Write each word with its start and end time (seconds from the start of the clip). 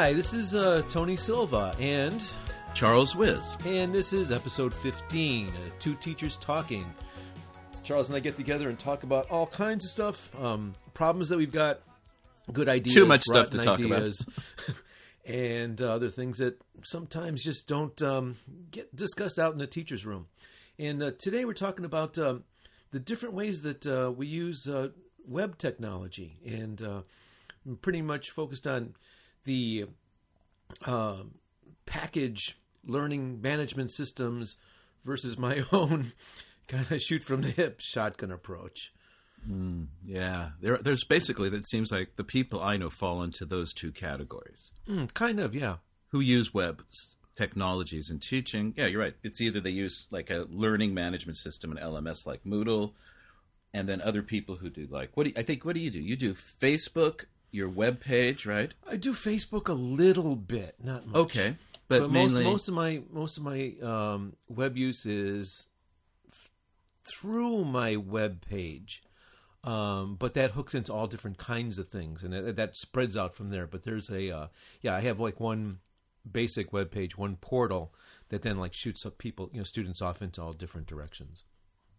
Hi, 0.00 0.12
this 0.12 0.32
is 0.32 0.54
uh, 0.54 0.82
Tony 0.88 1.16
Silva, 1.16 1.74
and 1.80 2.24
Charles 2.72 3.16
Wiz. 3.16 3.56
and 3.66 3.92
this 3.92 4.12
is 4.12 4.30
episode 4.30 4.72
15, 4.72 5.48
uh, 5.48 5.50
Two 5.80 5.96
Teachers 5.96 6.36
Talking. 6.36 6.86
Charles 7.82 8.08
and 8.08 8.14
I 8.14 8.20
get 8.20 8.36
together 8.36 8.68
and 8.68 8.78
talk 8.78 9.02
about 9.02 9.28
all 9.28 9.48
kinds 9.48 9.84
of 9.84 9.90
stuff, 9.90 10.30
um, 10.40 10.76
problems 10.94 11.30
that 11.30 11.36
we've 11.36 11.50
got, 11.50 11.80
good 12.52 12.68
ideas, 12.68 12.94
Too 12.94 13.06
much 13.06 13.22
stuff 13.22 13.50
to 13.50 13.58
talk 13.58 13.80
about. 13.80 14.14
and 15.26 15.82
uh, 15.82 15.94
other 15.94 16.10
things 16.10 16.38
that 16.38 16.62
sometimes 16.84 17.42
just 17.42 17.66
don't 17.66 18.00
um, 18.00 18.36
get 18.70 18.94
discussed 18.94 19.40
out 19.40 19.52
in 19.52 19.58
the 19.58 19.66
teacher's 19.66 20.06
room. 20.06 20.28
And 20.78 21.02
uh, 21.02 21.10
today 21.18 21.44
we're 21.44 21.54
talking 21.54 21.84
about 21.84 22.16
um, 22.18 22.44
the 22.92 23.00
different 23.00 23.34
ways 23.34 23.62
that 23.62 23.84
uh, 23.84 24.12
we 24.12 24.28
use 24.28 24.68
uh, 24.68 24.90
web 25.26 25.58
technology, 25.58 26.36
and 26.46 26.80
uh, 26.80 27.00
I'm 27.66 27.78
pretty 27.78 28.02
much 28.02 28.30
focused 28.30 28.68
on 28.68 28.94
the 29.48 29.86
uh, 30.84 31.22
package 31.86 32.58
learning 32.86 33.40
management 33.40 33.90
systems 33.90 34.56
versus 35.06 35.38
my 35.38 35.64
own 35.72 36.12
kind 36.68 36.86
of 36.92 37.00
shoot 37.00 37.22
from 37.22 37.40
the 37.40 37.50
hip 37.50 37.80
shotgun 37.80 38.30
approach. 38.30 38.92
Yeah, 40.04 40.50
there, 40.60 40.76
there's 40.76 41.04
basically 41.04 41.48
it 41.48 41.66
seems 41.66 41.90
like 41.90 42.16
the 42.16 42.24
people 42.24 42.60
I 42.60 42.76
know 42.76 42.90
fall 42.90 43.22
into 43.22 43.46
those 43.46 43.72
two 43.72 43.90
categories. 43.90 44.72
Mm, 44.86 45.14
kind 45.14 45.40
of, 45.40 45.54
yeah. 45.54 45.76
Who 46.08 46.20
use 46.20 46.52
web 46.52 46.82
technologies 47.34 48.10
in 48.10 48.18
teaching? 48.18 48.74
Yeah, 48.76 48.86
you're 48.86 49.00
right. 49.00 49.14
It's 49.22 49.40
either 49.40 49.60
they 49.60 49.70
use 49.70 50.06
like 50.10 50.28
a 50.28 50.46
learning 50.50 50.92
management 50.92 51.38
system, 51.38 51.70
an 51.70 51.78
LMS 51.82 52.26
like 52.26 52.44
Moodle, 52.44 52.92
and 53.72 53.88
then 53.88 54.02
other 54.02 54.22
people 54.22 54.56
who 54.56 54.68
do 54.68 54.86
like 54.90 55.16
what 55.16 55.24
do 55.24 55.30
you, 55.30 55.36
I 55.38 55.42
think 55.42 55.64
what 55.64 55.74
do 55.74 55.80
you 55.80 55.90
do? 55.90 56.00
You 56.00 56.16
do 56.16 56.34
Facebook, 56.34 57.24
your 57.50 57.68
web 57.68 58.00
page, 58.00 58.46
right? 58.46 58.72
I 58.88 58.96
do 58.96 59.12
Facebook 59.12 59.68
a 59.68 59.72
little 59.72 60.36
bit, 60.36 60.76
not 60.82 61.06
much. 61.06 61.16
Okay, 61.16 61.56
but, 61.88 62.00
but, 62.00 62.10
mainly 62.10 62.44
most 62.44 62.52
most 62.52 62.68
of 62.68 62.74
my 62.74 63.02
most 63.10 63.36
of 63.38 63.44
my 63.44 63.74
um, 63.82 64.34
web 64.48 64.76
use 64.76 65.06
is 65.06 65.68
f- 66.30 66.50
through 67.04 67.64
my 67.64 67.96
web 67.96 68.44
page. 68.48 69.02
Um, 69.64 70.14
but 70.16 70.34
that 70.34 70.52
hooks 70.52 70.74
into 70.74 70.92
all 70.92 71.08
different 71.08 71.36
kinds 71.36 71.78
of 71.78 71.88
things, 71.88 72.22
and 72.22 72.32
that, 72.32 72.56
that 72.56 72.76
spreads 72.76 73.16
out 73.16 73.34
from 73.34 73.50
there. 73.50 73.66
But 73.66 73.82
there's 73.82 74.08
a 74.08 74.30
uh, 74.30 74.46
yeah, 74.80 74.94
I 74.94 75.00
have 75.00 75.18
like 75.18 75.40
one 75.40 75.78
basic 76.30 76.72
web 76.72 76.90
page, 76.90 77.16
one 77.16 77.36
portal 77.36 77.92
that 78.28 78.42
then 78.42 78.58
like 78.58 78.74
shoots 78.74 79.04
up 79.06 79.18
people, 79.18 79.50
you 79.52 79.58
know, 79.58 79.64
students 79.64 80.02
off 80.02 80.22
into 80.22 80.42
all 80.42 80.52
different 80.52 80.86
directions. 80.86 81.44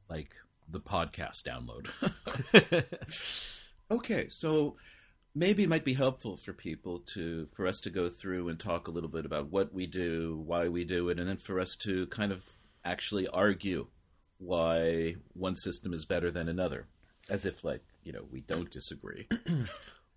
like 0.09 0.36
the 0.72 0.80
podcast 0.80 1.44
download. 1.44 1.89
okay, 3.92 4.30
so 4.30 4.75
maybe 5.35 5.63
it 5.63 5.69
might 5.69 5.85
be 5.85 5.94
helpful 5.94 6.38
for 6.38 6.53
people 6.53 6.99
to 7.13 7.47
for 7.53 7.67
us 7.67 7.80
to 7.81 7.89
go 7.89 8.09
through 8.09 8.49
and 8.49 8.59
talk 8.59 8.88
a 8.88 8.91
little 8.91 9.09
bit 9.09 9.25
about 9.25 9.52
what 9.52 9.73
we 9.73 9.86
do, 9.88 10.41
why 10.45 10.67
we 10.69 10.83
do 10.86 11.09
it, 11.09 11.19
and 11.19 11.27
then 11.30 11.38
for 11.38 11.59
us 11.59 11.75
to 11.81 12.08
kind 12.08 12.31
of 12.31 12.45
actually 12.86 13.27
argue 13.27 13.88
why 14.38 15.16
one 15.33 15.55
system 15.55 15.94
is 15.94 16.05
better 16.05 16.31
than 16.31 16.47
another, 16.47 16.88
as 17.30 17.45
if 17.45 17.63
like 17.63 17.81
you 18.03 18.11
know 18.11 18.23
we 18.31 18.41
don't 18.41 18.71
disagree. 18.71 19.27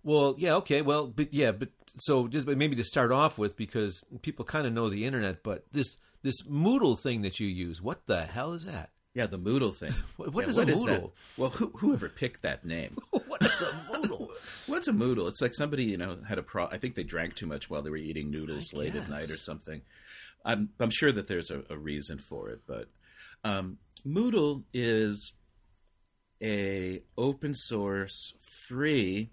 Well, 0.05 0.35
yeah, 0.37 0.55
okay, 0.55 0.81
well, 0.81 1.07
but 1.07 1.33
yeah, 1.33 1.53
but 1.53 1.69
so 1.97 2.27
just 2.27 2.45
but 2.45 2.57
maybe 2.57 2.75
to 2.75 2.83
start 2.83 3.13
off 3.13 3.37
with, 3.37 3.55
because 3.55 4.03
people 4.21 4.43
kind 4.43 4.67
of 4.67 4.73
know 4.73 4.89
the 4.89 5.05
internet, 5.05 5.43
but 5.43 5.63
this 5.71 5.95
this 6.23 6.41
Moodle 6.45 6.99
thing 6.99 7.21
that 7.21 7.39
you 7.39 7.47
use, 7.47 7.81
what 7.81 8.05
the 8.05 8.25
hell 8.25 8.51
is 8.51 8.65
that? 8.65 8.89
yeah, 9.13 9.27
the 9.27 9.39
Moodle 9.39 9.73
thing. 9.73 9.93
What- 10.17 10.33
what 10.33 10.43
Yeah, 10.43 10.49
is 10.49 10.57
a 10.57 10.65
that? 10.65 10.75
Moodle? 10.75 11.11
Well, 11.37 11.51
who, 11.51 11.67
whoever 11.77 12.09
picked 12.09 12.41
that 12.41 12.65
name? 12.65 12.97
what 13.43 13.53
is 13.53 13.61
a 13.61 13.65
Moodle? 13.65 14.29
What's 14.67 14.87
a 14.87 14.93
Moodle? 14.93 15.27
It's 15.27 15.41
like 15.41 15.53
somebody 15.53 15.83
you 15.85 15.97
know 15.97 16.17
had 16.27 16.37
a 16.37 16.43
pro. 16.43 16.65
I 16.67 16.77
think 16.77 16.95
they 16.95 17.03
drank 17.03 17.35
too 17.35 17.47
much 17.47 17.69
while 17.69 17.81
they 17.81 17.89
were 17.89 17.97
eating 17.97 18.31
noodles 18.31 18.73
I 18.73 18.77
late 18.77 18.93
guess. 18.93 19.03
at 19.03 19.09
night 19.09 19.29
or 19.29 19.37
something. 19.37 19.81
I'm 20.45 20.69
I'm 20.79 20.89
sure 20.89 21.11
that 21.11 21.27
there's 21.27 21.51
a, 21.51 21.63
a 21.69 21.77
reason 21.77 22.17
for 22.17 22.49
it, 22.49 22.61
but 22.67 22.89
um, 23.43 23.77
Moodle 24.05 24.63
is 24.73 25.33
a 26.41 27.01
open 27.17 27.53
source 27.53 28.33
free 28.67 29.29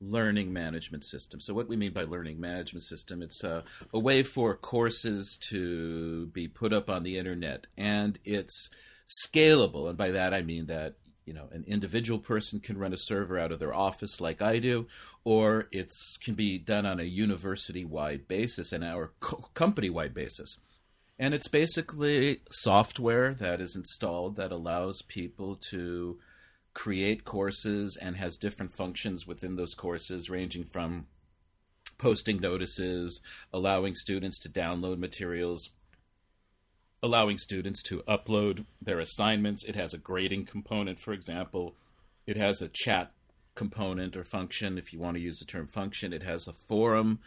learning 0.00 0.52
management 0.52 1.04
system. 1.04 1.40
So 1.40 1.54
what 1.54 1.68
we 1.68 1.76
mean 1.76 1.92
by 1.92 2.04
learning 2.04 2.40
management 2.40 2.84
system, 2.84 3.22
it's 3.22 3.44
a, 3.44 3.64
a 3.92 3.98
way 3.98 4.22
for 4.22 4.54
courses 4.56 5.38
to 5.50 6.26
be 6.28 6.48
put 6.48 6.72
up 6.72 6.88
on 6.88 7.02
the 7.02 7.18
internet 7.18 7.66
and 7.76 8.18
it's 8.24 8.70
scalable. 9.26 9.88
And 9.88 9.98
by 9.98 10.10
that 10.12 10.32
I 10.32 10.42
mean 10.42 10.66
that 10.66 10.94
you 11.24 11.32
know 11.32 11.48
an 11.52 11.64
individual 11.66 12.18
person 12.18 12.60
can 12.60 12.78
run 12.78 12.92
a 12.92 12.98
server 12.98 13.38
out 13.38 13.52
of 13.52 13.58
their 13.58 13.74
office 13.74 14.20
like 14.20 14.42
I 14.42 14.58
do, 14.58 14.86
or 15.24 15.68
it's 15.72 16.16
can 16.16 16.34
be 16.34 16.58
done 16.58 16.86
on 16.86 17.00
a 17.00 17.04
university 17.04 17.84
wide 17.84 18.26
basis 18.28 18.72
and 18.72 18.84
our 18.84 19.12
co- 19.20 19.48
company 19.54 19.90
wide 19.90 20.14
basis. 20.14 20.56
And 21.18 21.34
it's 21.34 21.48
basically 21.48 22.40
software 22.50 23.34
that 23.34 23.60
is 23.60 23.76
installed 23.76 24.36
that 24.36 24.52
allows 24.52 25.02
people 25.02 25.56
to 25.70 26.18
create 26.72 27.24
courses 27.24 27.98
and 28.00 28.16
has 28.16 28.38
different 28.38 28.72
functions 28.72 29.26
within 29.26 29.56
those 29.56 29.74
courses, 29.74 30.30
ranging 30.30 30.64
from 30.64 31.06
posting 31.98 32.40
notices, 32.40 33.20
allowing 33.52 33.94
students 33.94 34.38
to 34.40 34.48
download 34.48 34.98
materials, 34.98 35.70
allowing 37.02 37.38
students 37.38 37.82
to 37.84 38.02
upload 38.02 38.66
their 38.80 38.98
assignments. 38.98 39.64
It 39.64 39.76
has 39.76 39.94
a 39.94 39.98
grading 39.98 40.46
component, 40.46 41.00
for 41.00 41.12
example. 41.12 41.74
It 42.26 42.36
has 42.36 42.60
a 42.60 42.68
chat 42.68 43.12
component 43.54 44.16
or 44.16 44.24
function, 44.24 44.78
if 44.78 44.92
you 44.92 45.00
want 45.00 45.16
to 45.16 45.22
use 45.22 45.38
the 45.38 45.44
term 45.44 45.66
function. 45.66 46.12
It 46.12 46.22
has 46.22 46.46
a 46.46 46.52
forum 46.52 47.20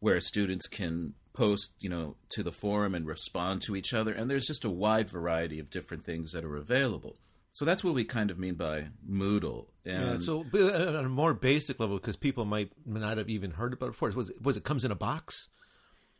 where 0.00 0.20
students 0.20 0.66
can 0.66 1.14
post, 1.32 1.74
you 1.80 1.88
know, 1.88 2.16
to 2.30 2.42
the 2.42 2.52
forum 2.52 2.94
and 2.94 3.06
respond 3.06 3.62
to 3.62 3.76
each 3.76 3.92
other. 3.92 4.12
And 4.12 4.30
there's 4.30 4.46
just 4.46 4.64
a 4.64 4.70
wide 4.70 5.08
variety 5.08 5.58
of 5.58 5.70
different 5.70 6.04
things 6.04 6.32
that 6.32 6.44
are 6.44 6.56
available. 6.56 7.16
So 7.52 7.64
that's 7.64 7.82
what 7.82 7.94
we 7.94 8.04
kind 8.04 8.30
of 8.30 8.38
mean 8.38 8.54
by 8.54 8.88
Moodle. 9.08 9.66
And 9.84 10.04
Yeah, 10.04 10.16
so 10.18 10.44
but 10.44 10.74
on 10.74 11.04
a 11.04 11.08
more 11.08 11.32
basic 11.32 11.80
level, 11.80 11.96
because 11.96 12.16
people 12.16 12.44
might 12.44 12.70
not 12.84 13.16
have 13.16 13.30
even 13.30 13.52
heard 13.52 13.72
about 13.72 13.86
it 13.86 13.92
before, 13.92 14.10
was 14.10 14.30
it, 14.30 14.42
was 14.42 14.56
it 14.56 14.64
comes 14.64 14.84
in 14.84 14.90
a 14.90 14.96
box? 14.96 15.48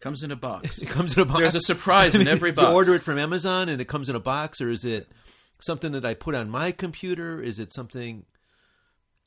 Comes 0.00 0.22
in 0.22 0.30
a 0.30 0.36
box. 0.36 0.78
It 0.82 0.88
comes 0.88 1.14
in 1.14 1.20
a 1.20 1.24
box. 1.24 1.40
There's 1.40 1.54
a 1.54 1.60
surprise 1.60 2.14
in 2.14 2.28
every 2.36 2.52
box. 2.52 2.68
You 2.68 2.74
order 2.74 2.94
it 2.94 3.02
from 3.02 3.18
Amazon 3.18 3.68
and 3.68 3.80
it 3.80 3.88
comes 3.88 4.08
in 4.08 4.16
a 4.16 4.20
box, 4.20 4.60
or 4.60 4.70
is 4.70 4.84
it 4.84 5.08
something 5.60 5.92
that 5.92 6.04
I 6.04 6.14
put 6.14 6.34
on 6.34 6.50
my 6.50 6.72
computer? 6.72 7.40
Is 7.42 7.58
it 7.58 7.72
something 7.72 8.24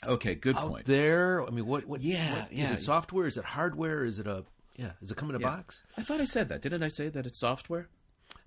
Okay, 0.07 0.35
good 0.35 0.55
out 0.55 0.69
point. 0.69 0.85
there? 0.85 1.45
I 1.45 1.49
mean, 1.49 1.65
what? 1.65 1.85
what 1.85 2.01
Yeah, 2.01 2.43
what- 2.43 2.51
Is 2.51 2.57
yeah. 2.57 2.73
it 2.73 2.81
software? 2.81 3.27
Is 3.27 3.37
it 3.37 3.43
hardware? 3.45 4.05
Is 4.05 4.19
it 4.19 4.27
a 4.27 4.45
yeah? 4.77 4.91
Does 5.01 5.11
it 5.11 5.17
come 5.17 5.29
in 5.29 5.35
a 5.35 5.39
Yeah. 5.39 5.47
box? 5.47 5.83
I 5.97 6.03
thought 6.03 6.21
I 6.21 6.25
said 6.25 6.47
that. 6.49 6.61
Didn't 6.61 6.83
I 6.83 6.87
say 6.87 7.09
that 7.09 7.25
it's 7.25 7.39
software? 7.39 7.89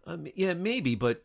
Um, 0.06 0.26
yeah, 0.34 0.54
maybe, 0.54 0.94
but 0.94 1.24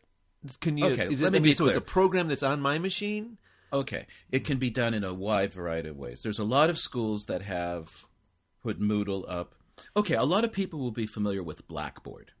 can 0.60 0.76
you? 0.76 0.86
Okay, 0.86 1.08
is 1.12 1.22
let 1.22 1.34
it, 1.34 1.40
me 1.40 1.50
be 1.50 1.54
so 1.54 1.66
it's 1.66 1.76
a 1.76 1.80
program 1.80 2.28
that's 2.28 2.42
on 2.42 2.60
my 2.60 2.78
machine. 2.78 3.38
Okay. 3.72 4.06
It 4.30 4.44
can 4.44 4.58
be 4.58 4.70
done 4.70 4.94
in 4.94 5.04
a 5.04 5.12
wide 5.14 5.52
variety 5.52 5.88
of 5.90 5.96
ways. 5.96 6.20
There's 6.22 6.38
a 6.38 6.44
lot 6.44 6.70
of 6.70 6.78
schools 6.78 7.24
that 7.26 7.42
have 7.42 8.04
put 8.62 8.80
Moodle 8.80 9.24
up. 9.28 9.54
Okay, 9.96 10.14
a 10.14 10.24
lot 10.24 10.44
of 10.44 10.52
people 10.52 10.78
will 10.80 10.90
be 10.90 11.06
familiar 11.06 11.42
with 11.42 11.66
Blackboard, 11.68 12.32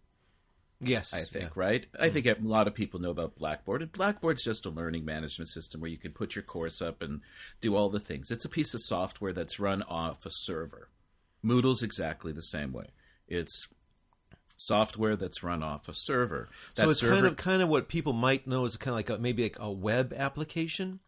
Yes, 0.80 1.12
I 1.12 1.22
think, 1.22 1.44
yeah. 1.44 1.50
right? 1.54 1.86
I 1.98 2.08
think 2.08 2.26
mm. 2.26 2.44
a 2.44 2.48
lot 2.48 2.68
of 2.68 2.74
people 2.74 3.00
know 3.00 3.10
about 3.10 3.34
Blackboard. 3.36 3.82
And 3.82 3.90
Blackboard's 3.90 4.44
just 4.44 4.64
a 4.64 4.70
learning 4.70 5.04
management 5.04 5.48
system 5.48 5.80
where 5.80 5.90
you 5.90 5.98
can 5.98 6.12
put 6.12 6.36
your 6.36 6.44
course 6.44 6.80
up 6.80 7.02
and 7.02 7.20
do 7.60 7.74
all 7.74 7.88
the 7.88 8.00
things. 8.00 8.30
It's 8.30 8.44
a 8.44 8.48
piece 8.48 8.74
of 8.74 8.80
software 8.82 9.32
that's 9.32 9.58
run 9.58 9.82
off 9.82 10.24
a 10.24 10.30
server. 10.30 10.90
Moodle's 11.42 11.82
exactly 11.82 12.32
the 12.32 12.42
same 12.42 12.72
way. 12.72 12.86
It's 13.26 13.68
software 14.56 15.16
that's 15.16 15.42
run 15.42 15.62
off 15.62 15.88
a 15.88 15.94
server. 15.94 16.48
That 16.76 16.82
So 16.82 16.90
it's 16.90 17.00
server, 17.00 17.14
kind 17.14 17.26
of 17.26 17.36
kind 17.36 17.62
of 17.62 17.68
what 17.68 17.88
people 17.88 18.12
might 18.12 18.46
know 18.46 18.64
is 18.64 18.76
kind 18.76 18.92
of 18.92 18.96
like 18.96 19.10
a, 19.10 19.18
maybe 19.18 19.42
like 19.42 19.58
a 19.58 19.70
web 19.70 20.14
application. 20.16 21.00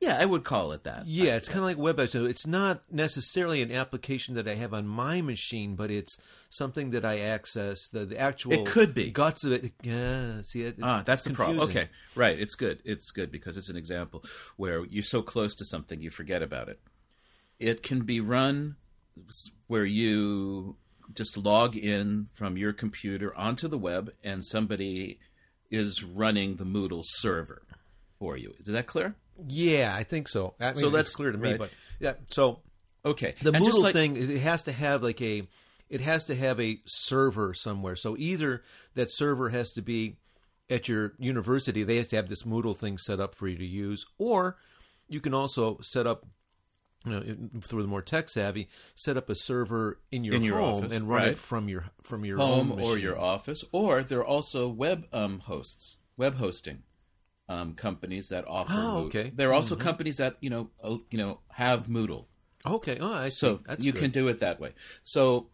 Yeah, 0.00 0.16
I 0.18 0.24
would 0.24 0.44
call 0.44 0.72
it 0.72 0.84
that. 0.84 1.06
Yeah, 1.06 1.36
it's 1.36 1.48
kind 1.48 1.58
of 1.58 1.64
like 1.64 1.76
web 1.78 2.00
app. 2.00 2.08
So 2.08 2.24
it's 2.24 2.46
not 2.46 2.82
necessarily 2.90 3.60
an 3.60 3.70
application 3.70 4.34
that 4.34 4.48
I 4.48 4.54
have 4.54 4.72
on 4.72 4.86
my 4.86 5.20
machine, 5.20 5.74
but 5.76 5.90
it's 5.90 6.18
something 6.48 6.90
that 6.90 7.04
I 7.04 7.18
access. 7.20 7.86
The, 7.88 8.06
the 8.06 8.18
actual 8.18 8.52
It 8.52 8.66
could 8.66 8.94
be. 8.94 9.10
guts 9.10 9.44
of 9.44 9.52
it. 9.52 9.72
Yeah, 9.82 10.40
see, 10.42 10.62
it, 10.62 10.76
Ah, 10.82 11.02
that's 11.04 11.24
the 11.24 11.34
problem. 11.34 11.60
Okay, 11.60 11.88
right. 12.14 12.38
It's 12.38 12.54
good. 12.54 12.80
It's 12.84 13.10
good 13.10 13.30
because 13.30 13.56
it's 13.56 13.68
an 13.68 13.76
example 13.76 14.24
where 14.56 14.84
you're 14.86 15.02
so 15.02 15.20
close 15.22 15.54
to 15.56 15.64
something 15.64 16.00
you 16.00 16.10
forget 16.10 16.42
about 16.42 16.68
it. 16.68 16.80
It 17.58 17.82
can 17.82 18.00
be 18.00 18.20
run 18.20 18.76
where 19.66 19.84
you 19.84 20.76
just 21.14 21.36
log 21.36 21.76
in 21.76 22.28
from 22.32 22.56
your 22.56 22.72
computer 22.72 23.36
onto 23.36 23.68
the 23.68 23.76
web 23.76 24.12
and 24.24 24.44
somebody 24.44 25.18
is 25.70 26.02
running 26.02 26.56
the 26.56 26.64
Moodle 26.64 27.02
server 27.04 27.62
for 28.18 28.36
you. 28.36 28.54
Is 28.60 28.72
that 28.72 28.86
clear? 28.86 29.14
Yeah, 29.48 29.94
I 29.96 30.02
think 30.04 30.28
so. 30.28 30.54
I 30.60 30.66
mean, 30.72 30.76
So 30.76 30.90
that's- 30.90 31.14
clear 31.14 31.32
to 31.32 31.38
me, 31.38 31.50
right. 31.50 31.58
but 31.58 31.70
yeah. 31.98 32.14
So 32.30 32.60
Okay. 33.04 33.34
the 33.42 33.52
And 33.52 33.64
Moodle 33.64 33.82
like- 33.82 33.92
thing 33.94 34.16
is 34.16 34.28
it 34.30 34.38
has 34.40 34.62
to 34.64 34.72
have 34.72 35.02
like 35.02 35.20
a 35.22 35.46
it 35.88 36.00
has 36.02 36.24
to 36.26 36.36
have 36.36 36.60
a 36.60 36.80
server 36.86 37.52
somewhere. 37.52 37.96
So 37.96 38.16
either 38.16 38.62
that 38.94 39.08
server 39.12 39.48
has 39.50 39.72
to 39.72 39.82
be 39.82 40.18
at 40.68 40.86
your 40.88 41.14
university, 41.18 41.82
they 41.82 41.96
have 41.96 42.06
to 42.10 42.16
have 42.16 42.28
this 42.28 42.44
Moodle 42.44 42.76
thing 42.76 42.96
set 42.96 43.18
up 43.18 43.34
for 43.34 43.48
you 43.48 43.58
to 43.58 43.66
use, 43.66 44.04
or 44.16 44.56
you 45.08 45.20
can 45.20 45.34
also 45.34 45.78
set 45.82 46.06
up 46.06 46.24
you 47.06 47.12
know, 47.12 47.60
for 47.62 47.80
the 47.82 47.88
more 47.88 48.02
tech 48.02 48.28
savvy, 48.28 48.68
set 48.94 49.16
up 49.16 49.28
a 49.30 49.34
server 49.34 49.98
in 50.12 50.22
your 50.22 50.34
In 50.36 50.42
your 50.44 50.58
home 50.58 50.84
office, 50.84 50.92
and 50.96 51.08
run 51.08 51.22
right. 51.22 51.28
it 51.32 51.38
from 51.38 51.68
your 51.68 51.86
from 52.02 52.24
your 52.24 52.36
home 52.36 52.70
or 52.72 52.98
your 52.98 53.18
office, 53.18 53.64
or 53.72 54.02
there 54.04 54.20
are 54.20 54.24
also 54.26 54.68
web 54.68 55.08
um, 55.12 55.40
hosts, 55.40 55.96
web 56.16 56.34
hosting 56.36 56.82
um, 57.50 57.74
companies 57.74 58.28
that 58.28 58.44
offer. 58.46 58.72
Oh, 58.72 58.76
Moodle. 58.76 59.06
okay. 59.06 59.24
Mm-hmm. 59.24 59.36
There 59.36 59.48
are 59.50 59.52
also 59.54 59.74
companies 59.76 60.16
that 60.18 60.36
you 60.40 60.50
know 60.50 60.70
uh, 60.82 60.98
you 61.10 61.18
know 61.18 61.40
have 61.50 61.86
Moodle, 61.88 62.26
Okay, 62.66 62.98
oh, 63.00 63.12
I 63.12 63.28
see. 63.28 63.34
so 63.36 63.60
That's 63.66 63.84
you 63.84 63.92
good. 63.92 64.00
can 64.02 64.10
do 64.10 64.28
it 64.28 64.40
that 64.40 64.60
way. 64.60 64.72
So 65.04 65.48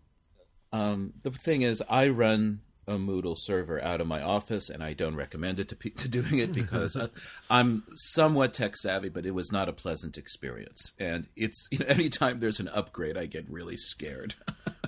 um, 0.73 1.15
the 1.23 1.31
thing 1.31 1.63
is, 1.63 1.83
I 1.89 2.09
run 2.09 2.61
a 2.89 2.97
Moodle 2.99 3.37
server 3.37 3.83
out 3.83 4.01
of 4.01 4.07
my 4.07 4.21
office, 4.23 4.69
and 4.71 4.83
I 4.83 4.93
don't 4.93 5.17
recommend 5.17 5.59
it 5.59 5.69
to 5.71 5.77
pe- 5.77 5.91
to 6.03 6.09
doing 6.09 6.39
it 6.39 6.53
because 6.53 6.97
I, 7.01 7.09
I'm 7.51 7.85
somewhat 7.97 8.53
tech 8.55 8.77
savvy, 8.77 9.09
but 9.09 9.25
it 9.27 9.33
was 9.33 9.51
not 9.51 9.69
a 9.69 9.73
pleasant 9.73 10.19
experience. 10.19 10.93
And 10.99 11.27
it's 11.35 11.67
you 11.73 11.79
know, 11.79 11.87
anytime 11.89 12.39
there's 12.39 12.61
an 12.61 12.69
upgrade, 12.69 13.17
I 13.17 13.27
get 13.27 13.49
really 13.51 13.77
scared. 13.77 14.35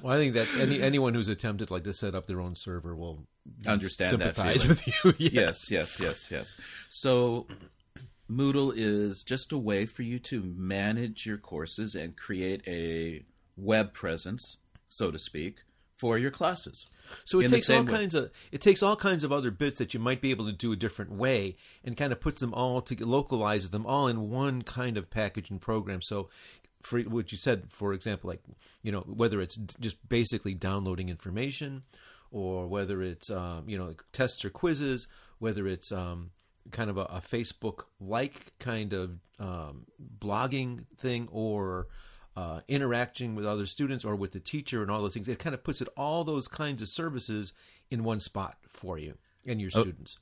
Well, 0.03 0.15
I 0.15 0.19
think 0.19 0.35
that 0.35 0.47
any 0.61 0.81
anyone 0.83 1.15
who's 1.15 1.29
attempted 1.29 1.71
like 1.71 1.85
to 1.85 1.95
set 1.95 2.15
up 2.15 2.27
their 2.27 2.41
own 2.41 2.55
server 2.55 2.95
will 2.95 3.27
Understand 3.67 4.21
that 4.21 4.37
sympathize 4.37 4.63
feeling. 4.63 4.69
with 5.05 5.21
you. 5.21 5.31
Yeah. 5.33 5.41
yes, 5.43 5.71
yes, 5.71 6.01
yes, 6.01 6.31
yes. 6.31 6.57
So 6.91 7.47
Moodle 8.31 8.73
is 8.77 9.25
just 9.25 9.53
a 9.53 9.59
way 9.59 9.87
for 9.87 10.03
you 10.03 10.19
to 10.21 10.43
manage 10.57 11.27
your 11.27 11.39
courses 11.39 11.95
and 11.95 12.17
create 12.17 12.63
a 12.67 13.25
web 13.57 13.93
presence, 13.95 14.59
so 14.89 15.11
to 15.11 15.19
speak, 15.19 15.63
for 15.97 16.19
your 16.19 16.31
classes. 16.31 16.87
So 17.25 17.41
it 17.41 17.49
takes 17.49 17.71
all 17.71 17.85
way. 17.85 17.93
kinds 17.93 18.15
of 18.15 18.31
it 18.53 18.61
takes 18.61 18.83
all 18.83 18.97
kinds 18.97 19.25
of 19.25 19.33
other 19.33 19.51
bits 19.51 19.79
that 19.79 19.95
you 19.95 20.01
might 20.01 20.21
be 20.21 20.31
able 20.31 20.47
to 20.47 20.53
do 20.53 20.73
a 20.73 20.77
different 20.77 21.13
way, 21.13 21.57
and 21.85 21.97
kind 21.97 22.13
of 22.13 22.21
puts 22.21 22.41
them 22.41 22.53
all 22.55 22.81
to 22.83 22.95
localizes 23.05 23.71
them 23.71 23.87
all 23.87 24.09
in 24.09 24.31
one 24.31 24.63
kind 24.63 24.97
of 24.97 25.11
package 25.11 25.51
and 25.51 25.61
program. 25.61 26.03
So, 26.03 26.29
for 26.83 27.01
what 27.01 27.33
you 27.33 27.39
said, 27.39 27.65
for 27.71 27.95
example, 27.95 28.29
like 28.29 28.43
you 28.83 28.93
know 28.93 29.01
whether 29.01 29.41
it's 29.41 29.57
just 29.57 30.07
basically 30.09 30.55
downloading 30.55 31.09
information, 31.09 31.83
or 32.31 32.67
whether 32.67 33.03
it's 33.03 33.31
um, 33.31 33.69
you 33.69 33.79
know 33.79 33.95
tests 34.13 34.45
or 34.45 34.51
quizzes, 34.51 35.07
whether 35.39 35.67
it's 35.67 35.93
um, 35.93 36.31
kind 36.71 36.91
of 36.91 36.97
a, 36.97 37.03
a 37.05 37.23
Facebook 37.25 37.85
like 38.01 38.59
kind 38.59 38.93
of 38.93 39.19
um, 39.39 39.87
blogging 40.21 40.87
thing, 40.97 41.29
or 41.31 41.89
uh, 42.37 42.61
interacting 42.69 43.35
with 43.35 43.45
other 43.47 43.67
students 43.67 44.05
or 44.05 44.15
with 44.15 44.33
the 44.33 44.41
teacher 44.41 44.83
and 44.83 44.91
all 44.91 45.03
those 45.03 45.15
things. 45.15 45.29
It 45.29 45.39
kind 45.39 45.55
of 45.55 45.65
puts 45.65 45.81
it 45.81 45.89
all 45.97 46.25
those 46.25 46.47
kinds 46.47 46.83
of 46.83 46.89
services 46.89 47.53
in 47.91 48.05
one 48.05 48.21
spot 48.21 48.59
for 48.69 48.99
you 48.99 49.15
and 49.45 49.61
your 49.61 49.71
students. 49.71 50.19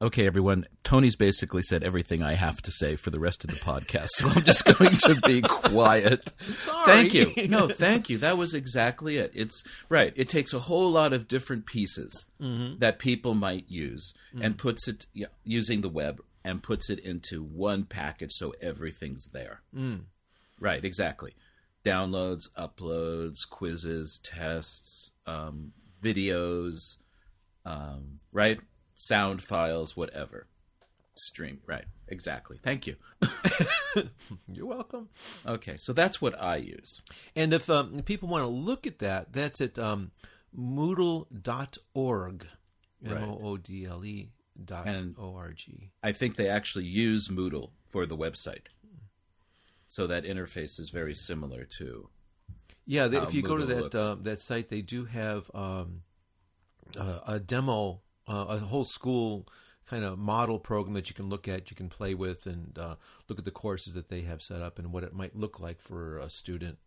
Okay, 0.00 0.26
everyone. 0.26 0.64
Tony's 0.84 1.16
basically 1.16 1.62
said 1.62 1.82
everything 1.82 2.22
I 2.22 2.34
have 2.34 2.62
to 2.62 2.70
say 2.70 2.94
for 2.94 3.10
the 3.10 3.18
rest 3.18 3.42
of 3.42 3.50
the 3.50 3.56
podcast, 3.56 4.10
so 4.10 4.28
I'm 4.28 4.44
just 4.44 4.64
going 4.64 4.94
to 4.94 5.20
be 5.26 5.40
quiet. 5.48 6.32
Sorry. 6.58 6.84
Thank 6.84 7.14
you. 7.14 7.48
No, 7.48 7.66
thank 7.66 8.08
you. 8.08 8.16
That 8.18 8.38
was 8.38 8.54
exactly 8.54 9.16
it. 9.16 9.32
It's 9.34 9.64
right. 9.88 10.12
It 10.14 10.28
takes 10.28 10.52
a 10.52 10.60
whole 10.60 10.88
lot 10.88 11.12
of 11.12 11.26
different 11.26 11.66
pieces 11.66 12.26
that 12.38 13.00
people 13.00 13.34
might 13.34 13.64
use 13.68 14.14
and 14.40 14.56
puts 14.56 14.86
it 14.86 15.06
yeah, 15.14 15.26
using 15.42 15.80
the 15.80 15.88
web 15.88 16.22
and 16.44 16.62
puts 16.62 16.88
it 16.88 17.00
into 17.00 17.42
one 17.42 17.82
package 17.84 18.30
so 18.34 18.54
everything's 18.62 19.26
there. 19.32 19.62
Right, 20.60 20.84
exactly. 20.84 21.34
Downloads, 21.84 22.48
uploads, 22.56 23.38
quizzes, 23.50 24.20
tests, 24.22 25.10
um, 25.26 25.72
videos, 26.00 26.98
um, 27.64 28.20
right? 28.32 28.60
Sound 28.98 29.40
files, 29.42 29.96
whatever. 29.96 30.46
Stream, 31.16 31.60
right? 31.66 31.84
Exactly. 32.08 32.58
Thank 32.62 32.86
you. 32.86 32.96
You're 34.52 34.66
welcome. 34.66 35.08
Okay, 35.46 35.76
so 35.78 35.92
that's 35.92 36.20
what 36.20 36.40
I 36.40 36.56
use. 36.56 37.00
And 37.34 37.52
if 37.52 37.70
um, 37.70 38.02
people 38.02 38.28
want 38.28 38.42
to 38.42 38.48
look 38.48 38.86
at 38.86 38.98
that, 38.98 39.32
that's 39.32 39.60
at 39.60 39.78
um, 39.78 40.10
moodle.org. 40.56 42.46
M 43.06 43.16
O 43.16 43.38
O 43.42 43.56
D 43.56 43.86
L 43.86 44.04
E 44.04 44.30
dot 44.64 44.86
And- 44.88 45.14
O 45.18 45.36
R 45.36 45.52
G. 45.52 45.92
I 46.02 46.10
think 46.12 46.34
they 46.36 46.48
actually 46.48 46.84
use 46.86 47.28
Moodle 47.28 47.70
for 47.88 48.04
the 48.06 48.16
website. 48.16 48.66
So 49.86 50.06
that 50.08 50.24
interface 50.24 50.78
is 50.80 50.90
very 50.90 51.14
similar 51.14 51.64
to. 51.78 52.08
Yeah, 52.84 53.06
they, 53.06 53.18
if 53.18 53.32
you 53.32 53.42
go 53.42 53.56
to 53.56 53.66
that 53.66 53.94
uh, 53.94 54.16
that 54.22 54.40
site, 54.40 54.68
they 54.68 54.82
do 54.82 55.04
have 55.04 55.50
um, 55.54 56.02
uh, 56.96 57.20
a 57.26 57.38
demo, 57.38 58.00
uh, 58.28 58.44
a 58.48 58.58
whole 58.58 58.84
school 58.84 59.46
kind 59.86 60.04
of 60.04 60.18
model 60.18 60.58
program 60.58 60.94
that 60.94 61.08
you 61.08 61.14
can 61.14 61.28
look 61.30 61.48
at, 61.48 61.70
you 61.70 61.76
can 61.76 61.88
play 61.88 62.14
with, 62.14 62.46
and 62.46 62.78
uh, 62.78 62.96
look 63.28 63.38
at 63.38 63.44
the 63.44 63.50
courses 63.50 63.94
that 63.94 64.10
they 64.10 64.20
have 64.20 64.42
set 64.42 64.60
up 64.60 64.78
and 64.78 64.92
what 64.92 65.02
it 65.02 65.14
might 65.14 65.34
look 65.34 65.58
like 65.60 65.80
for 65.80 66.18
a 66.18 66.28
student. 66.28 66.78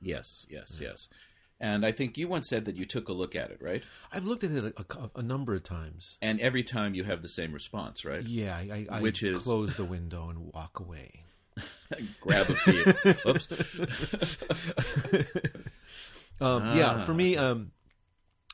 Yes, 0.00 0.26
yes, 0.48 0.78
yes. 0.80 1.08
And 1.60 1.86
I 1.86 1.92
think 1.92 2.18
you 2.18 2.26
once 2.28 2.48
said 2.48 2.64
that 2.64 2.76
you 2.76 2.84
took 2.84 3.08
a 3.08 3.12
look 3.12 3.36
at 3.36 3.50
it, 3.50 3.58
right? 3.62 3.82
I've 4.12 4.24
looked 4.26 4.42
at 4.42 4.50
it 4.50 4.74
a, 4.76 4.84
a, 4.98 5.10
a 5.16 5.22
number 5.22 5.54
of 5.54 5.62
times. 5.62 6.16
And 6.20 6.40
every 6.40 6.64
time 6.64 6.94
you 6.94 7.04
have 7.04 7.22
the 7.22 7.28
same 7.28 7.52
response, 7.52 8.04
right? 8.04 8.24
Yeah, 8.24 8.56
I, 8.56 8.86
I, 8.90 8.98
I 8.98 9.00
Which 9.02 9.22
is- 9.22 9.44
close 9.44 9.76
the 9.76 9.84
window 9.84 10.28
and 10.30 10.52
walk 10.52 10.80
away. 10.80 11.22
Grab 12.20 12.46
a 12.50 12.70
beer. 12.70 13.16
Oops. 13.26 13.48
Um, 16.40 16.76
Yeah, 16.76 16.96
Ah. 16.96 17.04
for 17.04 17.14
me, 17.14 17.36
um, 17.36 17.70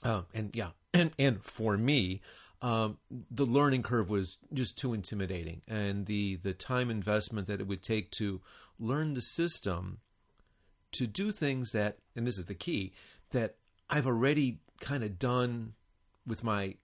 uh, 0.02 0.22
and 0.34 0.54
yeah, 0.54 0.70
and 0.94 1.12
and 1.18 1.42
for 1.42 1.76
me, 1.76 2.20
um, 2.62 2.98
the 3.30 3.46
learning 3.46 3.82
curve 3.82 4.10
was 4.10 4.38
just 4.52 4.78
too 4.78 4.94
intimidating, 4.94 5.62
and 5.68 6.06
the 6.06 6.36
the 6.36 6.52
time 6.52 6.90
investment 6.90 7.46
that 7.46 7.60
it 7.60 7.66
would 7.66 7.82
take 7.82 8.10
to 8.12 8.40
learn 8.78 9.14
the 9.14 9.20
system, 9.20 9.98
to 10.92 11.06
do 11.06 11.30
things 11.30 11.72
that, 11.72 11.98
and 12.16 12.26
this 12.26 12.38
is 12.38 12.46
the 12.46 12.54
key, 12.54 12.92
that 13.30 13.56
I've 13.88 14.06
already 14.06 14.60
kind 14.80 15.04
of 15.04 15.18
done 15.18 15.74
with 16.26 16.42
my 16.42 16.76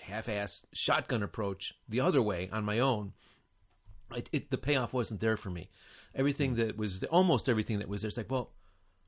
half-ass 0.00 0.66
shotgun 0.72 1.22
approach 1.22 1.74
the 1.88 2.00
other 2.00 2.22
way 2.22 2.48
on 2.52 2.64
my 2.64 2.78
own. 2.78 3.12
It, 4.14 4.28
it 4.32 4.50
the 4.50 4.58
payoff 4.58 4.92
wasn't 4.92 5.20
there 5.20 5.36
for 5.36 5.50
me. 5.50 5.68
Everything 6.14 6.54
that 6.56 6.76
was 6.76 7.02
almost 7.04 7.48
everything 7.48 7.78
that 7.78 7.88
was 7.88 8.02
there. 8.02 8.08
It's 8.08 8.16
like, 8.16 8.30
well, 8.30 8.52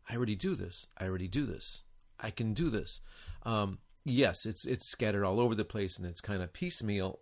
I 0.08 0.16
already 0.16 0.34
do 0.34 0.54
this. 0.54 0.86
I 0.98 1.06
already 1.06 1.28
do 1.28 1.46
this. 1.46 1.82
I 2.20 2.30
can 2.30 2.54
do 2.54 2.70
this. 2.70 3.00
Um, 3.44 3.78
yes, 4.04 4.46
it's 4.46 4.64
it's 4.64 4.86
scattered 4.86 5.24
all 5.24 5.40
over 5.40 5.54
the 5.54 5.64
place 5.64 5.98
and 5.98 6.06
it's 6.06 6.20
kind 6.20 6.42
of 6.42 6.52
piecemeal. 6.52 7.18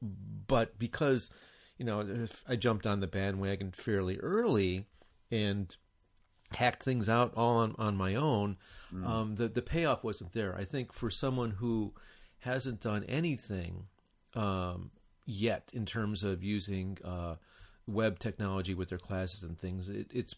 But 0.47 0.79
because 0.79 1.31
you 1.79 1.85
know, 1.85 2.01
if 2.01 2.45
I 2.49 2.57
jumped 2.57 2.87
on 2.87 3.01
the 3.01 3.07
bandwagon 3.07 3.73
fairly 3.73 4.19
early 4.19 4.87
and 5.31 5.75
hacked 6.53 6.85
things 6.85 7.09
out 7.09 7.33
all 7.37 7.57
on, 7.59 7.75
on 7.79 7.97
my 7.97 8.15
own, 8.15 8.57
um, 9.05 9.35
the 9.35 9.49
the 9.49 9.63
payoff 9.63 10.05
wasn't 10.05 10.33
there. 10.33 10.55
I 10.57 10.65
think 10.65 10.93
for 10.93 11.11
someone 11.11 11.51
who 11.51 11.95
hasn't 12.39 12.81
done 12.81 13.05
anything 13.05 13.87
um, 14.35 14.91
yet 15.27 15.71
in 15.73 15.87
terms 15.87 16.23
of 16.23 16.45
using 16.45 16.99
uh, 17.05 17.37
web 17.87 18.19
technology 18.19 18.75
with 18.75 18.89
their 18.89 18.99
classes 18.99 19.43
and 19.43 19.59
things, 19.59 19.89
it, 19.89 20.11
it's 20.13 20.35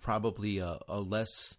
probably 0.00 0.58
a, 0.58 0.78
a 0.88 1.00
less 1.00 1.56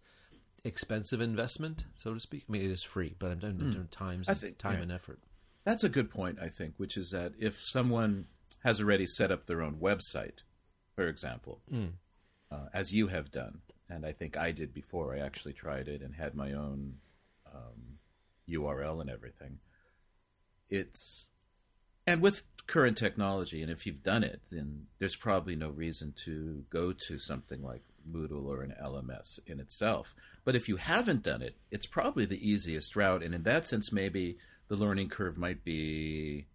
expensive 0.64 1.20
investment, 1.20 1.84
so 1.96 2.14
to 2.14 2.20
speak. 2.20 2.44
I 2.48 2.52
mean, 2.52 2.62
it 2.62 2.70
is 2.70 2.82
free, 2.82 3.14
but 3.18 3.30
I'm 3.30 3.40
talking 3.40 3.56
mm. 3.56 3.90
times, 3.90 4.28
I 4.28 4.34
think- 4.34 4.58
time 4.58 4.76
yeah. 4.76 4.82
and 4.82 4.92
effort. 4.92 5.20
That's 5.64 5.84
a 5.84 5.88
good 5.88 6.10
point, 6.10 6.38
I 6.40 6.48
think, 6.48 6.74
which 6.76 6.96
is 6.96 7.10
that 7.10 7.32
if 7.38 7.60
someone 7.60 8.26
has 8.64 8.80
already 8.80 9.06
set 9.06 9.30
up 9.30 9.46
their 9.46 9.62
own 9.62 9.76
website, 9.76 10.42
for 10.96 11.06
example, 11.06 11.60
uh, 12.50 12.66
as 12.74 12.92
you 12.92 13.06
have 13.08 13.30
done, 13.30 13.60
and 13.88 14.04
I 14.04 14.12
think 14.12 14.36
I 14.36 14.50
did 14.50 14.74
before, 14.74 15.14
I 15.14 15.20
actually 15.20 15.52
tried 15.52 15.86
it 15.86 16.02
and 16.02 16.14
had 16.14 16.34
my 16.34 16.52
own 16.52 16.94
um, 17.52 17.98
URL 18.48 19.00
and 19.00 19.10
everything. 19.10 19.58
It's 20.68 21.30
and 22.06 22.20
with 22.20 22.44
current 22.66 22.96
technology, 22.96 23.62
and 23.62 23.70
if 23.70 23.86
you've 23.86 24.02
done 24.02 24.24
it, 24.24 24.40
then 24.50 24.86
there's 24.98 25.16
probably 25.16 25.54
no 25.54 25.70
reason 25.70 26.12
to 26.24 26.64
go 26.70 26.92
to 26.92 27.18
something 27.18 27.62
like 27.62 27.82
Moodle 28.10 28.44
or 28.46 28.62
an 28.62 28.74
LMS 28.82 29.38
in 29.46 29.60
itself. 29.60 30.14
But 30.44 30.56
if 30.56 30.68
you 30.68 30.76
haven't 30.76 31.22
done 31.22 31.42
it, 31.42 31.56
it's 31.70 31.86
probably 31.86 32.24
the 32.24 32.38
easiest 32.50 32.96
route, 32.96 33.22
and 33.22 33.34
in 33.34 33.42
that 33.44 33.66
sense, 33.66 33.92
maybe 33.92 34.38
the 34.68 34.76
learning 34.76 35.08
curve 35.08 35.36
might 35.36 35.64
be 35.64 36.46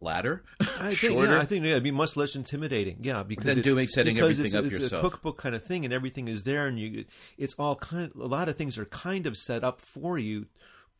flatter, 0.00 0.44
I 0.60 0.64
think, 0.94 0.94
shorter. 0.98 1.32
yeah, 1.32 1.40
I 1.40 1.44
think 1.44 1.64
yeah, 1.64 1.72
it'd 1.72 1.82
be 1.82 1.90
much 1.90 2.16
less 2.16 2.36
intimidating. 2.36 2.98
Yeah, 3.02 3.22
because 3.24 3.46
Than 3.46 3.58
it's, 3.58 3.68
doing- 3.68 3.88
setting 3.88 4.14
because 4.14 4.38
everything 4.38 4.44
it's, 4.46 4.66
up 4.66 4.72
it's 4.72 4.80
yourself. 4.82 5.04
a 5.04 5.10
cookbook 5.10 5.38
kind 5.38 5.54
of 5.54 5.64
thing, 5.64 5.84
and 5.84 5.92
everything 5.92 6.28
is 6.28 6.42
there, 6.44 6.66
and 6.66 6.78
you, 6.78 7.04
it's 7.36 7.54
all 7.58 7.76
kind. 7.76 8.12
Of, 8.14 8.20
a 8.20 8.26
lot 8.26 8.48
of 8.48 8.56
things 8.56 8.78
are 8.78 8.84
kind 8.86 9.26
of 9.26 9.36
set 9.36 9.64
up 9.64 9.80
for 9.80 10.18
you. 10.18 10.46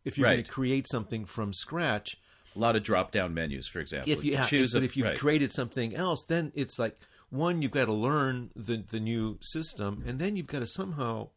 If 0.05 0.17
you're 0.17 0.29
going 0.29 0.43
to 0.45 0.51
create 0.51 0.87
something 0.91 1.27
from 1.27 1.53
scratch, 1.53 2.17
a 2.57 2.59
lot 2.59 2.77
of 2.77 2.83
drop-down 2.83 3.35
menus, 3.35 3.69
for 3.69 3.79
example. 3.81 4.11
if 4.11 4.25
you 4.25 4.33
To 4.33 4.39
ha- 4.39 4.47
choose 4.47 4.73
but 4.73 4.83
a- 4.83 4.85
if 4.85 4.97
you've 4.97 5.07
right. 5.07 5.19
created 5.19 5.53
something 5.53 5.95
else, 5.95 6.25
then 6.29 6.51
it's 6.55 6.79
like 6.79 6.97
one, 7.31 7.63
you've 7.63 7.73
got 7.73 7.87
to 7.87 7.93
learn 7.93 8.51
the 8.57 8.79
the 8.79 9.01
new 9.01 9.39
system, 9.43 10.03
and 10.07 10.19
then 10.19 10.37
you've 10.37 10.47
got 10.47 10.61
to 10.61 10.67
somehow 10.67 11.29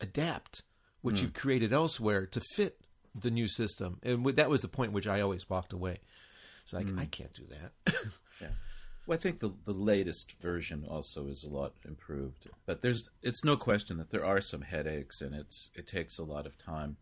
adapt 0.00 0.62
what 1.02 1.14
Hmm. 1.18 1.24
you've 1.24 1.34
created 1.34 1.72
elsewhere 1.72 2.26
to 2.26 2.40
fit 2.54 2.80
the 3.14 3.30
new 3.30 3.48
system. 3.48 3.98
And 4.02 4.24
that 4.26 4.50
was 4.50 4.62
the 4.62 4.68
point 4.68 4.92
which 4.92 5.06
I 5.06 5.20
always 5.20 5.48
walked 5.48 5.72
away. 5.72 6.00
It's 6.62 6.72
like 6.72 6.88
Hmm. 6.88 6.98
I 6.98 7.06
can't 7.06 7.32
do 7.34 7.46
that. 7.46 7.94
Well, 9.06 9.18
I 9.18 9.20
think 9.20 9.40
the 9.40 9.52
the 9.66 9.74
latest 9.74 10.32
version 10.40 10.86
also 10.88 11.26
is 11.26 11.44
a 11.44 11.50
lot 11.50 11.74
improved, 11.84 12.48
but 12.64 12.80
there's 12.80 13.10
it's 13.20 13.44
no 13.44 13.54
question 13.54 13.98
that 13.98 14.08
there 14.08 14.24
are 14.24 14.40
some 14.40 14.62
headaches 14.62 15.20
and 15.20 15.34
it's 15.34 15.70
it 15.74 15.86
takes 15.86 16.16
a 16.18 16.24
lot 16.24 16.46
of 16.46 16.56
time. 16.56 16.96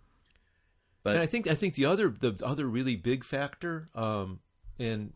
But 1.05 1.11
and 1.15 1.23
I 1.23 1.27
think 1.27 1.47
I 1.47 1.55
think 1.55 1.75
the 1.77 1.85
other 1.85 2.09
the 2.11 2.37
other 2.45 2.67
really 2.67 2.97
big 2.97 3.23
factor, 3.23 3.89
um, 3.95 4.41
and 4.81 5.13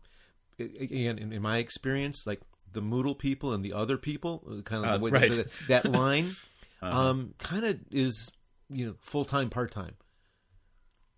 again 0.57 1.17
in, 1.19 1.33
in 1.33 1.41
my 1.41 1.57
experience, 1.57 2.25
like 2.25 2.39
the 2.73 2.81
Moodle 2.81 3.17
people 3.17 3.53
and 3.53 3.63
the 3.63 3.73
other 3.73 3.97
people, 3.97 4.43
uh, 4.47 4.61
kind 4.61 4.83
of 4.85 4.91
Uh, 4.91 4.97
the 4.97 5.03
way 5.03 5.11
right. 5.11 5.31
that, 5.31 5.47
that 5.67 5.91
line, 5.91 6.35
Uh-huh. 6.81 7.01
um, 7.09 7.33
kind 7.39 7.65
of 7.65 7.79
is 7.91 8.31
you 8.69 8.85
know 8.85 8.95
full 9.01 9.25
time 9.25 9.49
part 9.49 9.71
time. 9.71 9.95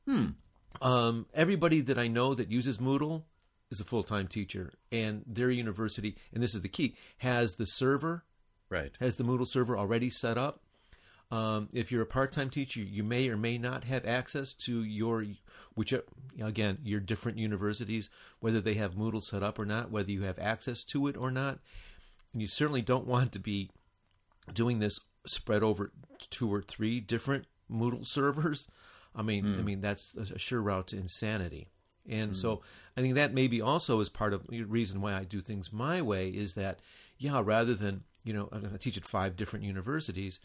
Hmm. 0.07 0.27
Um, 0.81 1.25
everybody 1.33 1.81
that 1.81 1.97
I 1.97 2.07
know 2.07 2.33
that 2.33 2.49
uses 2.51 2.77
Moodle 2.77 3.23
is 3.71 3.79
a 3.79 3.83
full 3.83 4.03
time 4.03 4.27
teacher, 4.27 4.71
and 4.91 5.23
their 5.27 5.49
university, 5.51 6.15
and 6.33 6.41
this 6.41 6.55
is 6.55 6.61
the 6.61 6.69
key, 6.69 6.95
has 7.19 7.51
the 7.55 7.65
server, 7.65 8.23
right, 8.69 8.91
has 8.99 9.17
the 9.17 9.23
Moodle 9.23 9.47
server 9.47 9.77
already 9.77 10.09
set 10.09 10.37
up. 10.37 10.63
Um, 11.31 11.69
if 11.73 11.91
you're 11.91 12.01
a 12.01 12.07
part 12.07 12.31
time 12.31 12.49
teacher, 12.49 12.79
you 12.79 13.03
may 13.03 13.29
or 13.29 13.37
may 13.37 13.57
not 13.57 13.83
have 13.83 14.05
access 14.05 14.53
to 14.53 14.83
your, 14.83 15.25
which 15.75 15.93
uh, 15.93 16.01
again, 16.41 16.79
your 16.83 16.99
different 16.99 17.37
universities, 17.37 18.09
whether 18.39 18.59
they 18.59 18.73
have 18.75 18.95
Moodle 18.95 19.21
set 19.21 19.43
up 19.43 19.59
or 19.59 19.65
not, 19.65 19.91
whether 19.91 20.11
you 20.11 20.23
have 20.23 20.39
access 20.39 20.83
to 20.85 21.07
it 21.07 21.15
or 21.15 21.29
not. 21.29 21.59
And 22.33 22.41
you 22.41 22.47
certainly 22.47 22.81
don't 22.81 23.07
want 23.07 23.31
to 23.33 23.39
be 23.39 23.69
doing 24.53 24.79
this 24.79 24.99
spread 25.25 25.61
over 25.61 25.91
two 26.29 26.51
or 26.51 26.61
three 26.61 26.99
different 26.99 27.45
Moodle 27.71 28.05
servers. 28.05 28.67
I 29.15 29.21
mean, 29.21 29.45
I 29.45 29.57
hmm. 29.57 29.65
mean 29.65 29.81
that's 29.81 30.15
a 30.15 30.37
sure 30.39 30.61
route 30.61 30.87
to 30.87 30.97
insanity. 30.97 31.67
And 32.07 32.31
hmm. 32.31 32.35
so 32.35 32.61
I 32.97 33.01
think 33.01 33.15
that 33.15 33.33
maybe 33.33 33.61
also 33.61 33.99
is 33.99 34.09
part 34.09 34.33
of 34.33 34.47
the 34.47 34.63
reason 34.63 35.01
why 35.01 35.13
I 35.13 35.23
do 35.23 35.41
things 35.41 35.71
my 35.71 36.01
way 36.01 36.29
is 36.29 36.55
that, 36.55 36.79
yeah, 37.17 37.41
rather 37.43 37.73
than, 37.73 38.03
you 38.23 38.33
know, 38.33 38.49
I 38.51 38.77
teach 38.77 38.97
at 38.97 39.05
five 39.05 39.35
different 39.35 39.65
universities, 39.65 40.39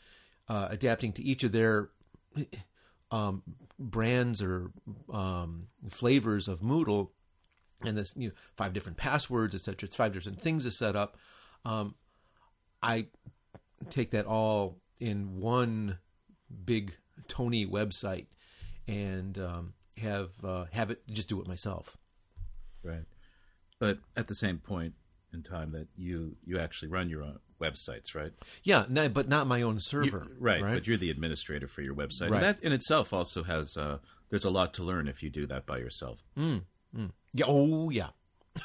uh, 0.49 0.69
adapting 0.71 1.13
to 1.13 1.23
each 1.23 1.45
of 1.45 1.53
their 1.53 1.91
um, 3.11 3.43
brands 3.79 4.43
or 4.43 4.71
um, 5.13 5.69
flavors 5.89 6.49
of 6.49 6.61
Moodle 6.61 7.11
and 7.83 7.97
this, 7.97 8.15
you 8.17 8.29
know, 8.29 8.35
five 8.57 8.73
different 8.73 8.97
passwords, 8.97 9.55
etc. 9.55 9.87
It's 9.87 9.97
five 9.97 10.13
different 10.13 10.41
things 10.41 10.65
to 10.65 10.71
set 10.71 10.97
up. 10.97 11.17
Um, 11.65 11.95
I 12.83 13.07
take 13.91 14.11
that 14.11 14.27
all 14.27 14.79
in 15.01 15.41
one 15.41 15.99
big 16.65 16.95
Tony 17.29 17.67
website 17.67 18.27
and 18.87 19.39
um, 19.39 19.75
have 19.99 20.31
uh, 20.43 20.67
have 20.73 20.91
it 20.91 21.03
just 21.11 21.29
do 21.29 21.41
it 21.41 21.49
myself. 21.49 21.97
right. 22.83 23.05
But 23.79 23.99
at 24.17 24.29
the 24.29 24.35
same 24.35 24.59
point 24.59 24.95
in 25.35 25.43
time 25.43 25.73
that 25.73 25.89
you 25.97 26.37
you 26.45 26.59
actually 26.59 26.89
run 26.89 27.09
your 27.11 27.23
own 27.23 27.39
websites, 27.61 28.15
right? 28.15 28.33
Yeah, 28.63 28.85
no, 28.89 29.09
but 29.09 29.29
not 29.29 29.47
my 29.47 29.63
own 29.63 29.79
server. 29.81 30.27
You- 30.31 30.37
right, 30.39 30.61
but 30.63 30.87
you're 30.87 30.97
the 30.97 31.11
administrator 31.11 31.67
for 31.67 31.83
your 31.83 31.95
website. 31.95 32.31
Right. 32.31 32.43
And 32.43 32.43
that 32.57 32.61
in 32.63 32.73
itself 32.73 33.13
also 33.13 33.43
has 33.43 33.77
uh, 33.77 33.99
there's 34.31 34.45
a 34.45 34.51
lot 34.51 34.75
to 34.75 34.83
learn 34.83 35.09
if 35.09 35.23
you 35.23 35.31
do 35.31 35.47
that 35.47 35.67
by 35.67 35.79
yourself. 35.79 36.23
yeah. 36.37 37.45
Oh 37.47 37.91
yeah. 37.91 38.09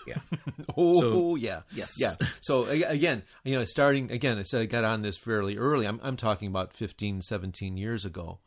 Yeah. 0.08 0.18
Oh 0.78 1.00
So- 1.02 1.36
yeah. 1.36 1.62
Yes. 1.74 1.94
Yeah. 2.00 2.12
So 2.42 2.66
again, 2.66 3.24
you 3.44 3.56
know, 3.56 3.66
starting 3.66 4.12
again, 4.12 4.38
I 4.38 4.44
said 4.44 4.62
I 4.62 4.66
got 4.66 4.84
on 4.84 5.02
this 5.02 5.18
fairly 5.18 5.58
early. 5.58 5.86
I'm 5.88 6.00
I'm 6.04 6.16
talking 6.18 6.48
about 6.48 6.74
15, 6.74 7.22
17 7.24 7.76
years 7.78 8.06
ago. 8.06 8.40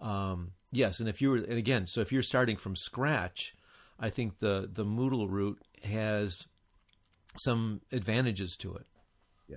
Um, 0.00 0.52
yes, 0.72 1.00
and 1.00 1.08
if 1.08 1.20
you 1.22 1.30
were 1.30 1.36
and 1.38 1.58
again, 1.58 1.86
so 1.86 2.00
if 2.02 2.12
you're 2.12 2.22
starting 2.22 2.56
from 2.56 2.76
scratch, 2.76 3.54
I 3.98 4.10
think 4.10 4.38
the 4.38 4.68
the 4.72 4.84
Moodle 4.84 5.28
route 5.30 5.60
has 5.84 6.46
some 7.38 7.80
advantages 7.92 8.56
to 8.58 8.74
it. 8.74 8.86
Yeah, 9.48 9.56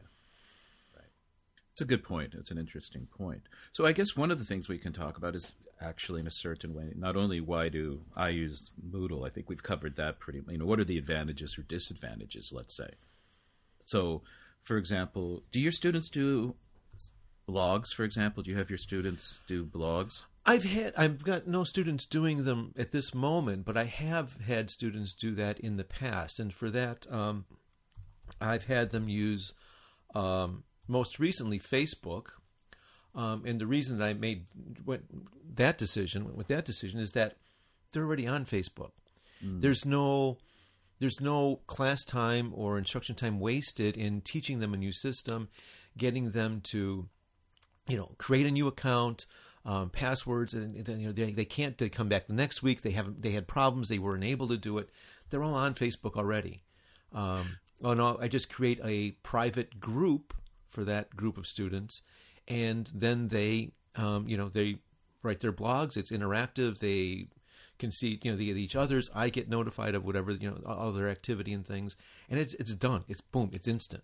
right. 0.96 1.10
It's 1.72 1.82
a 1.82 1.86
good 1.86 2.04
point. 2.04 2.34
It's 2.34 2.52
an 2.52 2.58
interesting 2.58 3.08
point. 3.18 3.44
So 3.72 3.86
I 3.86 3.92
guess 3.92 4.16
one 4.16 4.32
of 4.32 4.40
the 4.40 4.46
things 4.46 4.68
we 4.68 4.78
can 4.78 4.94
talk 4.94 5.18
about 5.18 5.36
is 5.36 5.54
actually 5.82 6.20
in 6.20 6.28
a 6.28 6.32
certain 6.32 6.74
way, 6.74 6.94
not 6.96 7.16
only 7.16 7.40
why 7.40 7.70
do 7.70 8.02
I 8.16 8.30
use 8.30 8.72
Moodle, 8.90 9.26
I 9.26 9.30
think 9.30 9.50
we've 9.50 9.64
covered 9.64 9.96
that 9.96 10.20
pretty 10.20 10.42
you 10.50 10.58
know, 10.58 10.66
what 10.66 10.80
are 10.80 10.86
the 10.86 10.98
advantages 10.98 11.58
or 11.58 11.62
disadvantages, 11.64 12.52
let's 12.54 12.76
say. 12.76 12.92
So, 13.86 14.22
for 14.62 14.78
example, 14.78 15.44
do 15.52 15.60
your 15.60 15.72
students 15.72 16.10
do 16.10 16.56
blogs, 17.48 17.94
for 17.94 18.04
example? 18.04 18.44
Do 18.44 18.52
you 18.52 18.58
have 18.58 18.70
your 18.70 18.78
students 18.78 19.40
do 19.48 19.66
blogs? 19.66 20.26
I've 20.46 20.64
had 20.64 20.94
I've 20.98 21.24
got 21.24 21.48
no 21.48 21.64
students 21.64 22.06
doing 22.06 22.44
them 22.44 22.74
at 22.78 22.92
this 22.92 23.14
moment, 23.14 23.66
but 23.66 23.78
I 23.78 23.84
have 23.86 24.38
had 24.46 24.70
students 24.70 25.14
do 25.14 25.34
that 25.36 25.60
in 25.60 25.78
the 25.78 25.84
past, 25.84 26.40
and 26.40 26.54
for 26.54 26.70
that, 26.72 27.12
um, 27.12 27.46
I've 28.42 28.66
had 28.66 28.92
them 28.92 29.10
use 29.10 29.54
um, 30.16 30.64
most 30.88 31.20
recently 31.20 31.60
Facebook. 31.60 32.28
Um, 33.16 33.44
and 33.46 33.60
the 33.60 33.68
reason 33.68 33.98
that 33.98 34.06
I 34.06 34.14
made 34.14 34.46
that 35.56 35.78
decision 35.78 36.26
went 36.26 36.38
with 36.38 36.48
that 36.48 36.66
decision 36.66 37.00
is 37.00 37.12
that 37.14 37.38
they're 37.92 38.04
already 38.04 38.28
on 38.28 38.46
Facebook. 38.46 38.92
There's 39.62 39.86
no 39.86 40.38
there's 41.00 41.22
no 41.22 41.62
class 41.68 42.04
time 42.04 42.52
or 42.54 42.78
instruction 42.78 43.16
time 43.16 43.40
wasted 43.40 43.96
in 43.96 44.22
teaching 44.22 44.60
them 44.60 44.74
a 44.74 44.78
new 44.78 44.92
system, 44.92 45.48
getting 45.98 46.32
them 46.32 46.62
to 46.66 47.08
you 47.88 47.98
know 47.98 48.12
create 48.18 48.46
a 48.46 48.52
new 48.52 48.68
account 48.68 49.26
um, 49.66 49.90
passwords 49.90 50.54
and 50.54 50.86
then 50.86 51.00
you 51.00 51.08
know 51.08 51.14
they, 51.14 51.32
they 51.32 51.46
can't 51.46 51.78
they 51.78 51.90
come 51.90 52.08
back 52.08 52.28
the 52.28 52.34
next 52.34 52.64
week 52.64 52.82
they 52.82 52.92
haven't 52.92 53.22
they 53.22 53.32
had 53.32 53.48
problems 53.48 53.90
they 53.90 54.00
weren't 54.00 54.24
able 54.24 54.48
to 54.48 54.58
do 54.58 54.78
it 54.78 54.90
they're 55.30 55.44
all 55.44 55.56
on 55.56 55.74
facebook 55.74 56.16
already 56.16 56.64
um, 57.14 57.58
oh 57.84 57.94
no 57.94 58.18
i 58.22 58.28
just 58.28 58.50
create 58.50 58.80
a 58.84 59.12
private 59.24 59.80
group 59.80 60.34
for 60.68 60.84
that 60.84 61.16
group 61.16 61.38
of 61.38 61.48
students 61.48 62.02
and 62.48 62.92
then 62.94 63.28
they 63.28 63.72
um, 63.96 64.28
you 64.28 64.38
know 64.38 64.50
they 64.50 64.80
write 65.24 65.40
their 65.40 65.54
blogs. 65.54 65.98
It's 65.98 66.12
interactive. 66.12 66.80
They 66.80 67.28
can 67.78 67.92
see 67.92 68.20
you 68.24 68.32
know 68.32 68.38
they 68.38 68.46
get 68.46 68.58
each 68.58 68.76
other's. 68.76 69.10
I 69.14 69.30
get 69.30 69.50
notified 69.50 69.96
of 69.96 70.06
whatever 70.06 70.32
you 70.32 70.50
know 70.50 70.62
all 70.66 70.92
their 70.92 71.10
activity 71.10 71.54
and 71.54 71.66
things 71.66 71.96
and 72.30 72.40
it's 72.40 72.54
it's 72.56 72.76
done. 72.76 73.04
It's 73.08 73.22
boom 73.22 73.52
it's 73.54 73.68
instant. 73.68 74.04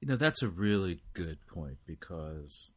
You 0.00 0.08
know, 0.08 0.16
that's 0.16 0.42
a 0.42 0.48
really 0.48 1.00
good 1.12 1.44
point 1.46 1.78
because 1.84 2.72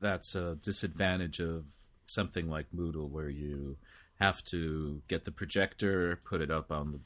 that's 0.00 0.34
a 0.34 0.56
disadvantage 0.62 1.38
of 1.38 1.66
something 2.06 2.48
like 2.48 2.66
Moodle 2.74 3.10
where 3.10 3.28
you 3.28 3.76
have 4.18 4.42
to 4.44 5.02
get 5.06 5.24
the 5.24 5.32
projector, 5.32 6.18
put 6.24 6.40
it 6.40 6.50
up 6.50 6.72
on 6.72 6.92
the 6.92 7.00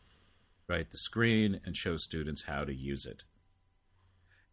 right 0.69 0.89
the 0.91 0.99
screen 0.99 1.61
and 1.65 1.77
show 1.77 1.97
students 1.97 2.45
how 2.45 2.65
to 2.65 2.75
use 2.75 3.07
it. 3.07 3.23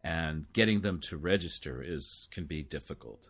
And 0.02 0.52
getting 0.52 0.82
them 0.82 1.00
to 1.08 1.16
register 1.16 1.82
is 1.84 2.28
can 2.30 2.44
be 2.44 2.62
difficult. 2.62 3.28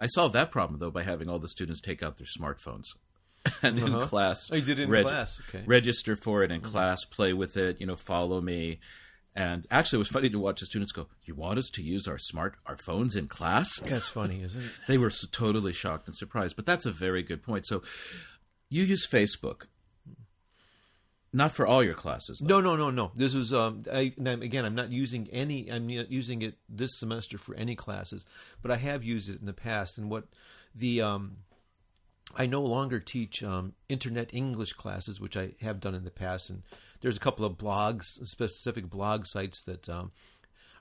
I 0.00 0.06
solved 0.06 0.34
that 0.34 0.50
problem 0.50 0.78
though 0.80 0.90
by 0.90 1.02
having 1.02 1.28
all 1.28 1.38
the 1.38 1.48
students 1.48 1.80
take 1.80 2.02
out 2.02 2.16
their 2.18 2.26
smartphones 2.26 2.86
and 3.62 3.78
in 3.78 3.94
Uh-huh. 3.94 4.06
class 4.06 4.48
Oh, 4.52 4.56
you 4.56 4.62
did 4.62 4.78
it 4.78 4.84
in 4.84 4.90
reg- 4.90 5.06
class, 5.06 5.40
okay. 5.48 5.58
Mm-hmm. 5.58 5.70
register 5.70 6.16
for 6.16 6.42
it 6.42 6.50
in 6.52 6.60
class, 6.60 7.04
play 7.04 7.32
with 7.32 7.56
it, 7.56 7.80
you 7.80 7.86
know, 7.86 7.96
follow 7.96 8.40
me. 8.40 8.78
And 9.34 9.66
actually, 9.70 9.98
it 9.98 10.00
was 10.00 10.08
funny 10.08 10.28
to 10.30 10.38
watch 10.38 10.58
the 10.58 10.66
students 10.66 10.90
go, 10.90 11.06
"You 11.24 11.36
want 11.36 11.60
us 11.60 11.70
to 11.74 11.82
use 11.82 12.08
our 12.08 12.18
smart 12.18 12.56
our 12.66 12.76
phones 12.76 13.14
in 13.14 13.28
class?" 13.28 13.78
that's 13.80 14.08
funny 14.08 14.42
isn't 14.42 14.62
it 14.62 14.70
They 14.88 14.98
were 14.98 15.10
so 15.10 15.28
totally 15.30 15.72
shocked 15.72 16.08
and 16.08 16.16
surprised. 16.16 16.56
But 16.56 16.66
that's 16.66 16.86
a 16.86 16.90
very 16.90 17.22
good 17.22 17.42
point. 17.44 17.64
So, 17.64 17.82
you 18.68 18.82
use 18.82 19.06
Facebook, 19.06 19.66
not 21.32 21.52
for 21.52 21.66
all 21.66 21.82
your 21.84 21.94
classes. 21.94 22.38
Though. 22.44 22.60
No, 22.60 22.74
no, 22.74 22.76
no, 22.76 22.90
no. 22.90 23.12
This 23.14 23.34
was 23.34 23.52
um. 23.52 23.82
I, 23.92 24.12
I'm- 24.24 24.42
again, 24.42 24.64
I'm 24.64 24.74
not 24.74 24.90
using 24.90 25.28
any. 25.32 25.70
I'm 25.70 25.86
not 25.86 26.10
using 26.10 26.42
it 26.42 26.56
this 26.68 26.98
semester 26.98 27.38
for 27.38 27.54
any 27.54 27.74
classes, 27.74 28.24
but 28.62 28.70
I 28.70 28.76
have 28.76 29.02
used 29.04 29.28
it 29.30 29.40
in 29.40 29.46
the 29.46 29.52
past. 29.52 29.98
And 29.98 30.10
what 30.10 30.24
the 30.74 31.02
um, 31.02 31.36
I 32.36 32.46
no 32.46 32.62
longer 32.62 33.00
teach 33.00 33.42
um, 33.42 33.74
internet 33.88 34.32
English 34.34 34.72
classes, 34.74 35.20
which 35.20 35.36
I 35.36 35.52
have 35.60 35.80
done 35.80 35.94
in 35.94 36.04
the 36.04 36.10
past. 36.10 36.50
And 36.50 36.62
there's 37.00 37.16
a 37.16 37.20
couple 37.20 37.44
of 37.44 37.58
blogs, 37.58 38.04
specific 38.24 38.88
blog 38.90 39.24
sites 39.26 39.62
that 39.64 39.88
um, 39.88 40.12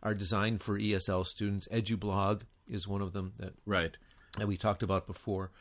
are 0.04 0.14
designed 0.14 0.62
for 0.62 0.78
ESL 0.80 1.26
students. 1.26 1.68
EduBlog 1.70 2.42
is 2.70 2.88
one 2.88 3.02
of 3.02 3.14
them 3.14 3.34
that, 3.40 3.54
Right. 3.66 3.96
that 4.38 4.48
we 4.48 4.58
talked 4.58 4.84
about 4.84 5.08
before. 5.08 5.52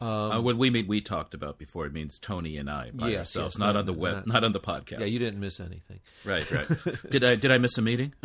Uh, 0.00 0.40
when 0.40 0.58
we 0.58 0.70
mean 0.70 0.86
we 0.86 1.00
talked 1.00 1.34
about 1.34 1.58
before, 1.58 1.84
it 1.86 1.92
means 1.92 2.18
Tony 2.18 2.56
and 2.56 2.70
I 2.70 2.90
by 2.92 3.08
Yes, 3.10 3.18
ourselves, 3.36 3.54
yes, 3.56 3.58
not, 3.58 3.66
not- 3.72 3.76
on 3.80 3.86
the 3.86 3.92
web, 3.92 4.14
not- 4.14 4.26
not, 4.28 4.44
on 4.44 4.52
the 4.52 4.60
podcast. 4.60 5.00
Yeah, 5.00 5.06
you 5.06 5.18
didn't 5.18 5.40
miss 5.40 5.60
anything. 5.60 6.00
right, 6.24 6.48
right. 6.50 6.66
did 7.10 7.24
I 7.24 7.34
did 7.34 7.50
I 7.50 7.58
miss 7.58 7.76
a 7.78 7.82
meeting? 7.82 8.12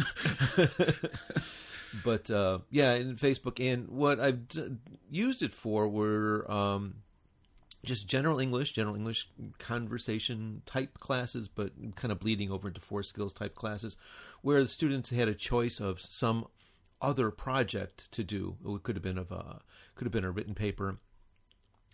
but 2.03 2.30
uh, 2.30 2.60
yeah, 2.70 2.94
in 2.96 3.15
Facebook, 3.15 3.60
and 3.60 3.88
what 3.89 4.20
I've 4.20 4.48
d- 4.48 4.77
used 5.12 5.42
it 5.44 5.53
for 5.53 5.88
were 5.88 6.50
um, 6.51 6.96
just 7.86 8.08
general 8.08 8.39
English, 8.39 8.74
general 8.74 8.96
English 8.96 9.30
conversation 9.60 10.62
type 10.65 11.00
classes, 11.00 11.48
but 11.48 11.72
kind 11.96 12.12
of 12.12 12.20
bleeding 12.20 12.51
over 12.51 12.68
into 12.68 12.82
four 12.82 13.03
skills 13.03 13.34
type 13.34 13.56
classes, 13.56 13.98
where 14.42 14.62
the 14.62 14.70
students 14.70 15.10
had 15.10 15.27
a 15.27 15.34
choice 15.36 15.80
of 15.80 16.01
some 16.01 16.46
other 17.01 17.32
project 17.32 18.12
to 18.12 18.24
do. 18.24 18.56
It 18.65 18.84
could 18.84 18.96
have 18.96 19.03
been 19.03 19.18
of 19.18 19.32
a 19.32 19.60
could 19.96 20.06
have 20.06 20.13
been 20.13 20.24
a 20.25 20.32
written 20.32 20.56
paper. 20.56 20.98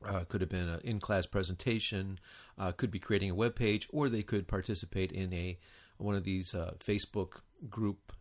Uh, 0.05 0.23
could 0.23 0.39
have 0.39 0.49
been 0.49 0.69
an 0.69 0.79
in-class 0.85 1.25
presentation, 1.25 2.19
uh, 2.57 2.71
could 2.71 2.89
be 2.89 2.99
creating 2.99 3.29
a 3.29 3.35
web 3.35 3.53
page, 3.53 3.87
or 3.91 4.07
they 4.07 4.23
could 4.23 4.47
participate 4.47 5.11
in 5.11 5.33
a 5.33 5.59
one 5.97 6.15
of 6.15 6.23
these 6.23 6.55
uh, 6.55 6.71
Facebook 6.79 7.41
group 7.69 8.13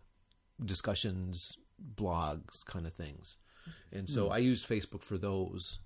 discussions, 0.65 1.57
blogs, 1.95 2.65
kind 2.65 2.85
of 2.87 2.93
things. 2.93 3.37
And 3.93 4.09
so 4.09 4.29
I 4.31 4.39
used 4.39 4.69
Facebook 4.69 5.03
for 5.03 5.19
those. 5.19 5.79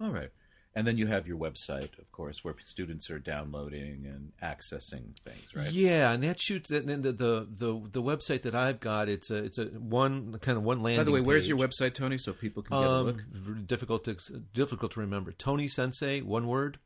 All 0.00 0.10
right. 0.10 0.30
And 0.76 0.86
then 0.88 0.98
you 0.98 1.06
have 1.06 1.28
your 1.28 1.38
website, 1.38 1.96
of 2.00 2.10
course, 2.10 2.42
where 2.42 2.54
students 2.64 3.08
are 3.08 3.20
downloading 3.20 4.06
and 4.06 4.32
accessing 4.42 5.16
things, 5.24 5.54
right? 5.54 5.70
Yeah, 5.70 6.10
and 6.10 6.22
that 6.24 6.40
shoots. 6.40 6.68
And 6.70 6.88
then 6.88 7.02
the, 7.02 7.12
the 7.12 7.46
the 7.48 7.80
the 7.92 8.02
website 8.02 8.42
that 8.42 8.56
I've 8.56 8.80
got, 8.80 9.08
it's 9.08 9.30
a 9.30 9.36
it's 9.36 9.58
a 9.58 9.66
one 9.66 10.36
kind 10.40 10.58
of 10.58 10.64
one 10.64 10.82
landing. 10.82 10.98
By 11.00 11.04
the 11.04 11.12
way, 11.12 11.20
where's 11.20 11.46
your 11.48 11.58
website, 11.58 11.94
Tony, 11.94 12.18
so 12.18 12.32
people 12.32 12.64
can 12.64 12.76
get 12.76 12.86
a 12.86 12.90
Um, 12.90 13.06
look? 13.06 13.66
difficult 13.68 14.04
to 14.04 14.16
difficult 14.52 14.90
to 14.92 15.00
remember. 15.00 15.30
Tony 15.30 15.68
Sensei, 15.68 16.20
one 16.22 16.48
word. 16.48 16.78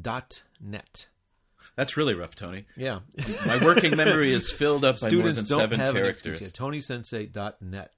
Dot 0.00 0.42
net. 0.60 1.08
That's 1.74 1.96
really 1.96 2.14
rough, 2.14 2.36
Tony. 2.36 2.66
Yeah, 2.76 3.00
My 3.44 3.62
working 3.64 3.96
memory 3.96 4.32
is 4.32 4.52
filled 4.52 4.84
up 4.84 5.00
by 5.00 5.06
more 5.06 5.08
students 5.10 5.40
than 5.42 5.48
don't 5.48 5.60
seven 5.64 5.80
have 5.80 5.96
an 5.96 6.02
characters. 6.02 6.40
excuse. 6.40 6.52
Yeah, 6.92 7.26
TonySensei.net. 7.34 7.92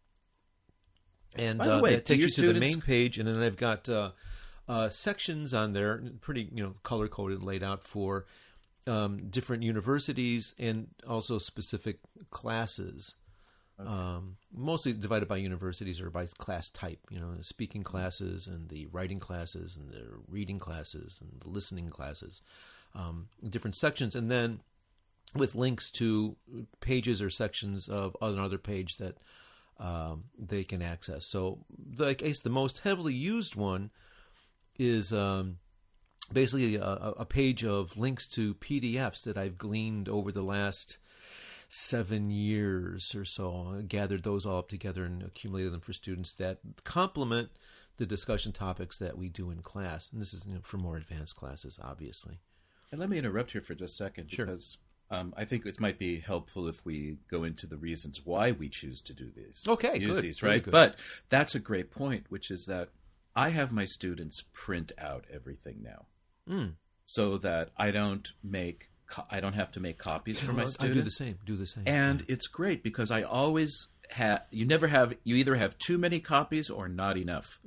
And 1.37 1.59
By 1.59 1.67
the 1.67 1.77
uh, 1.79 1.81
way, 1.83 1.91
that 1.95 2.05
takes 2.07 2.19
your 2.37 2.47
you 2.47 2.53
to 2.53 2.53
the 2.55 2.61
main 2.61 2.81
page, 2.81 3.19
and 3.19 3.29
then 3.29 3.41
I've 3.43 3.57
got 3.57 3.89
uh, 3.89 4.13
uh, 4.73 4.89
sections 4.89 5.53
on 5.53 5.75
there, 5.75 6.03
pretty 6.23 6.49
you 6.51 6.63
know 6.63 6.75
color 6.83 7.07
coded, 7.07 7.43
laid 7.43 7.63
out 7.63 7.85
for 7.85 8.25
um, 8.87 9.29
different 9.29 9.63
universities 9.63 10.55
and 10.59 10.89
also 11.07 11.39
specific 11.39 11.99
classes. 12.31 13.15
Um, 13.79 14.37
mostly 14.55 14.95
divided 14.95 15.29
by 15.29 15.37
universities 15.37 16.01
or 16.01 16.09
by 16.09 16.25
class 16.39 16.71
type. 16.71 17.01
You 17.11 17.21
know, 17.21 17.35
the 17.35 17.45
speaking 17.45 17.83
classes 17.83 18.47
and 18.47 18.71
the 18.71 18.87
writing 18.87 19.19
classes 19.19 19.77
and 19.77 19.91
the 19.91 20.07
reading 20.27 20.59
classes 20.59 21.21
and 21.21 21.43
the 21.43 21.51
listening 21.51 21.91
classes. 21.91 22.41
Um, 22.95 23.29
different 23.47 23.75
sections, 23.75 24.15
and 24.15 24.31
then 24.31 24.61
with 25.35 25.55
links 25.55 25.91
to 25.93 26.37
pages 26.81 27.21
or 27.21 27.29
sections 27.29 27.91
of 27.91 28.17
another 28.23 28.59
page 28.59 28.97
that 28.97 29.19
um, 29.79 30.25
they 30.39 30.65
can 30.65 30.81
access. 30.81 31.27
So, 31.27 31.59
the, 31.79 32.07
I 32.07 32.15
guess 32.15 32.39
the 32.41 32.49
most 32.49 32.79
heavily 32.81 33.15
used 33.15 33.55
one 33.55 33.91
is 34.79 35.13
um, 35.13 35.59
basically 36.33 36.77
a, 36.77 36.85
a 37.19 37.25
page 37.25 37.65
of 37.65 37.97
links 37.97 38.27
to 38.29 38.55
PDFs 38.55 39.25
that 39.25 39.37
I've 39.37 39.59
gleaned 39.59 40.09
over 40.09 40.33
the 40.33 40.43
last 40.43 40.99
seven 41.69 42.31
years 42.31 43.15
or 43.15 43.25
so. 43.25 43.75
I 43.79 43.83
gathered 43.83 44.25
those 44.25 44.45
all 44.45 44.59
up 44.59 44.69
together 44.69 45.05
and 45.05 45.23
accumulated 45.23 45.73
them 45.73 45.81
for 45.81 45.93
students 45.93 46.35
that 46.35 46.59
complement 46.85 47.49
the 47.97 48.07
discussion 48.07 48.53
topics 48.53 48.99
that 48.99 49.17
we 49.17 49.29
do 49.29 49.51
in 49.51 49.63
class. 49.63 50.09
And 50.13 50.21
this 50.21 50.35
is 50.35 50.45
you 50.47 50.55
know, 50.55 50.61
for 50.63 50.77
more 50.77 50.97
advanced 50.97 51.37
classes, 51.37 51.79
obviously. 51.83 52.41
And 52.91 53.01
let 53.01 53.09
me 53.09 53.19
interrupt 53.19 53.53
here 53.53 53.63
for 53.63 53.75
just 53.75 53.95
a 53.95 53.97
second 54.05 54.31
Sure. 54.31 54.47
because 54.47 54.79
um, 55.11 55.33
I 55.37 55.45
think 55.45 55.65
it 55.67 55.81
might 55.81 55.99
be 55.99 56.21
helpful 56.21 56.69
if 56.69 56.85
we 56.85 57.17
go 57.31 57.45
into 57.45 57.67
the 57.67 57.77
reasons 57.77 58.21
why 58.25 58.53
we 58.53 58.69
choose 58.69 59.01
to 59.03 59.15
do 59.15 59.31
these. 59.35 59.65
Okay, 59.67 59.99
use 59.99 60.17
good. 60.17 60.23
these, 60.25 60.43
right? 60.43 60.63
good. 60.63 60.73
But 60.73 60.97
that's 61.29 61.55
a 61.55 61.59
great 61.61 61.91
point, 61.91 62.27
which 62.29 62.51
is 62.51 62.67
that 62.67 62.91
I 63.35 63.49
have 63.51 63.73
my 63.73 63.85
students 63.87 64.43
print 64.53 64.93
out 64.99 65.25
everything 65.33 65.83
now, 65.83 66.07
Mm. 66.49 66.75
so 67.07 67.39
that 67.39 67.71
I 67.77 67.91
don't 67.91 68.29
make 68.43 68.91
co- 69.07 69.27
I 69.31 69.41
don't 69.41 69.55
have 69.55 69.73
to 69.73 69.81
make 69.81 69.99
copies 69.99 70.39
for 70.41 70.53
my 70.53 70.63
I 70.63 70.67
students. 70.67 70.97
do 70.99 71.03
the 71.05 71.11
same. 71.11 71.39
Do 71.47 71.57
the 71.57 71.67
same. 71.67 71.85
and 71.87 72.25
it's 72.29 72.47
great 72.49 72.83
because 72.83 73.11
I 73.11 73.23
always 73.23 73.89
have 74.11 74.45
you 74.51 74.65
never 74.67 74.89
have 74.89 75.17
you 75.25 75.37
either 75.37 75.55
have 75.55 75.79
too 75.79 75.97
many 75.99 76.21
copies 76.21 76.69
or 76.71 76.89
not 76.89 77.17
enough, 77.17 77.59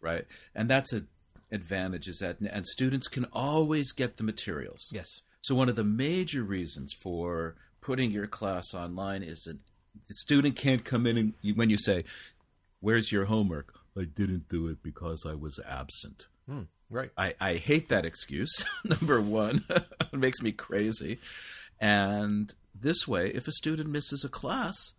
right? 0.00 0.26
And 0.54 0.68
that's 0.70 0.92
a 0.92 1.04
advantage 1.50 2.08
is 2.08 2.18
that 2.18 2.40
and 2.40 2.66
students 2.66 3.08
can 3.08 3.26
always 3.32 3.92
get 3.92 4.16
the 4.16 4.22
materials. 4.24 4.88
yes. 4.90 5.08
So 5.42 5.54
one 5.56 5.68
of 5.68 5.74
the 5.76 5.84
major 5.84 6.44
reasons 6.44 6.94
for 7.02 7.56
putting 7.80 8.10
your 8.12 8.28
class 8.28 8.72
online 8.74 9.22
is 9.24 9.40
that 9.42 9.58
the 10.08 10.14
student 10.14 10.54
can't 10.56 10.84
come 10.84 11.04
in 11.06 11.18
and 11.18 11.34
you, 11.42 11.54
when 11.54 11.68
you 11.68 11.76
say, 11.78 12.04
"Where's 12.80 13.10
your 13.12 13.24
homework?" 13.26 13.74
I 13.96 14.04
didn't 14.04 14.48
do 14.48 14.68
it 14.68 14.82
because 14.82 15.24
I 15.26 15.34
was 15.34 15.60
absent. 15.68 16.28
Mm, 16.50 16.66
right. 16.90 17.10
I, 17.16 17.34
I 17.40 17.54
hate 17.56 17.88
that 17.90 18.04
excuse. 18.06 18.64
Number 18.84 19.20
one, 19.20 19.64
it 19.70 20.12
makes 20.18 20.40
me 20.42 20.52
crazy. 20.52 21.18
And 21.80 22.52
this 22.74 23.06
way, 23.06 23.28
if 23.28 23.46
a 23.48 23.52
student 23.52 23.90
misses 23.90 24.24
a 24.24 24.28
class, 24.28 24.92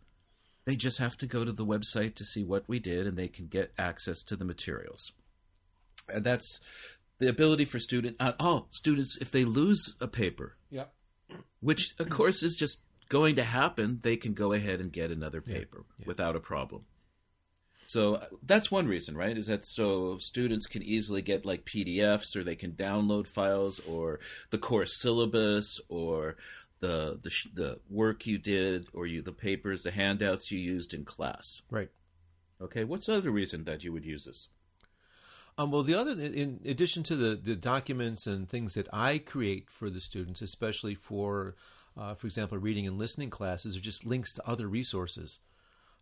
they 0.65 0.75
just 0.75 0.99
have 0.99 1.17
to 1.17 1.25
go 1.27 1.43
to 1.43 1.51
the 1.51 1.65
website 1.65 2.15
to 2.15 2.25
see 2.25 2.43
what 2.43 2.63
we 2.67 2.79
did 2.79 3.07
and 3.07 3.17
they 3.17 3.27
can 3.27 3.47
get 3.47 3.73
access 3.77 4.21
to 4.23 4.35
the 4.35 4.45
materials. 4.45 5.11
And 6.13 6.23
that's 6.23 6.59
the 7.19 7.29
ability 7.29 7.63
for 7.63 7.79
student 7.79 8.17
uh, 8.19 8.33
oh 8.39 8.65
students 8.69 9.17
if 9.21 9.31
they 9.31 9.45
lose 9.45 9.93
a 10.01 10.07
paper 10.07 10.57
Yeah. 10.69 10.85
which 11.61 11.93
of 11.97 12.09
course 12.09 12.43
is 12.43 12.57
just 12.57 12.81
going 13.07 13.35
to 13.35 13.43
happen 13.43 13.99
they 14.01 14.17
can 14.17 14.33
go 14.33 14.51
ahead 14.51 14.81
and 14.81 14.91
get 14.91 15.09
another 15.11 15.39
paper 15.39 15.85
without 16.05 16.35
a 16.35 16.41
problem 16.41 16.83
so 17.93 18.01
that's 18.51 18.69
one 18.71 18.87
reason 18.95 19.13
right 19.23 19.37
is 19.37 19.47
that 19.47 19.63
so 19.65 20.17
students 20.31 20.65
can 20.73 20.83
easily 20.95 21.21
get 21.21 21.45
like 21.51 21.65
pdfs 21.71 22.35
or 22.35 22.43
they 22.43 22.55
can 22.63 22.71
download 22.87 23.27
files 23.27 23.75
or 23.93 24.19
the 24.49 24.57
course 24.69 24.93
syllabus 25.03 25.67
or 25.89 26.35
the 26.79 27.19
the, 27.25 27.31
the 27.61 27.69
work 28.01 28.25
you 28.25 28.37
did 28.37 28.79
or 28.93 29.03
you 29.05 29.21
the 29.21 29.31
papers 29.47 29.83
the 29.83 29.91
handouts 29.91 30.51
you 30.51 30.59
used 30.75 30.93
in 30.93 31.03
class 31.05 31.45
Right. 31.77 31.91
okay 32.65 32.83
what's 32.83 33.07
the 33.07 33.15
other 33.19 33.31
reason 33.41 33.63
that 33.65 33.83
you 33.83 33.91
would 33.93 34.05
use 34.15 34.23
this 34.25 34.49
Um, 35.57 35.69
well, 35.71 35.83
the 35.83 35.93
other, 36.01 36.13
in 36.43 36.59
addition 36.65 37.03
to 37.03 37.15
the, 37.15 37.31
the 37.49 37.55
documents 37.55 38.25
and 38.25 38.49
things 38.49 38.73
that 38.73 38.87
I 38.91 39.19
create 39.19 39.69
for 39.69 39.87
the 39.91 40.01
students, 40.01 40.41
especially 40.41 40.95
for, 40.95 41.53
uh, 41.95 42.15
for 42.15 42.25
example, 42.25 42.57
reading 42.57 42.87
and 42.87 42.97
listening 42.97 43.29
classes, 43.29 43.77
are 43.77 43.89
just 43.91 44.03
links 44.03 44.33
to 44.33 44.49
other 44.49 44.67
resources. 44.67 45.37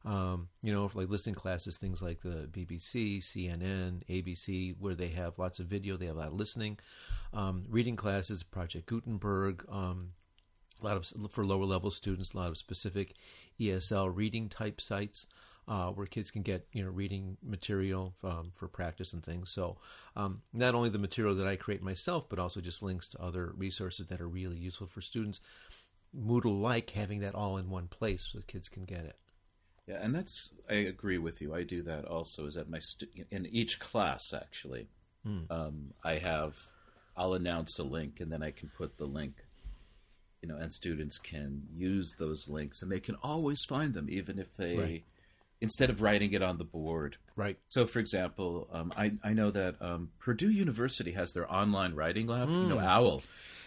Um, 0.03 0.47
you 0.63 0.73
know, 0.73 0.89
like 0.95 1.09
listening 1.09 1.35
classes, 1.35 1.77
things 1.77 2.01
like 2.01 2.21
the 2.21 2.49
BBC, 2.51 3.19
CNN, 3.19 4.01
ABC, 4.09 4.75
where 4.79 4.95
they 4.95 5.09
have 5.09 5.37
lots 5.37 5.59
of 5.59 5.67
video, 5.67 5.95
they 5.95 6.07
have 6.07 6.15
a 6.15 6.19
lot 6.19 6.27
of 6.29 6.33
listening. 6.33 6.79
Um, 7.33 7.65
reading 7.69 7.95
classes, 7.95 8.41
Project 8.41 8.87
Gutenberg, 8.87 9.63
um, 9.69 10.13
a 10.81 10.85
lot 10.85 10.97
of 10.97 11.31
for 11.31 11.45
lower 11.45 11.65
level 11.65 11.91
students, 11.91 12.33
a 12.33 12.37
lot 12.37 12.49
of 12.49 12.57
specific 12.57 13.13
ESL 13.59 14.11
reading 14.15 14.49
type 14.49 14.81
sites 14.81 15.27
uh, 15.67 15.89
where 15.89 16.05
kids 16.05 16.31
can 16.31 16.41
get 16.41 16.67
you 16.73 16.83
know 16.83 16.89
reading 16.89 17.37
material 17.43 18.13
um, 18.23 18.51
for 18.53 18.67
practice 18.67 19.13
and 19.13 19.23
things. 19.23 19.51
So 19.51 19.77
um, 20.15 20.41
not 20.53 20.75
only 20.75 20.89
the 20.89 20.99
material 20.99 21.35
that 21.35 21.47
I 21.47 21.55
create 21.55 21.81
myself, 21.81 22.27
but 22.29 22.39
also 22.39 22.61
just 22.61 22.83
links 22.83 23.07
to 23.09 23.21
other 23.21 23.53
resources 23.55 24.07
that 24.07 24.21
are 24.21 24.27
really 24.27 24.57
useful 24.57 24.87
for 24.87 25.01
students. 25.01 25.39
Moodle 26.17 26.59
like 26.59 26.89
having 26.89 27.19
that 27.19 27.35
all 27.35 27.57
in 27.57 27.69
one 27.69 27.87
place 27.87 28.29
so 28.31 28.39
kids 28.47 28.67
can 28.67 28.83
get 28.83 29.05
it. 29.05 29.15
Yeah, 29.87 29.97
and 30.01 30.13
that's 30.15 30.53
I 30.69 30.75
agree 30.75 31.17
with 31.17 31.41
you. 31.41 31.53
I 31.55 31.63
do 31.63 31.81
that 31.83 32.05
also. 32.05 32.45
Is 32.45 32.53
that 32.53 32.69
my 32.69 32.79
stu- 32.79 33.07
in 33.31 33.45
each 33.47 33.79
class 33.79 34.21
actually, 34.33 34.87
um, 35.49 35.93
I 36.03 36.15
have 36.15 36.53
I'll 37.17 37.33
announce 37.33 37.77
a 37.79 37.83
link 37.83 38.19
and 38.19 38.31
then 38.31 38.41
I 38.43 38.51
can 38.51 38.69
put 38.69 38.97
the 38.97 39.05
link, 39.05 39.33
you 40.41 40.47
know, 40.47 40.55
and 40.57 40.71
students 40.71 41.17
can 41.17 41.63
use 41.75 42.09
those 42.19 42.47
links 42.47 42.81
and 42.81 42.91
they 42.91 42.99
can 42.99 43.15
always 43.21 43.63
find 43.65 43.93
them 43.93 44.07
even 44.09 44.39
if 44.39 44.53
they 44.55 44.77
Right. 44.77 45.03
instead 45.59 45.89
of 45.89 46.01
writing 46.01 46.33
it 46.33 46.41
on 46.41 46.57
the 46.57 46.63
board. 46.63 47.17
Right. 47.35 47.57
So, 47.69 47.85
for 47.85 47.99
example, 47.99 48.67
um, 48.71 48.93
I 48.95 49.13
I 49.23 49.33
know 49.33 49.51
that 49.51 49.81
um, 49.81 50.11
Purdue 50.19 50.51
University 50.51 51.11
has 51.11 51.31
their 51.33 51.51
online 51.51 51.95
writing 51.95 52.27
lab. 52.27 52.49
You 52.49 52.67
know, 52.69 52.79
OWL. 52.79 53.23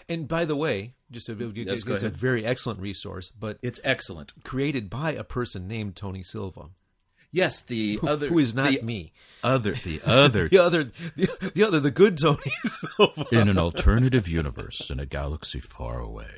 And 0.08 0.28
by 0.28 0.44
the 0.44 0.56
way, 0.56 0.94
just 1.10 1.28
a, 1.28 1.34
Yes, 1.54 1.82
go 1.84 1.94
it's 1.94 2.02
a 2.02 2.08
very 2.10 2.44
excellent 2.44 2.80
resource, 2.80 3.30
but 3.30 3.58
It's 3.62 3.80
excellent. 3.84 4.32
created 4.44 4.90
by 4.90 5.12
a 5.12 5.24
person 5.24 5.66
named 5.68 5.96
Tony 5.96 6.22
Silva, 6.22 6.66
Yes, 7.32 7.62
the 7.62 7.98
other 8.04 8.28
who 8.28 8.38
is 8.38 8.54
not 8.54 8.70
the 8.70 8.82
me. 8.82 9.12
other 9.42 9.72
the 9.72 10.00
other 10.06 10.48
The 10.50 10.58
other, 10.58 10.84
the, 11.16 11.50
the 11.54 11.64
other, 11.64 11.80
the 11.80 11.90
good 11.90 12.16
Tony 12.16 12.38
Silva. 12.64 13.26
in 13.32 13.48
an 13.48 13.58
alternative 13.58 14.28
universe 14.28 14.88
in 14.88 15.00
a 15.00 15.06
galaxy 15.06 15.58
far 15.58 15.98
away. 15.98 16.28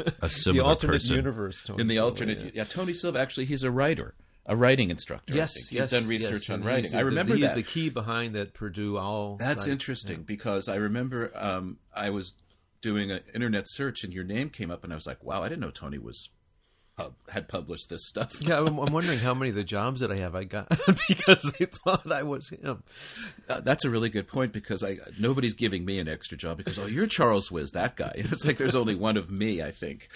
A 0.00 0.10
the 0.22 0.30
similar 0.30 0.64
alternate 0.64 0.94
person 0.94 1.16
universe. 1.16 1.62
Tony 1.62 1.82
in 1.82 1.86
the 1.86 1.96
Silva, 1.96 2.10
alternate. 2.10 2.38
yeah. 2.46 2.50
Yeah. 2.54 2.64
Tony 2.64 2.92
Silva 2.94 3.20
actually 3.20 3.44
he's 3.44 3.62
a 3.62 3.70
writer, 3.70 4.14
a 4.44 4.56
writing 4.56 4.90
instructor. 4.90 5.34
I 5.34 5.36
Yes, 5.36 5.54
think. 5.54 5.78
yes, 5.78 5.90
he's 5.92 6.00
done 6.00 6.08
research 6.10 6.48
yes, 6.48 6.50
on 6.50 6.64
writing. 6.64 6.84
he's 6.84 6.94
I 6.94 6.98
the- 6.98 7.04
remember 7.04 7.34
he's 7.36 7.44
that. 7.44 7.54
the 7.54 7.62
key 7.62 7.88
behind 7.88 8.34
that 8.34 8.52
Purdue 8.52 8.96
all. 8.98 9.36
That's 9.36 9.62
site. 9.64 9.70
interesting 9.72 10.22
because 10.24 10.68
I 10.68 10.76
remember 10.76 11.30
um, 11.36 11.76
I 11.94 12.10
was 12.10 12.34
doing 12.80 13.10
an 13.10 13.20
internet 13.34 13.64
search 13.68 14.04
and 14.04 14.12
your 14.12 14.24
name 14.24 14.50
came 14.50 14.70
up 14.70 14.84
and 14.84 14.92
I 14.92 14.96
was 14.96 15.06
like, 15.06 15.22
wow, 15.22 15.42
I 15.42 15.48
didn't 15.48 15.60
know 15.60 15.70
Tony 15.70 15.98
was 15.98 16.30
pub- 16.96 17.14
had 17.28 17.48
published 17.48 17.88
this 17.88 18.06
stuff. 18.06 18.40
Yeah, 18.42 18.60
I'm, 18.60 18.78
I'm 18.78 18.92
wondering 18.92 19.18
how 19.18 19.34
many 19.34 19.50
of 19.50 19.56
the 19.56 19.64
jobs 19.64 20.00
that 20.00 20.10
I 20.10 20.16
have 20.16 20.34
I 20.34 20.44
got 20.44 20.68
because 21.08 21.52
they 21.58 21.66
thought 21.66 22.10
I 22.10 22.22
was 22.22 22.48
him. 22.48 22.82
Uh, 23.48 23.60
that's 23.60 23.84
a 23.84 23.90
really 23.90 24.08
good 24.08 24.28
point 24.28 24.52
because 24.52 24.82
I 24.82 24.98
nobody's 25.18 25.54
giving 25.54 25.84
me 25.84 25.98
an 25.98 26.08
extra 26.08 26.36
job 26.36 26.58
because 26.58 26.78
oh 26.78 26.86
you're 26.86 27.06
Charles 27.06 27.50
Wiz 27.50 27.72
that 27.72 27.96
guy. 27.96 28.12
It's 28.30 28.44
like 28.44 28.58
there's 28.58 28.74
only 28.74 28.94
one 28.94 29.16
of 29.16 29.30
me 29.30 29.62
I 29.62 29.72
think. 29.72 30.08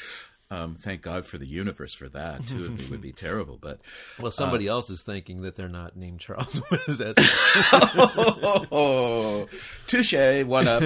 Um, 0.50 0.74
thank 0.76 1.00
God 1.02 1.26
for 1.26 1.38
the 1.38 1.46
universe 1.46 1.94
for 1.94 2.08
that. 2.10 2.46
Two 2.46 2.64
of 2.66 2.78
me 2.78 2.86
would 2.90 3.00
be 3.00 3.12
terrible, 3.26 3.58
but 3.60 3.80
Well, 4.20 4.30
somebody 4.30 4.68
else 4.68 4.90
is 4.90 5.02
thinking 5.02 5.40
that 5.42 5.56
they're 5.56 5.68
not 5.68 5.96
named 5.96 6.20
Charles. 6.20 6.60
What 6.68 6.80
is 6.86 6.98
that? 6.98 7.14
oh, 8.70 9.46
touche, 9.86 10.44
one 10.46 10.68
up, 10.68 10.82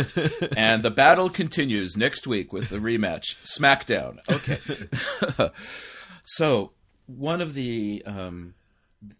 and 0.56 0.82
the 0.82 0.90
battle 0.90 1.28
continues 1.28 1.96
next 1.96 2.26
week 2.26 2.52
with 2.52 2.68
the 2.68 2.78
rematch, 2.78 3.34
SmackDown. 3.44 4.18
Okay, 4.28 5.50
so 6.24 6.72
one 7.06 7.40
of 7.40 7.54
the 7.54 8.02
um, 8.06 8.54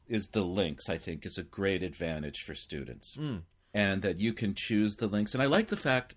is 0.09 0.29
the 0.29 0.43
links. 0.43 0.89
I 0.89 0.99
think 0.99 1.27
is 1.27 1.39
a 1.39 1.43
great 1.43 1.83
advantage 1.83 2.39
for 2.47 2.55
students, 2.55 3.17
and 3.75 4.03
that 4.03 4.19
you 4.19 4.33
can 4.33 4.55
choose 4.55 4.97
the 4.97 5.07
links. 5.07 5.35
And 5.35 5.43
I 5.43 5.47
like 5.47 5.67
the 5.69 5.77
fact 5.77 6.15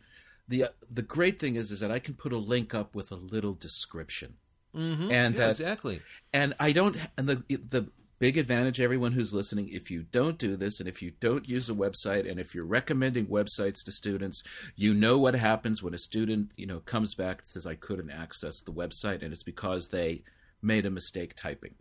the 0.48 0.66
the 0.90 1.02
great 1.02 1.40
thing 1.40 1.56
is 1.56 1.72
is 1.72 1.80
that 1.80 1.92
I 1.92 2.00
can 2.00 2.14
put 2.14 2.34
a 2.34 2.38
link 2.38 2.74
up 2.74 2.96
with 2.96 3.12
a 3.12 3.16
little 3.16 3.54
description, 3.54 4.36
mm-hmm. 4.76 5.12
and 5.12 5.36
yeah, 5.36 5.40
that 5.40 5.52
exactly. 5.52 6.02
and 6.34 6.54
I 6.60 6.72
don't 6.72 6.98
and 7.18 7.28
the 7.28 7.44
the 7.48 7.90
big 8.20 8.38
advantage 8.38 8.80
everyone 8.80 9.14
who's 9.14 9.34
listening 9.34 9.68
if 9.70 9.90
you 9.90 10.04
don't 10.04 10.38
do 10.38 10.56
this 10.56 10.80
and 10.80 10.88
if 10.88 11.02
you 11.02 11.12
don't 11.20 11.50
use 11.50 11.72
a 11.72 11.74
website 11.74 12.30
and 12.30 12.40
if 12.40 12.54
you're 12.54 12.68
recommending 12.68 13.26
websites 13.26 13.84
to 13.84 13.92
students 13.92 14.44
you 14.76 14.94
know 14.94 15.18
what 15.18 15.34
happens 15.34 15.82
when 15.82 15.96
a 15.96 15.98
student 15.98 16.52
you 16.56 16.68
know 16.68 16.80
comes 16.82 17.16
back 17.16 17.40
and 17.40 17.48
says 17.48 17.66
I 17.66 17.74
couldn't 17.74 18.12
access 18.12 18.62
the 18.62 18.72
website 18.72 19.24
and 19.24 19.34
it's 19.34 19.42
because 19.42 19.88
they 19.88 20.22
made 20.62 20.86
a 20.86 20.92
mistake 20.92 21.34
typing 21.36 21.74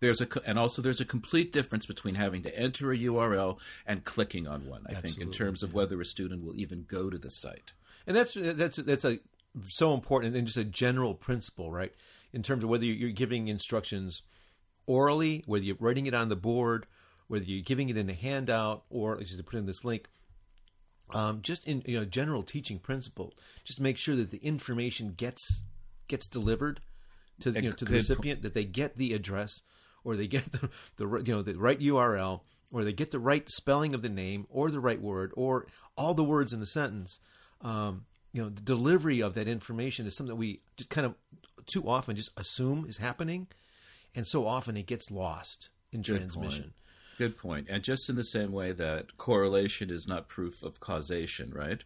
there's 0.00 0.20
a 0.20 0.28
and 0.46 0.58
also 0.58 0.82
there's 0.82 1.00
a 1.00 1.04
complete 1.04 1.52
difference 1.52 1.86
between 1.86 2.14
having 2.14 2.42
to 2.42 2.56
enter 2.56 2.92
a 2.92 2.98
URL 2.98 3.58
and 3.86 4.04
clicking 4.04 4.46
on 4.46 4.66
one 4.66 4.84
I 4.88 4.94
think 4.94 5.18
in 5.18 5.30
terms 5.30 5.62
of 5.62 5.74
whether 5.74 6.00
a 6.00 6.04
student 6.04 6.44
will 6.44 6.56
even 6.56 6.84
go 6.88 7.10
to 7.10 7.18
the 7.18 7.30
site. 7.30 7.72
And 8.06 8.16
that's 8.16 8.34
that's 8.34 8.76
that's 8.76 9.04
a 9.04 9.18
so 9.68 9.94
important 9.94 10.36
and 10.36 10.46
just 10.46 10.58
a 10.58 10.64
general 10.64 11.14
principle 11.14 11.72
right? 11.72 11.92
In 12.32 12.42
terms 12.42 12.62
of 12.62 12.70
whether 12.70 12.84
you're 12.84 13.10
giving 13.10 13.48
instructions 13.48 14.22
orally 14.86 15.44
whether 15.46 15.64
you're 15.64 15.76
writing 15.78 16.06
it 16.06 16.14
on 16.14 16.28
the 16.28 16.36
board 16.36 16.86
whether 17.28 17.44
you're 17.44 17.62
giving 17.62 17.90
it 17.90 17.96
in 17.96 18.08
a 18.08 18.14
handout 18.14 18.84
or 18.90 19.16
just 19.18 19.36
to 19.36 19.44
put 19.44 19.58
in 19.58 19.66
this 19.66 19.84
link 19.84 20.08
um, 21.10 21.40
just 21.42 21.66
in 21.66 21.82
you 21.86 21.98
know 21.98 22.04
general 22.04 22.42
teaching 22.42 22.78
principle 22.78 23.34
just 23.64 23.80
make 23.80 23.98
sure 23.98 24.16
that 24.16 24.30
the 24.30 24.38
information 24.38 25.12
gets 25.16 25.62
gets 26.08 26.26
delivered 26.26 26.80
to 27.40 27.50
the, 27.50 27.60
you 27.60 27.68
know 27.68 27.76
to 27.76 27.84
the 27.84 27.94
recipient 27.94 28.42
that 28.42 28.54
they 28.54 28.64
get 28.64 28.96
the 28.96 29.12
address 29.12 29.60
or 30.08 30.16
they 30.16 30.26
get 30.26 30.52
the, 30.52 30.70
the 30.96 31.22
you 31.24 31.34
know 31.34 31.42
the 31.42 31.54
right 31.54 31.80
URL 31.80 32.40
or 32.72 32.84
they 32.84 32.92
get 32.92 33.10
the 33.10 33.18
right 33.18 33.48
spelling 33.50 33.94
of 33.94 34.02
the 34.02 34.08
name 34.08 34.46
or 34.50 34.70
the 34.70 34.80
right 34.80 35.00
word 35.00 35.32
or 35.34 35.66
all 35.96 36.14
the 36.14 36.24
words 36.24 36.52
in 36.52 36.60
the 36.60 36.66
sentence 36.66 37.20
um, 37.62 38.06
you 38.32 38.42
know 38.42 38.48
the 38.48 38.62
delivery 38.62 39.20
of 39.20 39.34
that 39.34 39.48
information 39.48 40.06
is 40.06 40.16
something 40.16 40.34
that 40.34 40.36
we 40.36 40.60
just 40.76 40.90
kind 40.90 41.06
of 41.06 41.14
too 41.66 41.88
often 41.88 42.16
just 42.16 42.30
assume 42.36 42.86
is 42.88 42.98
happening 42.98 43.46
and 44.14 44.26
so 44.26 44.46
often 44.46 44.76
it 44.76 44.86
gets 44.86 45.10
lost 45.10 45.68
in 45.92 46.00
Good 46.00 46.16
transmission 46.16 46.64
point. 46.64 46.74
Good 47.18 47.36
point. 47.36 47.66
And 47.68 47.82
just 47.82 48.08
in 48.08 48.14
the 48.14 48.22
same 48.22 48.52
way 48.52 48.70
that 48.70 49.16
correlation 49.16 49.90
is 49.90 50.06
not 50.06 50.28
proof 50.28 50.62
of 50.62 50.78
causation, 50.78 51.50
right? 51.50 51.82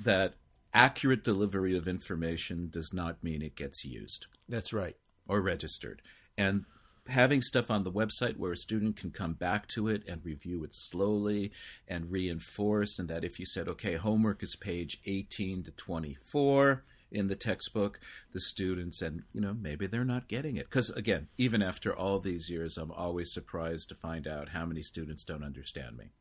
That 0.00 0.34
accurate 0.72 1.24
delivery 1.24 1.76
of 1.76 1.88
information 1.88 2.68
does 2.70 2.92
not 2.92 3.24
mean 3.24 3.42
it 3.42 3.56
gets 3.56 3.84
used 3.84 4.28
that's 4.48 4.72
right 4.72 4.96
or 5.26 5.40
registered. 5.40 6.02
And 6.36 6.64
having 7.08 7.42
stuff 7.42 7.70
on 7.70 7.84
the 7.84 7.92
website 7.92 8.36
where 8.36 8.52
a 8.52 8.56
student 8.56 8.96
can 8.96 9.10
come 9.10 9.34
back 9.34 9.66
to 9.68 9.88
it 9.88 10.02
and 10.06 10.24
review 10.24 10.62
it 10.64 10.74
slowly 10.74 11.52
and 11.88 12.10
reinforce, 12.10 12.98
and 12.98 13.08
that 13.08 13.24
if 13.24 13.38
you 13.38 13.46
said, 13.46 13.68
okay, 13.68 13.94
homework 13.94 14.42
is 14.42 14.56
page 14.56 14.98
18 15.06 15.64
to 15.64 15.70
24 15.72 16.84
in 17.10 17.28
the 17.28 17.36
textbook, 17.36 18.00
the 18.32 18.40
students, 18.40 19.02
and 19.02 19.22
you 19.32 19.40
know, 19.40 19.54
maybe 19.54 19.86
they're 19.86 20.04
not 20.04 20.28
getting 20.28 20.56
it. 20.56 20.70
Because 20.70 20.90
again, 20.90 21.28
even 21.36 21.62
after 21.62 21.94
all 21.94 22.18
these 22.18 22.48
years, 22.48 22.78
I'm 22.78 22.90
always 22.90 23.32
surprised 23.32 23.88
to 23.90 23.94
find 23.94 24.26
out 24.26 24.50
how 24.50 24.64
many 24.64 24.82
students 24.82 25.24
don't 25.24 25.44
understand 25.44 25.96
me. 25.96 26.12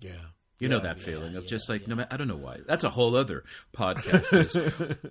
yeah 0.00 0.30
You 0.58 0.68
know 0.68 0.80
that 0.80 0.98
yeah, 0.98 1.04
feeling 1.04 1.36
of 1.36 1.44
yeah, 1.44 1.48
just 1.48 1.68
like 1.68 1.86
no 1.86 1.94
matter, 1.94 2.08
I 2.10 2.16
don't 2.16 2.26
know 2.26 2.36
why. 2.36 2.58
That's 2.66 2.82
a 2.82 2.90
whole 2.90 3.14
other 3.14 3.44
podcast. 3.72 4.32
Is 4.32 4.56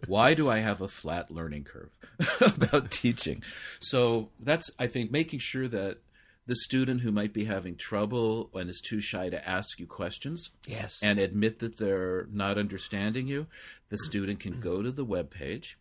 why 0.07 0.33
do 0.33 0.49
I 0.49 0.57
have 0.57 0.81
a 0.81 0.89
flat 0.89 1.31
learning 1.31 1.63
curve 1.63 1.89
about 2.41 2.91
teaching? 2.91 3.43
So 3.79 4.29
that's 4.39 4.69
I 4.77 4.87
think 4.87 5.09
making 5.09 5.39
sure 5.39 5.67
that 5.69 5.99
the 6.47 6.55
student 6.55 7.01
who 7.01 7.11
might 7.11 7.33
be 7.33 7.45
having 7.45 7.75
trouble 7.75 8.49
and 8.53 8.69
is 8.69 8.81
too 8.81 8.99
shy 8.99 9.29
to 9.29 9.47
ask 9.47 9.79
you 9.79 9.85
questions 9.85 10.49
yes 10.65 11.03
and 11.03 11.19
admit 11.19 11.59
that 11.59 11.77
they're 11.77 12.27
not 12.31 12.57
understanding 12.57 13.27
you, 13.27 13.47
the 13.89 13.97
student 13.97 14.39
can 14.39 14.59
go 14.59 14.81
to 14.81 14.91
the 14.91 15.05
web 15.05 15.29
page 15.29 15.77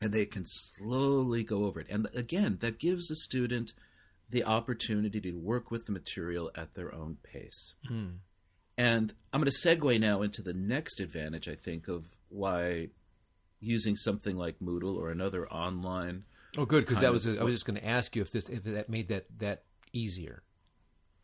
and 0.00 0.12
they 0.12 0.26
can 0.26 0.44
slowly 0.46 1.42
go 1.42 1.64
over 1.64 1.80
it. 1.80 1.88
And 1.90 2.08
again, 2.14 2.58
that 2.60 2.78
gives 2.78 3.08
the 3.08 3.16
student 3.16 3.72
the 4.30 4.44
opportunity 4.44 5.20
to 5.20 5.32
work 5.32 5.70
with 5.70 5.86
the 5.86 5.92
material 5.92 6.50
at 6.54 6.74
their 6.74 6.94
own 6.94 7.16
pace. 7.22 7.74
Hmm. 7.86 8.08
And 8.78 9.12
I'm 9.32 9.40
going 9.42 9.50
to 9.50 9.58
segue 9.68 10.00
now 10.00 10.22
into 10.22 10.40
the 10.40 10.54
next 10.54 11.00
advantage, 11.00 11.48
I 11.48 11.54
think, 11.56 11.88
of 11.88 12.08
why 12.30 12.88
using 13.60 13.96
something 13.96 14.36
like 14.36 14.60
Moodle 14.60 14.96
or 14.96 15.10
another 15.10 15.46
online. 15.50 16.24
oh 16.56 16.64
good 16.64 16.84
because 16.86 17.00
that 17.02 17.10
was 17.12 17.26
of 17.26 17.40
I 17.40 17.42
was 17.44 17.52
just 17.54 17.66
going 17.66 17.78
to 17.78 17.84
ask 17.86 18.14
you 18.16 18.22
if 18.22 18.30
this 18.30 18.48
if 18.48 18.62
that 18.64 18.88
made 18.88 19.08
that 19.08 19.26
that 19.38 19.64
easier 19.92 20.42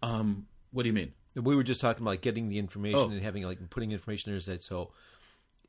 Um, 0.02 0.46
what 0.72 0.82
do 0.82 0.88
you 0.88 0.92
mean? 0.92 1.12
we 1.36 1.54
were 1.56 1.62
just 1.64 1.80
talking 1.80 2.02
about 2.02 2.10
like 2.10 2.20
getting 2.22 2.48
the 2.48 2.58
information 2.58 2.98
Oh. 2.98 3.10
and 3.10 3.20
having 3.22 3.42
like 3.44 3.58
putting 3.70 3.92
information 3.92 4.32
there 4.32 4.40
that 4.40 4.62
so 4.64 4.92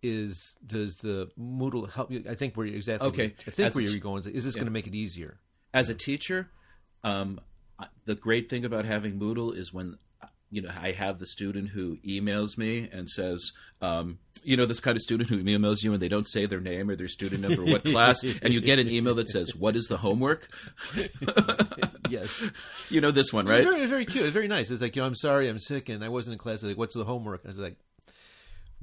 is 0.03 0.57
does 0.65 0.97
the 0.99 1.29
Moodle 1.39 1.89
help 1.91 2.11
you? 2.11 2.23
I 2.29 2.35
think 2.35 2.55
where 2.55 2.65
you're 2.65 2.75
exactly 2.77 3.07
Okay. 3.09 3.33
I 3.47 3.51
think 3.51 3.67
As 3.67 3.75
where 3.75 3.83
you're 3.83 3.99
going 3.99 4.23
is 4.27 4.43
this 4.43 4.55
going 4.55 4.65
to 4.65 4.71
make 4.71 4.87
it 4.87 4.95
easier? 4.95 5.39
as 5.73 5.89
a 5.89 5.93
teacher, 5.95 6.49
um, 7.03 7.39
the 8.05 8.15
great 8.15 8.49
thing 8.49 8.63
about 8.65 8.85
having 8.85 9.19
Moodle 9.19 9.55
is 9.55 9.73
when 9.73 9.97
you 10.55 10.61
know 10.61 10.71
I 10.81 10.91
have 10.93 11.19
the 11.19 11.27
student 11.27 11.69
who 11.69 11.97
emails 11.97 12.57
me 12.57 12.89
and 12.91 13.09
says, 13.09 13.51
um, 13.81 14.19
you 14.41 14.55
know, 14.55 14.65
this 14.65 14.79
kind 14.79 14.95
of 14.95 15.01
student 15.01 15.29
who 15.29 15.43
emails 15.43 15.83
you 15.83 15.91
and 15.91 16.01
they 16.01 16.07
don't 16.07 16.25
say 16.27 16.45
their 16.45 16.61
name 16.61 16.89
or 16.89 16.95
their 16.95 17.09
student 17.09 17.41
number, 17.41 17.63
or 17.63 17.65
what 17.65 17.83
class, 17.91 18.23
and 18.23 18.53
you 18.53 18.61
get 18.61 18.79
an 18.79 18.87
email 18.89 19.15
that 19.15 19.27
says, 19.27 19.53
"What 19.53 19.75
is 19.75 19.87
the 19.87 19.97
homework?" 19.97 20.47
Yes, 22.07 22.47
You 22.91 23.01
know 23.01 23.09
this 23.09 23.33
one, 23.33 23.47
right? 23.47 23.63
Very 23.63 23.87
very 23.87 24.05
cute. 24.05 24.25
It's 24.25 24.33
very 24.33 24.47
nice. 24.47 24.69
It's 24.71 24.81
like 24.81 24.95
you 24.95 25.01
know 25.01 25.07
I'm 25.07 25.15
sorry 25.15 25.49
I'm 25.49 25.59
sick 25.59 25.89
and 25.89 26.03
I 26.03 26.09
wasn't 26.09 26.33
in 26.33 26.37
class. 26.37 26.63
Like 26.63 26.77
what's 26.77 26.95
the 26.95 27.03
homework? 27.03 27.41
I 27.43 27.47
was 27.47 27.59
like, 27.59 27.77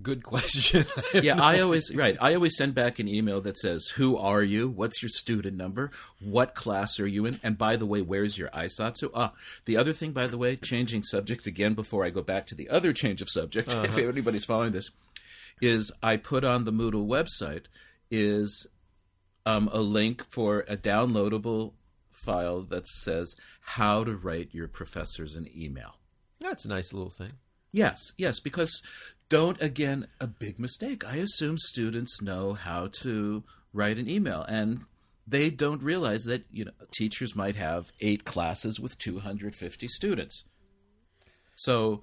good 0.03 0.23
question. 0.23 0.87
yeah, 1.15 1.41
I 1.41 1.61
always 1.61 1.95
right. 1.95 2.17
I 2.21 2.35
always 2.35 2.57
send 2.57 2.75
back 2.75 2.99
an 2.99 3.09
email 3.09 3.41
that 3.43 3.59
says, 3.59 3.89
"Who 3.97 4.17
are 4.17 4.43
you? 4.43 4.69
What's 4.69 5.03
your 5.03 5.09
student 5.09 5.57
number? 5.57 5.91
What 6.21 6.55
class 6.55 6.99
are 7.01 7.07
you 7.07 7.27
in? 7.27 7.41
And 7.43 7.57
by 7.57 7.77
the 7.77 7.87
way, 7.87 8.03
where's 8.03 8.39
your 8.39 8.49
aisatsu?" 8.51 9.11
Ah, 9.15 9.33
the 9.65 9.77
other 9.77 9.93
thing, 9.93 10.13
by 10.13 10.27
the 10.27 10.39
way, 10.39 10.57
changing 10.57 11.03
subject 11.03 11.47
again 11.47 11.75
before 11.75 12.05
I 12.05 12.11
go 12.11 12.23
back 12.23 12.47
to 12.49 12.55
the 12.55 12.69
other 12.69 12.93
change 12.93 13.23
of 13.23 13.31
subject. 13.31 13.75
If 13.93 13.99
anybody's 13.99 14.45
following 14.45 14.73
this, 14.73 14.91
is 15.61 15.93
I 16.03 16.17
put 16.17 16.45
on 16.45 16.65
the 16.65 16.73
Moodle 16.73 17.07
website 17.07 17.65
is 18.11 18.67
um, 19.45 19.69
a 19.73 19.81
link 19.81 20.25
for 20.25 20.61
a 20.69 20.77
downloadable 20.77 21.73
file 22.13 22.63
that 22.63 22.87
says 22.87 23.35
how 23.61 24.05
to 24.05 24.17
write 24.17 24.51
your 24.53 24.69
professors 24.69 25.37
an 25.37 25.49
email. 25.55 25.97
That's 26.41 26.65
a 26.65 26.69
nice 26.69 26.93
little 26.93 27.11
thing. 27.11 27.33
Yes, 27.73 28.13
yes, 28.19 28.39
because 28.39 28.83
don't 29.33 29.63
again 29.63 30.07
a 30.21 30.27
big 30.27 30.59
mistake. 30.59 31.07
I 31.07 31.17
assume 31.17 31.57
students 31.57 32.21
know 32.21 32.53
how 32.53 32.89
to 33.01 33.43
write 33.73 33.97
an 33.97 34.09
email 34.09 34.43
and 34.43 34.83
they 35.27 35.49
don't 35.49 35.83
realize 35.83 36.25
that 36.25 36.45
you 36.53 36.67
know 36.67 36.73
teachers 36.93 37.35
might 37.35 37.57
have 37.57 37.93
8 38.01 38.27
classes 38.27 38.79
with 38.79 38.99
250 38.99 39.89
students. 39.89 40.45
So 41.57 42.03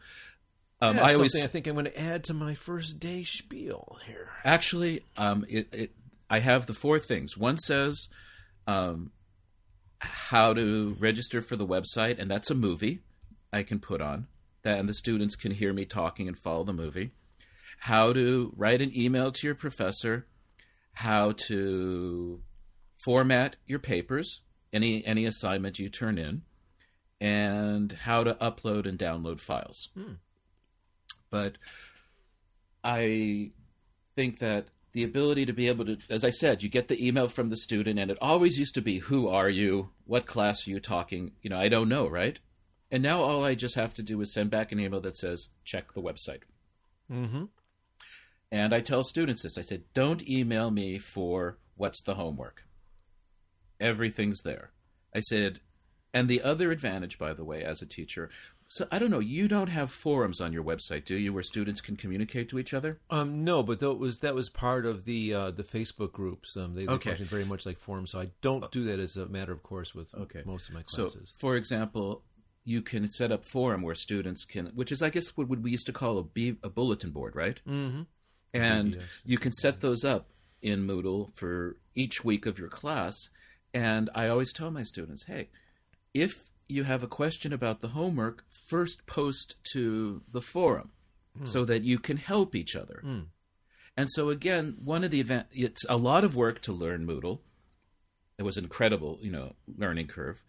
um, 0.81 0.97
I 0.97 1.13
always 1.13 1.35
I 1.35 1.45
think 1.47 1.67
I'm 1.67 1.73
going 1.73 1.85
to 1.85 2.01
add 2.01 2.23
to 2.25 2.33
my 2.33 2.55
first 2.55 2.99
day 2.99 3.23
spiel 3.23 3.99
here. 4.07 4.29
actually 4.43 5.03
um, 5.15 5.45
it, 5.47 5.73
it 5.73 5.91
I 6.31 6.39
have 6.39 6.65
the 6.65 6.73
four 6.73 6.97
things. 6.97 7.37
One 7.37 7.57
says 7.57 8.07
um, 8.65 9.11
how 9.99 10.53
to 10.53 10.95
register 10.99 11.41
for 11.43 11.55
the 11.55 11.67
website, 11.67 12.17
and 12.17 12.31
that's 12.31 12.49
a 12.49 12.55
movie 12.55 13.01
I 13.53 13.61
can 13.61 13.79
put 13.79 14.01
on 14.01 14.27
and 14.63 14.89
the 14.89 14.93
students 14.93 15.35
can 15.35 15.51
hear 15.51 15.73
me 15.73 15.85
talking 15.85 16.27
and 16.27 16.37
follow 16.37 16.63
the 16.63 16.73
movie. 16.73 17.11
How 17.81 18.13
to 18.13 18.53
write 18.55 18.81
an 18.81 18.91
email 18.95 19.31
to 19.31 19.47
your 19.47 19.55
professor, 19.55 20.27
how 20.93 21.31
to 21.47 22.41
format 22.97 23.55
your 23.65 23.79
papers, 23.79 24.41
any 24.73 25.05
any 25.05 25.25
assignment 25.25 25.79
you 25.79 25.89
turn 25.89 26.17
in, 26.17 26.41
and 27.21 27.91
how 27.91 28.23
to 28.23 28.33
upload 28.35 28.85
and 28.85 28.99
download 28.99 29.39
files. 29.39 29.89
Hmm. 29.93 30.13
But 31.29 31.57
I 32.83 33.51
think 34.15 34.39
that 34.39 34.69
the 34.91 35.03
ability 35.03 35.45
to 35.45 35.53
be 35.53 35.67
able 35.67 35.85
to, 35.85 35.97
as 36.09 36.23
I 36.23 36.31
said, 36.31 36.63
you 36.63 36.69
get 36.69 36.87
the 36.87 37.07
email 37.07 37.27
from 37.27 37.49
the 37.49 37.57
student, 37.57 37.99
and 37.99 38.09
it 38.09 38.17
always 38.21 38.57
used 38.57 38.73
to 38.75 38.81
be, 38.81 38.97
"Who 38.99 39.27
are 39.27 39.49
you? 39.49 39.91
What 40.05 40.25
class 40.25 40.67
are 40.67 40.71
you 40.71 40.79
talking?" 40.79 41.33
You 41.41 41.49
know, 41.51 41.59
I 41.59 41.69
don't 41.69 41.89
know, 41.89 42.07
right? 42.07 42.39
And 42.91 43.03
now 43.03 43.21
all 43.21 43.43
I 43.43 43.55
just 43.55 43.75
have 43.75 43.93
to 43.95 44.03
do 44.03 44.19
is 44.21 44.33
send 44.33 44.49
back 44.49 44.71
an 44.71 44.79
email 44.79 45.01
that 45.01 45.17
says, 45.17 45.49
"Check 45.63 45.93
the 45.93 46.01
website." 46.01 46.41
Mm-hmm. 47.11 47.45
And 48.51 48.73
I 48.73 48.81
tell 48.81 49.03
students 49.03 49.43
this. 49.43 49.57
I 49.57 49.61
said, 49.61 49.83
"Don't 49.93 50.27
email 50.27 50.71
me 50.71 50.97
for 50.97 51.59
What's 51.75 52.01
the 52.01 52.15
homework? 52.15 52.65
Everything's 53.79 54.41
there. 54.41 54.71
I 55.15 55.21
said, 55.21 55.61
and 56.13 56.27
the 56.27 56.41
other 56.41 56.71
advantage, 56.71 57.17
by 57.17 57.33
the 57.33 57.45
way, 57.45 57.63
as 57.63 57.81
a 57.81 57.85
teacher, 57.85 58.29
so 58.67 58.85
I 58.91 58.99
don't 58.99 59.09
know, 59.09 59.19
you 59.19 59.47
don't 59.47 59.69
have 59.69 59.89
forums 59.89 60.41
on 60.41 60.51
your 60.53 60.63
website, 60.63 61.05
do 61.05 61.15
you, 61.15 61.31
where 61.33 61.41
students 61.41 61.79
can 61.81 61.95
communicate 61.95 62.49
to 62.49 62.59
each 62.59 62.73
other? 62.73 62.99
Um, 63.09 63.43
no, 63.45 63.63
but 63.63 63.79
that 63.79 63.93
was 63.93 64.19
that 64.19 64.35
was 64.35 64.49
part 64.49 64.85
of 64.85 65.05
the 65.05 65.33
uh, 65.33 65.51
the 65.51 65.63
Facebook 65.63 66.11
groups. 66.11 66.55
Um, 66.57 66.75
they, 66.75 66.85
they 66.85 66.91
Okay. 66.93 67.11
function 67.11 67.25
very 67.27 67.45
much 67.45 67.65
like 67.65 67.79
forums, 67.79 68.11
so 68.11 68.19
I 68.19 68.31
don't 68.41 68.69
do 68.71 68.83
that 68.83 68.99
as 68.99 69.15
a 69.15 69.25
matter 69.27 69.53
of 69.53 69.63
course 69.63 69.95
with 69.95 70.13
Okay. 70.13 70.43
most 70.45 70.67
of 70.67 70.75
my 70.75 70.83
classes. 70.83 71.29
So, 71.33 71.39
for 71.39 71.55
example, 71.55 72.23
you 72.69 72.83
can 72.83 73.07
set 73.07 73.31
up 73.31 73.43
forum 73.43 73.81
where 73.81 73.95
students 73.95 74.45
can, 74.45 74.67
which 74.75 74.91
is, 74.91 75.01
I 75.01 75.09
guess, 75.09 75.35
what 75.35 75.47
we 75.47 75.71
used 75.71 75.87
to 75.87 75.91
call 75.91 76.19
a, 76.19 76.23
B, 76.23 76.55
a 76.61 76.69
bulletin 76.69 77.09
board, 77.09 77.35
right? 77.35 77.59
mm-hmm. 77.67 78.03
and 78.53 78.95
BBS. 78.95 79.21
you 79.25 79.37
can 79.39 79.51
set 79.51 79.81
those 79.81 80.03
up 80.03 80.27
in 80.61 80.85
Moodle 80.85 81.35
for 81.35 81.77
each 81.95 82.23
week 82.23 82.45
of 82.45 82.59
your 82.59 82.67
class. 82.67 83.15
And 83.73 84.11
I 84.13 84.27
always 84.27 84.53
tell 84.53 84.69
my 84.69 84.83
students, 84.83 85.23
hey, 85.23 85.49
if 86.13 86.31
you 86.67 86.83
have 86.83 87.01
a 87.01 87.07
question 87.07 87.51
about 87.51 87.81
the 87.81 87.89
homework, 87.89 88.43
first 88.67 89.07
post 89.07 89.55
to 89.73 90.21
the 90.31 90.41
forum 90.41 90.91
so 91.45 91.63
that 91.65 91.83
you 91.83 91.97
can 91.97 92.17
help 92.17 92.53
each 92.53 92.75
other. 92.75 92.99
Hmm. 93.01 93.19
And 93.95 94.09
so 94.11 94.29
again, 94.29 94.75
one 94.83 95.03
of 95.03 95.11
the 95.11 95.21
event 95.21 95.47
it's 95.51 95.85
a 95.89 95.97
lot 95.97 96.23
of 96.23 96.35
work 96.35 96.61
to 96.61 96.71
learn 96.71 97.07
Moodle. 97.07 97.39
It 98.37 98.43
was 98.43 98.57
an 98.57 98.65
incredible, 98.65 99.19
you 99.21 99.31
know, 99.31 99.55
learning 99.77 100.07
curve. 100.07 100.43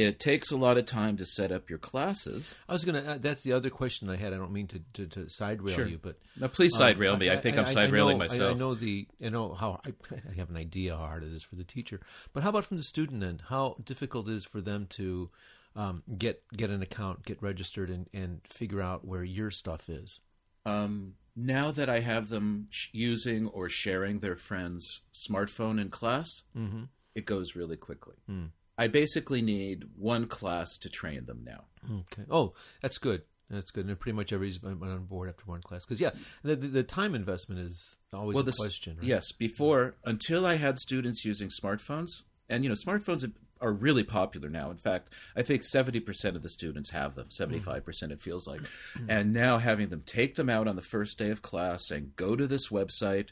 It 0.00 0.20
takes 0.20 0.52
a 0.52 0.56
lot 0.56 0.78
of 0.78 0.84
time 0.86 1.16
to 1.16 1.26
set 1.26 1.50
up 1.50 1.68
your 1.68 1.78
classes. 1.80 2.54
I 2.68 2.72
was 2.72 2.84
gonna. 2.84 3.02
Uh, 3.02 3.18
that's 3.18 3.42
the 3.42 3.52
other 3.52 3.68
question 3.68 4.08
I 4.08 4.16
had. 4.16 4.32
I 4.32 4.36
don't 4.36 4.52
mean 4.52 4.68
to 4.68 4.80
to, 4.94 5.06
to 5.08 5.28
side 5.28 5.60
rail 5.60 5.74
Sure. 5.74 5.86
you, 5.88 5.98
but 6.00 6.18
Now, 6.38 6.46
please 6.46 6.72
Um, 6.74 6.78
side 6.78 6.98
rail 6.98 7.16
me. 7.16 7.30
I, 7.30 7.36
think 7.36 7.56
I, 7.56 7.60
am 7.62 7.66
side 7.66 7.90
railing 7.90 8.18
know- 8.18 8.24
I- 8.24 8.28
myself. 8.28 8.56
I, 8.56 8.58
know 8.60 8.74
the. 8.74 9.08
I 9.24 9.28
know 9.30 9.54
how. 9.54 9.80
I, 9.84 9.90
I 10.30 10.34
have 10.36 10.50
an 10.50 10.56
idea 10.56 10.96
how 10.96 11.04
hard 11.06 11.24
it 11.24 11.32
is 11.32 11.42
for 11.42 11.56
the 11.56 11.64
teacher, 11.64 12.00
but 12.32 12.42
how 12.44 12.50
about 12.50 12.64
from 12.64 12.76
the 12.76 12.82
student 12.84 13.24
end? 13.24 13.42
How 13.48 13.76
difficult 13.84 14.28
it 14.28 14.34
is 14.34 14.44
for 14.44 14.60
them 14.60 14.86
to 14.90 15.30
um, 15.74 16.02
get 16.16 16.42
get 16.56 16.70
an 16.70 16.80
account, 16.82 17.24
get 17.24 17.42
registered, 17.42 17.90
and 17.90 18.06
and 18.14 18.40
figure 18.46 18.80
out 18.80 19.04
where 19.04 19.24
your 19.24 19.50
stuff 19.50 19.88
is. 19.88 20.20
um, 20.64 21.14
now 21.34 21.70
that 21.70 21.88
I 21.88 22.00
have 22.00 22.28
them 22.30 22.66
sh- 22.70 22.88
using 22.92 23.46
or 23.48 23.68
sharing 23.68 24.18
their 24.20 24.34
friend's 24.36 25.02
smartphone 25.12 25.80
in 25.80 25.88
class, 25.88 26.42
Mm-hmm. 26.56 26.84
it 27.14 27.24
goes 27.26 27.54
really 27.56 27.76
quickly. 27.76 28.16
Hmm. 28.26 28.46
I 28.78 28.86
basically 28.86 29.42
need 29.42 29.84
one 29.96 30.26
class 30.26 30.78
to 30.78 30.88
train 30.88 31.26
them 31.26 31.42
now. 31.44 31.64
Okay. 31.84 32.22
Oh, 32.30 32.54
that's 32.80 32.98
good. 32.98 33.22
That's 33.50 33.70
good. 33.70 33.86
And 33.86 33.98
pretty 33.98 34.14
much 34.14 34.32
everybody's 34.32 34.62
on 34.62 35.04
board 35.04 35.28
after 35.28 35.44
one 35.46 35.62
class 35.62 35.84
because 35.84 36.00
yeah, 36.00 36.10
the, 36.42 36.54
the 36.54 36.82
time 36.82 37.14
investment 37.14 37.62
is 37.62 37.96
always 38.12 38.34
well, 38.34 38.42
a 38.42 38.46
this, 38.46 38.58
question. 38.58 38.96
Right? 38.98 39.06
yes, 39.06 39.32
before 39.32 39.96
until 40.04 40.46
I 40.46 40.56
had 40.56 40.78
students 40.78 41.24
using 41.24 41.48
smartphones, 41.48 42.10
and 42.48 42.62
you 42.62 42.68
know, 42.68 42.76
smartphones 42.76 43.30
are 43.60 43.72
really 43.72 44.04
popular 44.04 44.48
now. 44.48 44.70
In 44.70 44.76
fact, 44.76 45.10
I 45.34 45.42
think 45.42 45.64
seventy 45.64 45.98
percent 45.98 46.36
of 46.36 46.42
the 46.42 46.50
students 46.50 46.90
have 46.90 47.14
them. 47.14 47.30
Seventy-five 47.30 47.84
percent, 47.84 48.12
it 48.12 48.22
feels 48.22 48.46
like. 48.46 48.60
And 49.08 49.32
now 49.32 49.58
having 49.58 49.88
them 49.88 50.02
take 50.04 50.34
them 50.34 50.50
out 50.50 50.68
on 50.68 50.76
the 50.76 50.82
first 50.82 51.18
day 51.18 51.30
of 51.30 51.40
class 51.40 51.90
and 51.90 52.14
go 52.16 52.36
to 52.36 52.46
this 52.46 52.68
website. 52.68 53.30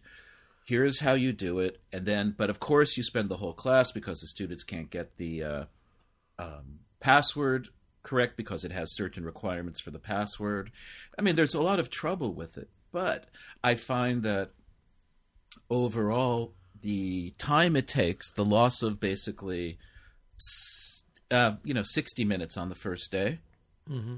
Here's 0.66 0.98
how 1.00 1.12
you 1.14 1.32
do 1.32 1.60
it, 1.60 1.80
and 1.92 2.04
then, 2.04 2.34
but 2.36 2.50
of 2.50 2.58
course, 2.58 2.96
you 2.96 3.04
spend 3.04 3.28
the 3.28 3.36
whole 3.36 3.52
class 3.52 3.92
because 3.92 4.18
the 4.18 4.26
students 4.26 4.64
can't 4.64 4.90
get 4.90 5.16
the 5.16 5.42
uh, 5.44 5.64
um, 6.40 6.80
password 6.98 7.68
correct 8.02 8.36
because 8.36 8.64
it 8.64 8.72
has 8.72 8.94
certain 8.96 9.24
requirements 9.24 9.80
for 9.80 9.92
the 9.92 10.00
password. 10.00 10.72
I 11.16 11.22
mean, 11.22 11.36
there's 11.36 11.54
a 11.54 11.62
lot 11.62 11.78
of 11.78 11.88
trouble 11.88 12.34
with 12.34 12.58
it, 12.58 12.68
but 12.90 13.26
I 13.62 13.76
find 13.76 14.24
that 14.24 14.50
overall, 15.70 16.54
the 16.82 17.30
time 17.38 17.76
it 17.76 17.86
takes, 17.88 18.32
the 18.32 18.44
loss 18.44 18.82
of 18.82 18.98
basically, 18.98 19.78
uh, 21.30 21.54
you 21.64 21.74
know, 21.74 21.82
60 21.84 22.24
minutes 22.24 22.56
on 22.56 22.68
the 22.68 22.74
first 22.74 23.10
day 23.12 23.38
Mm-hmm. 23.88 24.16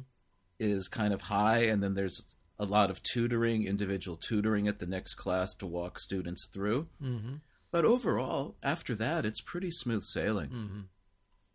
is 0.59 0.89
kind 0.89 1.13
of 1.13 1.21
high, 1.21 1.65
and 1.65 1.83
then 1.83 1.93
there's 1.93 2.35
a 2.59 2.65
lot 2.65 2.91
of 2.91 3.03
tutoring, 3.03 3.67
individual 3.67 4.17
tutoring 4.17 4.67
at 4.67 4.79
the 4.79 4.87
next 4.87 5.15
class 5.15 5.55
to 5.55 5.67
walk 5.67 5.99
students 5.99 6.49
through. 6.53 6.89
Mm-hmm. 7.03 7.35
But 7.71 7.85
overall, 7.85 8.57
after 8.63 8.95
that, 8.97 9.25
it's 9.25 9.41
pretty 9.41 9.71
smooth 9.71 10.03
sailing. 10.03 10.49
Mm-hmm. 10.51 10.81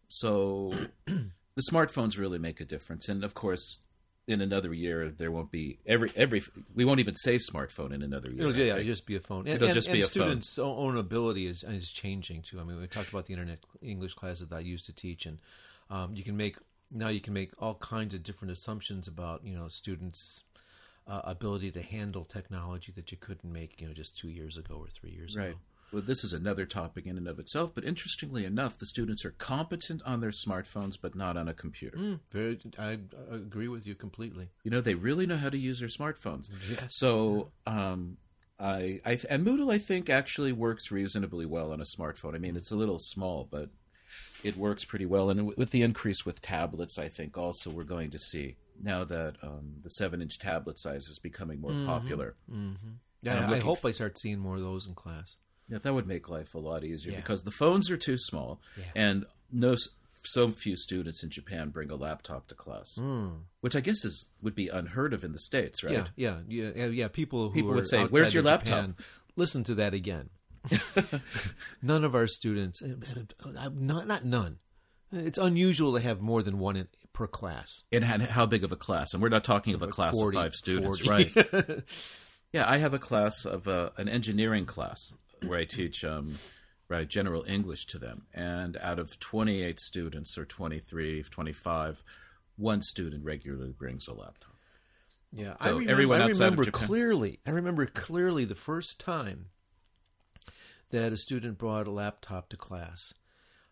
So 0.07 0.73
the 1.07 1.63
smartphones 1.71 2.17
really 2.17 2.39
make 2.39 2.61
a 2.61 2.65
difference, 2.65 3.09
and 3.09 3.23
of 3.23 3.33
course, 3.33 3.79
in 4.25 4.39
another 4.41 4.73
year 4.73 5.09
there 5.09 5.31
won't 5.31 5.51
be 5.51 5.79
every 5.85 6.09
every 6.15 6.41
we 6.75 6.85
won't 6.85 6.99
even 7.01 7.15
say 7.15 7.35
smartphone 7.37 7.91
in 7.91 8.01
another 8.01 8.29
year. 8.29 8.47
It'll, 8.47 8.55
yeah, 8.55 8.73
it'll 8.73 8.83
just 8.85 9.05
be 9.05 9.15
a 9.15 9.19
phone. 9.19 9.47
And, 9.47 9.55
It'll 9.55 9.67
and- 9.67 9.73
just 9.73 9.91
be 9.91 10.01
and 10.01 10.03
a 10.03 10.07
phone. 10.07 10.11
students' 10.11 10.59
own 10.59 10.97
ability 10.97 11.47
is 11.47 11.63
is 11.63 11.89
changing 11.89 12.43
too. 12.43 12.59
I 12.59 12.63
mean, 12.63 12.79
we 12.79 12.87
talked 12.87 13.09
about 13.09 13.25
the 13.25 13.33
internet 13.33 13.65
English 13.81 14.13
classes 14.13 14.47
that 14.47 14.55
I 14.55 14.59
used 14.59 14.85
to 14.85 14.93
teach, 14.93 15.25
and 15.25 15.39
um, 15.89 16.13
you 16.15 16.23
can 16.23 16.37
make 16.37 16.57
now 16.91 17.09
you 17.09 17.21
can 17.21 17.33
make 17.33 17.51
all 17.59 17.75
kinds 17.75 18.13
of 18.13 18.23
different 18.23 18.51
assumptions 18.51 19.07
about 19.07 19.43
you 19.43 19.55
know 19.55 19.67
students' 19.67 20.43
uh, 21.07 21.21
ability 21.23 21.71
to 21.71 21.81
handle 21.81 22.23
technology 22.25 22.91
that 22.95 23.11
you 23.11 23.17
couldn't 23.17 23.51
make 23.51 23.79
you 23.81 23.87
know 23.87 23.93
just 23.93 24.17
two 24.17 24.29
years 24.29 24.57
ago 24.57 24.75
or 24.75 24.87
three 24.87 25.11
years 25.11 25.35
Right. 25.35 25.49
ago. 25.49 25.57
Well, 25.91 26.01
this 26.01 26.23
is 26.23 26.33
another 26.33 26.65
topic 26.65 27.05
in 27.05 27.17
and 27.17 27.27
of 27.27 27.37
itself, 27.37 27.75
but 27.75 27.83
interestingly 27.83 28.45
enough, 28.45 28.79
the 28.79 28.87
students 28.87 29.23
are 29.25 29.35
competent 29.37 30.01
on 30.07 30.21
their 30.21 30.31
smartphones, 30.31 30.95
but 30.99 31.13
not 31.13 31.37
on 31.37 31.47
a 31.47 31.53
computer. 31.53 31.95
Mm, 31.97 32.19
very, 32.31 32.59
I, 32.79 32.97
agree 33.29 33.67
with 33.67 33.85
you 33.85 33.93
completely. 33.93 34.49
You 34.63 34.71
know, 34.71 34.81
they 34.81 34.95
really 34.95 35.27
know 35.27 35.37
how 35.37 35.49
to 35.49 35.57
use 35.57 35.79
their 35.79 35.89
smartphones. 35.89 36.49
Yes. 36.67 36.95
So, 36.95 37.51
um, 37.67 38.17
I, 38.59 39.01
I 39.05 39.19
and 39.29 39.45
Moodle, 39.45 39.71
I 39.71 39.77
think, 39.77 40.09
actually 40.09 40.51
works 40.51 40.89
reasonably 40.89 41.45
well 41.45 41.71
on 41.71 41.79
a 41.79 41.83
smartphone. 41.83 42.33
I 42.33 42.39
mean, 42.39 42.55
it's 42.55 42.71
a 42.71 42.75
little 42.75 42.97
small, 42.97 43.47
but 43.51 43.69
it 44.43 44.57
works 44.57 44.85
pretty 44.85 45.05
well. 45.05 45.29
And 45.29 45.55
with 45.55 45.69
the 45.69 45.83
increase 45.83 46.25
with 46.25 46.41
tablets, 46.41 46.97
I 46.97 47.07
think 47.07 47.37
also 47.37 47.69
we're 47.69 47.83
going 47.83 48.09
to 48.11 48.19
see 48.19 48.55
now 48.81 49.03
that 49.03 49.35
um, 49.43 49.75
the 49.83 49.89
seven-inch 49.89 50.39
tablet 50.39 50.79
size 50.79 51.07
is 51.07 51.19
becoming 51.19 51.61
more 51.61 51.71
Mhm. 51.71 51.85
popular. 51.85 52.35
Mm-hmm. 52.51 52.89
Yeah, 53.21 53.49
I 53.49 53.59
hope 53.59 53.77
f- 53.79 53.85
I 53.85 53.91
start 53.91 54.17
seeing 54.19 54.39
more 54.39 54.55
of 54.55 54.61
those 54.61 54.85
in 54.85 54.95
class. 54.95 55.37
Yeah, 55.69 55.77
that 55.77 55.93
would 55.93 56.07
make 56.07 56.27
life 56.29 56.53
a 56.55 56.59
lot 56.59 56.83
easier 56.83 57.13
Yeah. 57.13 57.19
because 57.21 57.43
the 57.43 57.51
phones 57.51 57.89
are 57.89 57.97
too 57.97 58.17
small, 58.17 58.61
Yeah. 58.77 58.83
and 58.95 59.25
no, 59.51 59.75
so 60.25 60.51
few 60.51 60.75
students 60.75 61.23
in 61.23 61.29
Japan 61.29 61.69
bring 61.69 61.89
a 61.89 61.95
laptop 61.95 62.47
to 62.47 62.55
class, 62.55 62.97
Mm. 62.99 63.43
which 63.61 63.75
I 63.75 63.79
guess 63.81 64.03
is 64.03 64.27
would 64.41 64.55
be 64.55 64.67
unheard 64.67 65.13
of 65.13 65.23
in 65.23 65.31
the 65.31 65.39
states, 65.39 65.83
right? 65.83 66.09
Yeah, 66.17 66.41
yeah, 66.47 66.71
yeah, 66.75 66.87
yeah. 66.87 67.07
People 67.07 67.47
who 67.49 67.53
People 67.55 67.73
would 67.75 67.87
say, 67.87 68.05
"Where's 68.07 68.33
your 68.33 68.43
laptop?" 68.43 68.65
Japan, 68.87 68.95
listen 69.37 69.63
to 69.65 69.75
that 69.75 69.93
again. 69.93 70.29
none 71.81 72.03
of 72.03 72.15
our 72.15 72.27
students, 72.27 72.81
uh, 72.81 73.69
not 73.73 74.07
not 74.07 74.25
none. 74.25 74.59
It's 75.11 75.37
unusual 75.37 75.93
to 75.93 75.99
have 76.01 76.21
more 76.21 76.41
than 76.41 76.57
one 76.57 76.75
in, 76.75 76.87
per 77.13 77.27
class. 77.27 77.83
And 77.91 78.03
had- 78.03 78.21
how 78.21 78.45
big 78.45 78.63
of 78.63 78.71
a 78.71 78.75
class? 78.75 79.13
And 79.13 79.21
we're 79.23 79.29
not 79.29 79.43
talking 79.43 79.73
of 79.75 79.81
a 79.81 79.85
Like 79.85 79.93
class 79.93 80.15
40, 80.15 80.37
of 80.37 80.43
five 80.43 80.53
students, 80.53 80.99
40. 80.99 81.09
right? 81.35 81.83
Yeah, 82.51 82.69
I 82.69 82.77
have 82.77 82.93
a 82.93 82.99
class 82.99 83.45
of 83.45 83.67
uh, 83.67 83.89
an 83.97 84.07
engineering 84.07 84.67
class 84.67 85.11
where 85.43 85.57
I 85.57 85.65
teach 85.65 86.05
um, 86.05 86.35
right 86.87 87.07
general 87.07 87.43
English 87.47 87.87
to 87.87 87.97
them, 87.97 88.27
and 88.31 88.77
out 88.77 88.99
of 88.99 89.19
28 89.19 89.79
students 89.79 90.37
or 90.37 90.45
23, 90.45 91.23
25, 91.23 92.03
one 92.57 92.83
student 92.83 93.25
regularly 93.25 93.71
brings 93.71 94.07
a 94.07 94.13
laptop. 94.13 94.53
Yeah, 95.31 95.55
So 95.63 95.69
I 95.69 95.71
remember, 95.71 95.91
everyone 95.91 96.21
I 96.21 96.25
of 96.25 96.33
remember 96.33 96.63
Japan- 96.65 96.87
clearly. 96.87 97.39
I 97.43 97.49
remember 97.49 97.87
clearly 97.87 98.45
the 98.45 98.53
first 98.53 98.99
time 98.99 99.47
that 100.91 101.11
a 101.11 101.17
student 101.17 101.57
brought 101.57 101.87
a 101.87 101.91
laptop 101.91 102.49
to 102.49 102.57
class. 102.57 103.15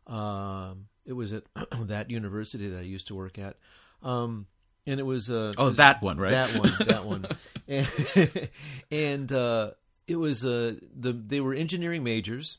Um, 0.08 0.88
it 1.06 1.14
was 1.14 1.34
at 1.34 1.44
that 1.88 2.10
university 2.10 2.70
that 2.70 2.80
I 2.80 2.84
used 2.84 3.08
to 3.08 3.16
work 3.16 3.38
at, 3.40 3.58
um, 4.04 4.48
and 4.86 5.00
it 5.00 5.04
was 5.04 5.30
uh, 5.30 5.54
Oh, 5.58 5.70
that 5.72 6.02
one, 6.02 6.18
right? 6.18 6.32
that 6.32 6.58
one, 6.60 6.74
that 6.88 7.06
one, 7.06 7.26
and, 7.68 8.50
and 8.92 9.32
uh, 9.32 9.72
it 10.08 10.16
was 10.16 10.44
uh, 10.46 10.76
the 10.96 11.14
they 11.14 11.40
were 11.40 11.54
engineering 11.54 12.04
majors, 12.04 12.58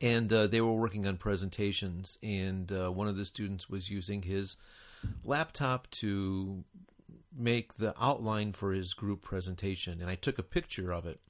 and 0.00 0.32
uh, 0.32 0.46
they 0.46 0.60
were 0.60 0.74
working 0.74 1.06
on 1.06 1.16
presentations, 1.16 2.18
and 2.22 2.70
uh, 2.72 2.90
one 2.90 3.08
of 3.08 3.16
the 3.16 3.24
students 3.24 3.68
was 3.70 3.90
using 3.90 4.22
his 4.22 4.56
laptop 5.24 5.90
to 5.90 6.64
make 7.36 7.74
the 7.74 7.94
outline 8.00 8.52
for 8.52 8.72
his 8.72 8.94
group 8.94 9.22
presentation, 9.22 10.00
and 10.00 10.10
I 10.10 10.16
took 10.16 10.38
a 10.38 10.42
picture 10.42 10.92
of 10.92 11.06
it. 11.06 11.20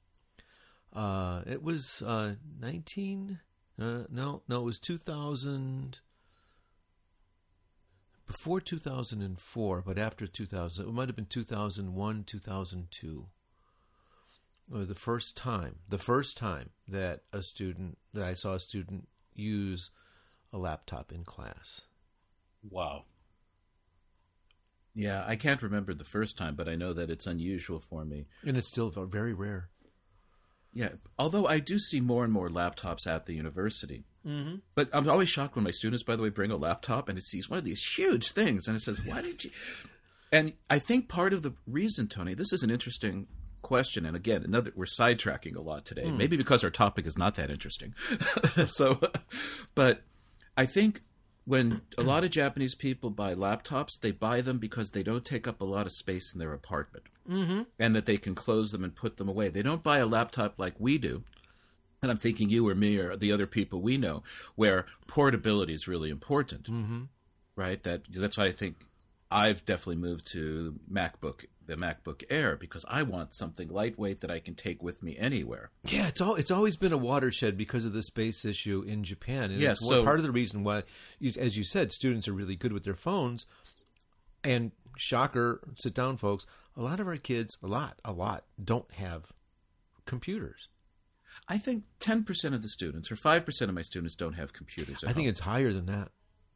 Uh, 0.91 1.41
it 1.47 1.63
was 1.63 2.01
uh, 2.05 2.35
nineteen. 2.59 3.39
Uh, 3.79 4.03
no, 4.09 4.43
no, 4.47 4.61
it 4.61 4.65
was 4.65 4.79
two 4.79 4.97
thousand. 4.97 5.99
Before 8.27 8.61
two 8.61 8.79
thousand 8.79 9.21
and 9.21 9.39
four, 9.39 9.81
but 9.85 9.97
after 9.97 10.27
two 10.27 10.45
thousand, 10.45 10.87
it 10.87 10.93
might 10.93 11.09
have 11.09 11.15
been 11.15 11.25
two 11.25 11.43
thousand 11.43 11.93
one, 11.93 12.23
two 12.23 12.39
thousand 12.39 12.87
two. 12.91 13.27
It 14.71 14.77
was 14.77 14.87
the 14.87 14.95
first 14.95 15.35
time, 15.35 15.79
the 15.89 15.97
first 15.97 16.37
time 16.37 16.69
that 16.87 17.23
a 17.33 17.43
student 17.43 17.97
that 18.13 18.23
I 18.23 18.33
saw 18.33 18.53
a 18.53 18.59
student 18.59 19.07
use 19.33 19.89
a 20.53 20.57
laptop 20.57 21.11
in 21.11 21.25
class. 21.25 21.81
Wow. 22.69 23.03
Yeah, 24.95 25.25
I 25.27 25.35
can't 25.35 25.61
remember 25.61 25.93
the 25.93 26.03
first 26.03 26.37
time, 26.37 26.55
but 26.55 26.69
I 26.69 26.75
know 26.75 26.93
that 26.93 27.09
it's 27.09 27.27
unusual 27.27 27.79
for 27.79 28.05
me. 28.05 28.27
And 28.45 28.55
it's 28.55 28.67
still 28.67 28.89
very 28.89 29.33
rare. 29.33 29.69
Yeah. 30.73 30.89
Although 31.17 31.47
I 31.47 31.59
do 31.59 31.79
see 31.79 31.99
more 31.99 32.23
and 32.23 32.33
more 32.33 32.49
laptops 32.49 33.07
at 33.07 33.25
the 33.25 33.33
university. 33.33 34.03
Mm-hmm. 34.25 34.55
But 34.75 34.89
I'm 34.93 35.09
always 35.09 35.29
shocked 35.29 35.55
when 35.55 35.65
my 35.65 35.71
students, 35.71 36.03
by 36.03 36.15
the 36.15 36.23
way, 36.23 36.29
bring 36.29 36.51
a 36.51 36.55
laptop 36.55 37.09
and 37.09 37.17
it 37.17 37.25
sees 37.25 37.49
one 37.49 37.59
of 37.59 37.65
these 37.65 37.83
huge 37.97 38.31
things 38.31 38.67
and 38.67 38.77
it 38.77 38.81
says, 38.81 39.03
"Why 39.03 39.21
did 39.21 39.43
you?" 39.43 39.51
And 40.31 40.53
I 40.69 40.79
think 40.79 41.09
part 41.09 41.33
of 41.33 41.43
the 41.43 41.53
reason, 41.67 42.07
Tony, 42.07 42.33
this 42.33 42.53
is 42.53 42.63
an 42.63 42.71
interesting 42.71 43.27
question, 43.61 44.05
and 44.05 44.15
again, 44.15 44.43
another 44.43 44.71
we're 44.75 44.85
sidetracking 44.85 45.55
a 45.55 45.61
lot 45.61 45.85
today. 45.85 46.07
Hmm. 46.07 46.17
Maybe 46.17 46.37
because 46.37 46.63
our 46.63 46.69
topic 46.69 47.05
is 47.05 47.17
not 47.17 47.35
that 47.35 47.51
interesting. 47.51 47.93
so, 48.67 48.99
but 49.75 50.03
I 50.55 50.65
think 50.65 51.01
when 51.45 51.81
a 51.97 52.03
lot 52.03 52.23
of 52.23 52.29
Japanese 52.29 52.75
people 52.75 53.09
buy 53.09 53.35
laptops, 53.35 53.99
they 53.99 54.11
buy 54.11 54.41
them 54.41 54.57
because 54.57 54.91
they 54.91 55.03
don't 55.03 55.25
take 55.25 55.47
up 55.47 55.61
a 55.61 55.65
lot 55.65 55.85
of 55.85 55.91
space 55.91 56.33
in 56.33 56.39
their 56.39 56.53
apartment, 56.53 57.05
mm-hmm. 57.29 57.63
and 57.77 57.95
that 57.95 58.05
they 58.05 58.17
can 58.17 58.35
close 58.35 58.71
them 58.71 58.83
and 58.83 58.95
put 58.95 59.17
them 59.17 59.27
away. 59.27 59.49
They 59.49 59.61
don't 59.61 59.83
buy 59.83 59.97
a 59.97 60.05
laptop 60.05 60.55
like 60.57 60.75
we 60.79 60.97
do. 60.97 61.23
And 62.01 62.11
I'm 62.11 62.17
thinking 62.17 62.49
you 62.49 62.67
or 62.67 62.75
me 62.75 62.97
or 62.97 63.15
the 63.15 63.31
other 63.31 63.47
people 63.47 63.81
we 63.81 63.97
know, 63.97 64.23
where 64.55 64.85
portability 65.07 65.73
is 65.73 65.87
really 65.87 66.09
important, 66.09 66.63
mm-hmm. 66.63 67.03
right? 67.55 67.81
That 67.83 68.01
that's 68.09 68.37
why 68.37 68.45
I 68.45 68.51
think 68.51 68.75
I've 69.31 69.65
definitely 69.65 69.97
moved 69.97 70.27
to 70.33 70.79
MacBook, 70.91 71.45
the 71.65 71.75
MacBook 71.75 72.23
Air, 72.29 72.55
because 72.57 72.85
I 72.87 73.03
want 73.03 73.33
something 73.33 73.67
lightweight 73.69 74.21
that 74.21 74.31
I 74.31 74.39
can 74.39 74.55
take 74.55 74.81
with 74.83 75.01
me 75.03 75.17
anywhere. 75.17 75.71
Yeah, 75.85 76.07
it's 76.07 76.21
all 76.21 76.35
it's 76.35 76.51
always 76.51 76.75
been 76.75 76.93
a 76.93 76.97
watershed 76.97 77.57
because 77.57 77.85
of 77.85 77.93
the 77.93 78.03
space 78.03 78.45
issue 78.45 78.83
in 78.87 79.03
Japan. 79.03 79.51
And 79.51 79.59
Yes, 79.61 79.79
so- 79.79 80.03
part 80.03 80.17
of 80.17 80.23
the 80.23 80.31
reason 80.31 80.63
why, 80.63 80.83
as 81.37 81.57
you 81.57 81.63
said, 81.63 81.91
students 81.91 82.27
are 82.27 82.33
really 82.33 82.55
good 82.55 82.73
with 82.73 82.83
their 82.83 82.95
phones. 82.95 83.45
And 84.43 84.71
shocker, 84.97 85.61
sit 85.77 85.93
down, 85.93 86.17
folks. 86.17 86.45
A 86.75 86.81
lot 86.81 86.99
of 86.99 87.07
our 87.07 87.15
kids, 87.17 87.57
a 87.63 87.67
lot, 87.67 87.99
a 88.03 88.11
lot, 88.11 88.45
don't 88.61 88.91
have 88.93 89.31
computers. 90.05 90.67
I 91.47 91.57
think 91.57 91.83
10% 91.99 92.53
of 92.53 92.61
the 92.61 92.69
students 92.69 93.11
or 93.11 93.15
5% 93.15 93.61
of 93.61 93.73
my 93.73 93.81
students 93.81 94.15
don't 94.15 94.33
have 94.33 94.53
computers 94.53 95.03
I 95.03 95.13
think 95.13 95.27
it's 95.27 95.41
higher 95.41 95.73
than 95.73 95.85
that. 95.87 96.09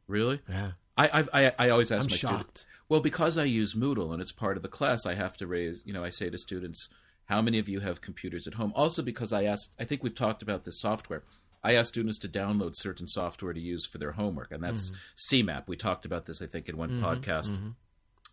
Really? 0.08 0.40
Yeah. 0.48 0.72
I, 0.96 1.08
I, 1.20 1.46
I, 1.46 1.52
I 1.58 1.68
always 1.70 1.92
ask 1.92 2.06
I'm 2.06 2.10
my 2.10 2.16
shocked. 2.16 2.34
students. 2.34 2.66
Well, 2.88 3.00
because 3.00 3.38
I 3.38 3.44
use 3.44 3.74
Moodle 3.74 4.12
and 4.12 4.20
it's 4.20 4.32
part 4.32 4.56
of 4.56 4.62
the 4.62 4.68
class, 4.68 5.06
I 5.06 5.14
have 5.14 5.36
to 5.36 5.46
raise, 5.46 5.82
you 5.84 5.92
know, 5.92 6.02
I 6.02 6.10
say 6.10 6.30
to 6.30 6.38
students, 6.38 6.88
how 7.26 7.42
many 7.42 7.58
of 7.58 7.68
you 7.68 7.80
have 7.80 8.00
computers 8.00 8.46
at 8.46 8.54
home? 8.54 8.72
Also, 8.74 9.02
because 9.02 9.32
I 9.32 9.44
asked, 9.44 9.74
I 9.78 9.84
think 9.84 10.02
we've 10.02 10.14
talked 10.14 10.42
about 10.42 10.64
this 10.64 10.80
software. 10.80 11.22
I 11.62 11.74
ask 11.74 11.88
students 11.88 12.18
to 12.20 12.28
download 12.28 12.72
certain 12.74 13.06
software 13.06 13.52
to 13.52 13.60
use 13.60 13.84
for 13.84 13.98
their 13.98 14.12
homework, 14.12 14.52
and 14.52 14.62
that's 14.62 14.90
mm-hmm. 14.90 15.50
CMAP. 15.50 15.64
We 15.66 15.76
talked 15.76 16.06
about 16.06 16.24
this, 16.24 16.40
I 16.40 16.46
think, 16.46 16.68
in 16.68 16.76
one 16.76 16.90
mm-hmm. 16.90 17.04
podcast. 17.04 17.50
Mm-hmm. 17.50 17.70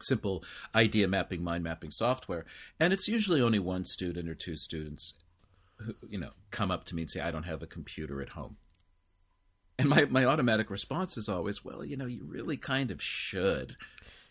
Simple 0.01 0.43
idea 0.73 1.07
mapping, 1.07 1.43
mind 1.43 1.63
mapping 1.63 1.91
software. 1.91 2.45
And 2.79 2.93
it's 2.93 3.07
usually 3.07 3.41
only 3.41 3.59
one 3.59 3.85
student 3.85 4.29
or 4.29 4.35
two 4.35 4.55
students 4.55 5.13
who, 5.77 5.95
you 6.07 6.19
know, 6.19 6.31
come 6.51 6.71
up 6.71 6.85
to 6.85 6.95
me 6.95 7.01
and 7.01 7.09
say, 7.09 7.21
I 7.21 7.31
don't 7.31 7.43
have 7.43 7.63
a 7.63 7.67
computer 7.67 8.21
at 8.21 8.29
home. 8.29 8.57
And 9.77 9.89
my, 9.89 10.05
my 10.05 10.25
automatic 10.25 10.69
response 10.69 11.17
is 11.17 11.27
always, 11.27 11.65
well, 11.65 11.83
you 11.83 11.97
know, 11.97 12.05
you 12.05 12.23
really 12.25 12.57
kind 12.57 12.91
of 12.91 13.01
should. 13.01 13.75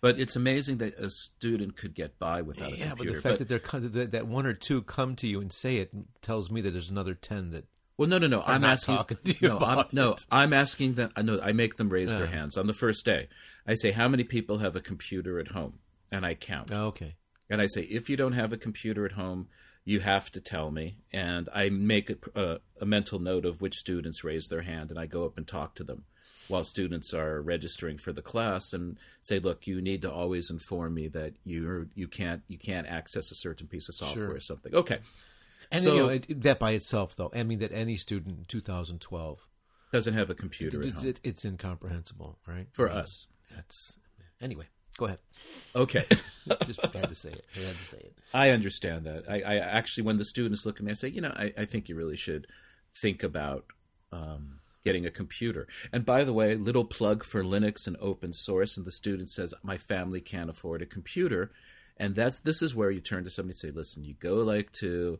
But 0.00 0.18
it's 0.18 0.36
amazing 0.36 0.78
that 0.78 0.94
a 0.98 1.10
student 1.10 1.76
could 1.76 1.94
get 1.94 2.18
by 2.18 2.42
without 2.42 2.72
a 2.72 2.76
Yeah, 2.76 2.94
but 2.96 3.06
the 3.06 3.20
fact 3.20 3.38
that 3.38 3.48
they're 3.48 3.80
that, 3.80 4.12
that 4.12 4.26
one 4.26 4.44
or 4.46 4.52
two 4.52 4.82
come 4.82 5.16
to 5.16 5.26
you 5.26 5.40
and 5.40 5.52
say 5.52 5.76
it 5.76 5.90
tells 6.20 6.50
me 6.50 6.60
that 6.60 6.72
there's 6.72 6.90
another 6.90 7.14
ten 7.14 7.50
that 7.50 7.64
well, 7.96 8.08
no, 8.08 8.18
no, 8.18 8.26
no. 8.26 8.42
I'm, 8.42 8.60
not 8.60 8.72
asking. 8.72 8.96
talking 8.96 9.18
to 9.24 9.36
you 9.38 9.48
no, 9.48 9.58
I'm, 9.60 9.86
no. 9.92 10.16
I'm 10.30 10.52
asking 10.52 10.94
them. 10.94 11.10
I 11.16 11.22
know. 11.22 11.40
I 11.40 11.52
make 11.52 11.76
them 11.76 11.88
raise 11.88 12.12
their 12.12 12.24
uh-huh. 12.24 12.36
hands 12.36 12.56
on 12.56 12.66
the 12.66 12.74
first 12.74 13.04
day. 13.04 13.28
I 13.66 13.74
say, 13.74 13.92
how 13.92 14.08
many 14.08 14.24
people 14.24 14.58
have 14.58 14.74
a 14.74 14.80
computer 14.80 15.38
at 15.38 15.48
home? 15.48 15.78
And 16.10 16.26
I 16.26 16.34
count. 16.34 16.70
oh, 16.72 16.86
okay. 16.86 17.14
And 17.48 17.60
I 17.60 17.66
say, 17.66 17.82
if 17.82 18.10
you 18.10 18.16
don't 18.16 18.32
have 18.32 18.52
a 18.52 18.56
computer 18.56 19.06
at 19.06 19.12
home, 19.12 19.48
you 19.84 20.00
have 20.00 20.30
to 20.32 20.40
tell 20.40 20.70
me. 20.70 20.96
And 21.12 21.48
I 21.54 21.68
make 21.68 22.10
a, 22.10 22.16
a, 22.34 22.60
a 22.80 22.86
mental 22.86 23.18
note 23.18 23.44
of 23.44 23.60
which 23.60 23.76
students 23.78 24.24
raise 24.24 24.48
their 24.48 24.62
hand, 24.62 24.90
and 24.90 24.98
I 24.98 25.06
go 25.06 25.24
up 25.24 25.36
and 25.36 25.46
talk 25.46 25.74
to 25.76 25.84
them 25.84 26.04
while 26.48 26.64
students 26.64 27.14
are 27.14 27.40
registering 27.40 27.96
for 27.96 28.12
the 28.12 28.22
class, 28.22 28.72
and 28.72 28.96
say, 29.22 29.38
look, 29.38 29.66
you 29.66 29.80
need 29.80 30.02
to 30.02 30.12
always 30.12 30.50
inform 30.50 30.94
me 30.94 31.08
that 31.08 31.34
you 31.44 31.88
you 31.94 32.06
can't 32.08 32.42
you 32.48 32.58
can't 32.58 32.86
access 32.86 33.30
a 33.30 33.34
certain 33.34 33.66
piece 33.66 33.88
of 33.88 33.94
software 33.94 34.26
Sure. 34.26 34.36
or 34.36 34.40
something. 34.40 34.74
Okay, 34.74 34.98
And 35.70 35.82
So- 35.82 35.94
you 35.94 36.00
know 36.02 36.08
it, 36.08 36.42
that 36.42 36.58
by 36.58 36.72
itself, 36.72 37.16
though, 37.16 37.30
I 37.34 37.42
mean 37.44 37.58
that 37.60 37.72
any 37.72 37.96
student 37.96 38.38
in 38.38 38.44
2012, 38.46 39.46
doesn't 39.92 40.14
have 40.14 40.28
a 40.28 40.34
computer 40.34 40.80
at 40.80 40.88
it's, 40.88 41.00
home 41.00 41.10
it, 41.10 41.20
it's 41.24 41.44
incomprehensible, 41.44 42.38
right? 42.46 42.66
for 42.72 42.90
us. 42.90 43.26
That's 43.54 43.96
anyway. 44.40 44.66
Go 44.96 45.06
ahead. 45.06 45.18
Okay. 45.74 46.04
Just 46.66 46.80
had 46.80 47.08
to 47.08 47.14
say 47.14 47.30
it. 47.30 47.44
I 47.56 47.60
had 47.60 47.74
to 47.74 47.84
say 47.84 47.98
it. 47.98 48.18
I 48.32 48.50
understand 48.50 49.06
that. 49.06 49.24
I, 49.28 49.40
I 49.40 49.56
actually, 49.56 50.04
when 50.04 50.18
the 50.18 50.24
students 50.24 50.64
look 50.64 50.76
at 50.76 50.84
me, 50.84 50.92
I 50.92 50.94
say, 50.94 51.08
you 51.08 51.20
know, 51.20 51.32
I, 51.34 51.52
I 51.58 51.64
think 51.64 51.88
you 51.88 51.96
really 51.96 52.16
should 52.16 52.46
think 52.94 53.22
about 53.22 53.64
um, 54.12 54.60
getting 54.84 55.06
a 55.06 55.10
computer. 55.10 55.66
And 55.92 56.04
by 56.04 56.22
the 56.22 56.32
way, 56.32 56.54
little 56.54 56.84
plug 56.84 57.24
for 57.24 57.42
Linux 57.42 57.86
and 57.86 57.96
open 58.00 58.32
source. 58.32 58.76
And 58.76 58.86
the 58.86 58.92
student 58.92 59.30
says, 59.30 59.54
my 59.62 59.78
family 59.78 60.20
can't 60.20 60.50
afford 60.50 60.82
a 60.82 60.86
computer. 60.86 61.50
And 61.96 62.14
that's 62.14 62.40
this 62.40 62.62
is 62.62 62.74
where 62.74 62.90
you 62.90 63.00
turn 63.00 63.24
to 63.24 63.30
somebody 63.30 63.52
and 63.52 63.58
say, 63.58 63.70
listen, 63.70 64.04
you 64.04 64.14
go 64.14 64.36
like 64.36 64.72
to 64.74 65.18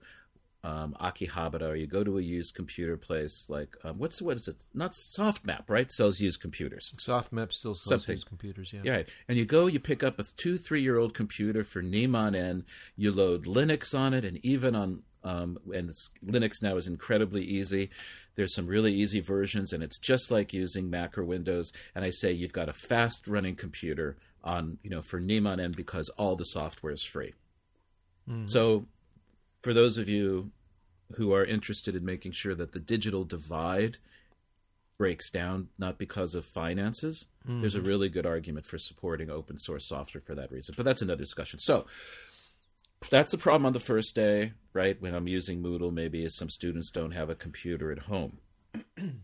um, 0.64 0.96
Akihabara 0.98 1.68
or 1.68 1.76
you 1.76 1.86
go 1.86 2.02
to 2.02 2.18
a 2.18 2.22
used 2.22 2.54
computer 2.54 2.96
place 2.96 3.46
like 3.50 3.76
um, 3.84 3.98
what's 3.98 4.22
what 4.22 4.36
is 4.36 4.48
it? 4.48 4.64
Not 4.72 4.92
Sofmap, 4.92 5.64
right? 5.68 5.90
Sells 5.90 6.20
used 6.20 6.40
computers. 6.40 6.90
Sofmap 6.96 7.52
still 7.52 7.74
sells 7.74 7.84
Something. 8.02 8.14
used 8.14 8.26
computers. 8.26 8.72
Yeah. 8.72 8.80
Yeah, 8.82 8.92
right. 8.92 9.08
And 9.28 9.36
you 9.36 9.44
go, 9.44 9.66
you 9.66 9.78
pick 9.78 10.02
up 10.02 10.18
a 10.18 10.24
two, 10.38 10.56
three 10.56 10.80
year 10.80 10.96
old 10.96 11.12
computer 11.12 11.64
for 11.64 11.82
Neiman 11.82 12.34
N. 12.34 12.64
You 12.96 13.12
load 13.12 13.44
Linux 13.44 13.96
on 13.96 14.14
it, 14.14 14.24
and 14.24 14.42
even 14.42 14.74
on 14.74 15.02
um, 15.22 15.58
and 15.72 15.90
it's, 15.90 16.10
Linux 16.24 16.62
now 16.62 16.76
is 16.76 16.88
incredibly 16.88 17.44
easy. 17.44 17.90
There's 18.36 18.54
some 18.54 18.66
really 18.66 18.92
easy 18.92 19.20
versions, 19.20 19.72
and 19.72 19.82
it's 19.82 19.98
just 19.98 20.30
like 20.30 20.54
using 20.54 20.88
Mac 20.88 21.18
or 21.18 21.24
Windows. 21.24 21.72
And 21.94 22.04
I 22.06 22.10
say 22.10 22.32
you've 22.32 22.52
got 22.54 22.70
a 22.70 22.74
fast 22.74 23.28
running 23.28 23.54
computer 23.54 24.16
on 24.42 24.78
you 24.82 24.88
know 24.88 25.02
for 25.02 25.20
Neiman 25.20 25.60
N 25.60 25.72
because 25.72 26.08
all 26.16 26.36
the 26.36 26.44
software 26.44 26.92
is 26.92 27.04
free. 27.04 27.34
So, 28.46 28.86
for 29.64 29.72
those 29.72 29.96
of 29.96 30.10
you 30.10 30.50
who 31.16 31.32
are 31.32 31.44
interested 31.44 31.96
in 31.96 32.04
making 32.04 32.32
sure 32.32 32.54
that 32.54 32.72
the 32.72 32.78
digital 32.78 33.24
divide 33.24 33.96
breaks 34.98 35.30
down 35.30 35.68
not 35.78 35.98
because 35.98 36.34
of 36.34 36.44
finances 36.44 37.26
there's 37.46 37.74
a 37.74 37.78
mm-hmm. 37.78 37.88
really 37.88 38.08
good 38.08 38.26
argument 38.26 38.64
for 38.64 38.78
supporting 38.78 39.30
open 39.30 39.58
source 39.58 39.86
software 39.86 40.20
for 40.20 40.34
that 40.34 40.52
reason 40.52 40.74
but 40.76 40.84
that's 40.84 41.02
another 41.02 41.24
discussion. 41.24 41.58
So 41.58 41.86
that's 43.10 43.32
the 43.32 43.38
problem 43.38 43.66
on 43.66 43.72
the 43.72 43.80
first 43.80 44.14
day 44.14 44.52
right 44.72 45.00
when 45.00 45.14
i'm 45.14 45.28
using 45.28 45.62
moodle 45.62 45.92
maybe 45.92 46.26
some 46.28 46.48
students 46.48 46.90
don't 46.90 47.10
have 47.10 47.30
a 47.30 47.34
computer 47.34 47.90
at 47.90 48.00
home. 48.00 48.38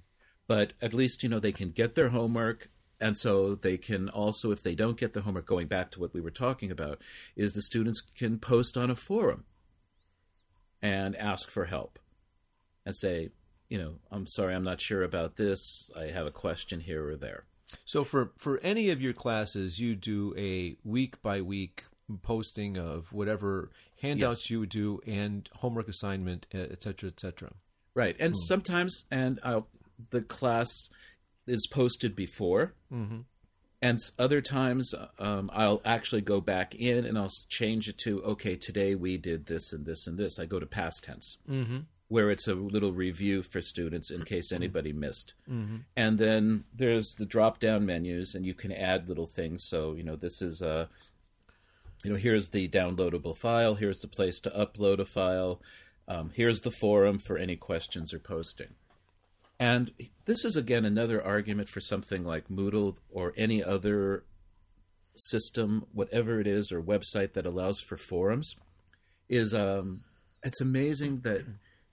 But 0.48 0.72
at 0.82 0.92
least 0.92 1.22
you 1.22 1.28
know 1.28 1.38
they 1.38 1.52
can 1.52 1.70
get 1.70 1.94
their 1.94 2.08
homework 2.08 2.70
and 3.00 3.16
so 3.16 3.54
they 3.54 3.76
can 3.78 4.08
also 4.08 4.50
if 4.50 4.64
they 4.64 4.74
don't 4.74 4.98
get 4.98 5.12
the 5.12 5.20
homework 5.20 5.46
going 5.46 5.68
back 5.68 5.92
to 5.92 6.00
what 6.00 6.12
we 6.12 6.20
were 6.20 6.32
talking 6.32 6.72
about 6.72 7.00
is 7.36 7.54
the 7.54 7.62
students 7.62 8.00
can 8.00 8.40
post 8.40 8.76
on 8.76 8.90
a 8.90 8.96
forum 8.96 9.44
and 10.82 11.16
ask 11.16 11.50
for 11.50 11.64
help 11.66 11.98
and 12.86 12.96
say 12.96 13.30
you 13.68 13.78
know 13.78 13.94
i'm 14.10 14.26
sorry 14.26 14.54
i'm 14.54 14.64
not 14.64 14.80
sure 14.80 15.02
about 15.02 15.36
this 15.36 15.90
i 15.96 16.04
have 16.04 16.26
a 16.26 16.30
question 16.30 16.80
here 16.80 17.06
or 17.08 17.16
there 17.16 17.44
So 17.84 18.04
for 18.04 18.32
for 18.38 18.58
any 18.62 18.90
of 18.90 19.00
your 19.00 19.12
classes, 19.12 19.78
you 19.78 19.94
do 19.94 20.34
a 20.36 20.76
week 20.82 21.22
by 21.22 21.40
week 21.40 21.84
posting 22.22 22.76
of 22.76 23.12
whatever 23.12 23.70
handouts 24.02 24.40
Yes. 24.44 24.50
you 24.50 24.60
would 24.60 24.70
do 24.70 25.00
and 25.06 25.48
homework 25.54 25.88
assignment, 25.88 26.46
et 26.52 26.82
cetera, 26.82 27.08
et 27.10 27.20
cetera. 27.20 27.52
Right, 27.94 28.16
and 28.18 28.34
sometimes, 28.48 29.04
and 29.10 29.38
uh, 29.44 29.60
the 30.10 30.22
class 30.22 30.68
is 31.46 31.66
posted 31.70 32.16
before, 32.16 32.74
mm-hmm. 32.92 33.20
And 33.82 33.98
other 34.18 34.40
times 34.40 34.94
um, 35.18 35.50
I'll 35.52 35.80
actually 35.84 36.20
go 36.20 36.40
back 36.40 36.74
in 36.74 37.04
and 37.04 37.16
I'll 37.16 37.32
change 37.48 37.88
it 37.88 37.98
to 37.98 38.22
okay, 38.22 38.56
today 38.56 38.94
we 38.94 39.16
did 39.16 39.46
this 39.46 39.72
and 39.72 39.86
this 39.86 40.06
and 40.06 40.18
this. 40.18 40.38
I 40.38 40.46
go 40.46 40.60
to 40.60 40.66
past 40.66 41.04
tense, 41.04 41.38
mm-hmm. 41.48 41.78
where 42.08 42.30
it's 42.30 42.46
a 42.46 42.54
little 42.54 42.92
review 42.92 43.42
for 43.42 43.62
students 43.62 44.10
in 44.10 44.24
case 44.24 44.52
anybody 44.52 44.92
missed, 44.92 45.34
mm-hmm. 45.50 45.76
and 45.96 46.18
then 46.18 46.64
there's 46.74 47.14
the 47.14 47.26
drop 47.26 47.58
down 47.58 47.86
menus, 47.86 48.34
and 48.34 48.44
you 48.44 48.54
can 48.54 48.72
add 48.72 49.08
little 49.08 49.26
things. 49.26 49.64
So 49.64 49.94
you 49.94 50.04
know, 50.04 50.16
this 50.16 50.42
is 50.42 50.60
a 50.60 50.88
you 52.04 52.10
know, 52.10 52.16
here's 52.16 52.50
the 52.50 52.68
downloadable 52.68 53.36
file, 53.36 53.74
here's 53.74 54.00
the 54.00 54.08
place 54.08 54.40
to 54.40 54.50
upload 54.50 54.98
a 54.98 55.04
file, 55.04 55.60
um, 56.08 56.30
here's 56.34 56.62
the 56.62 56.70
forum 56.70 57.18
for 57.18 57.36
any 57.36 57.56
questions 57.56 58.12
or 58.12 58.18
posting. 58.18 58.74
And 59.60 59.92
this 60.24 60.46
is 60.46 60.56
again 60.56 60.86
another 60.86 61.22
argument 61.22 61.68
for 61.68 61.80
something 61.80 62.24
like 62.24 62.48
Moodle 62.48 62.96
or 63.10 63.34
any 63.36 63.62
other 63.62 64.24
system, 65.14 65.84
whatever 65.92 66.40
it 66.40 66.46
is, 66.46 66.72
or 66.72 66.82
website 66.82 67.34
that 67.34 67.44
allows 67.44 67.78
for 67.78 67.98
forums. 67.98 68.56
Is 69.28 69.52
um, 69.52 70.00
it's 70.42 70.62
amazing 70.62 71.20
that 71.20 71.44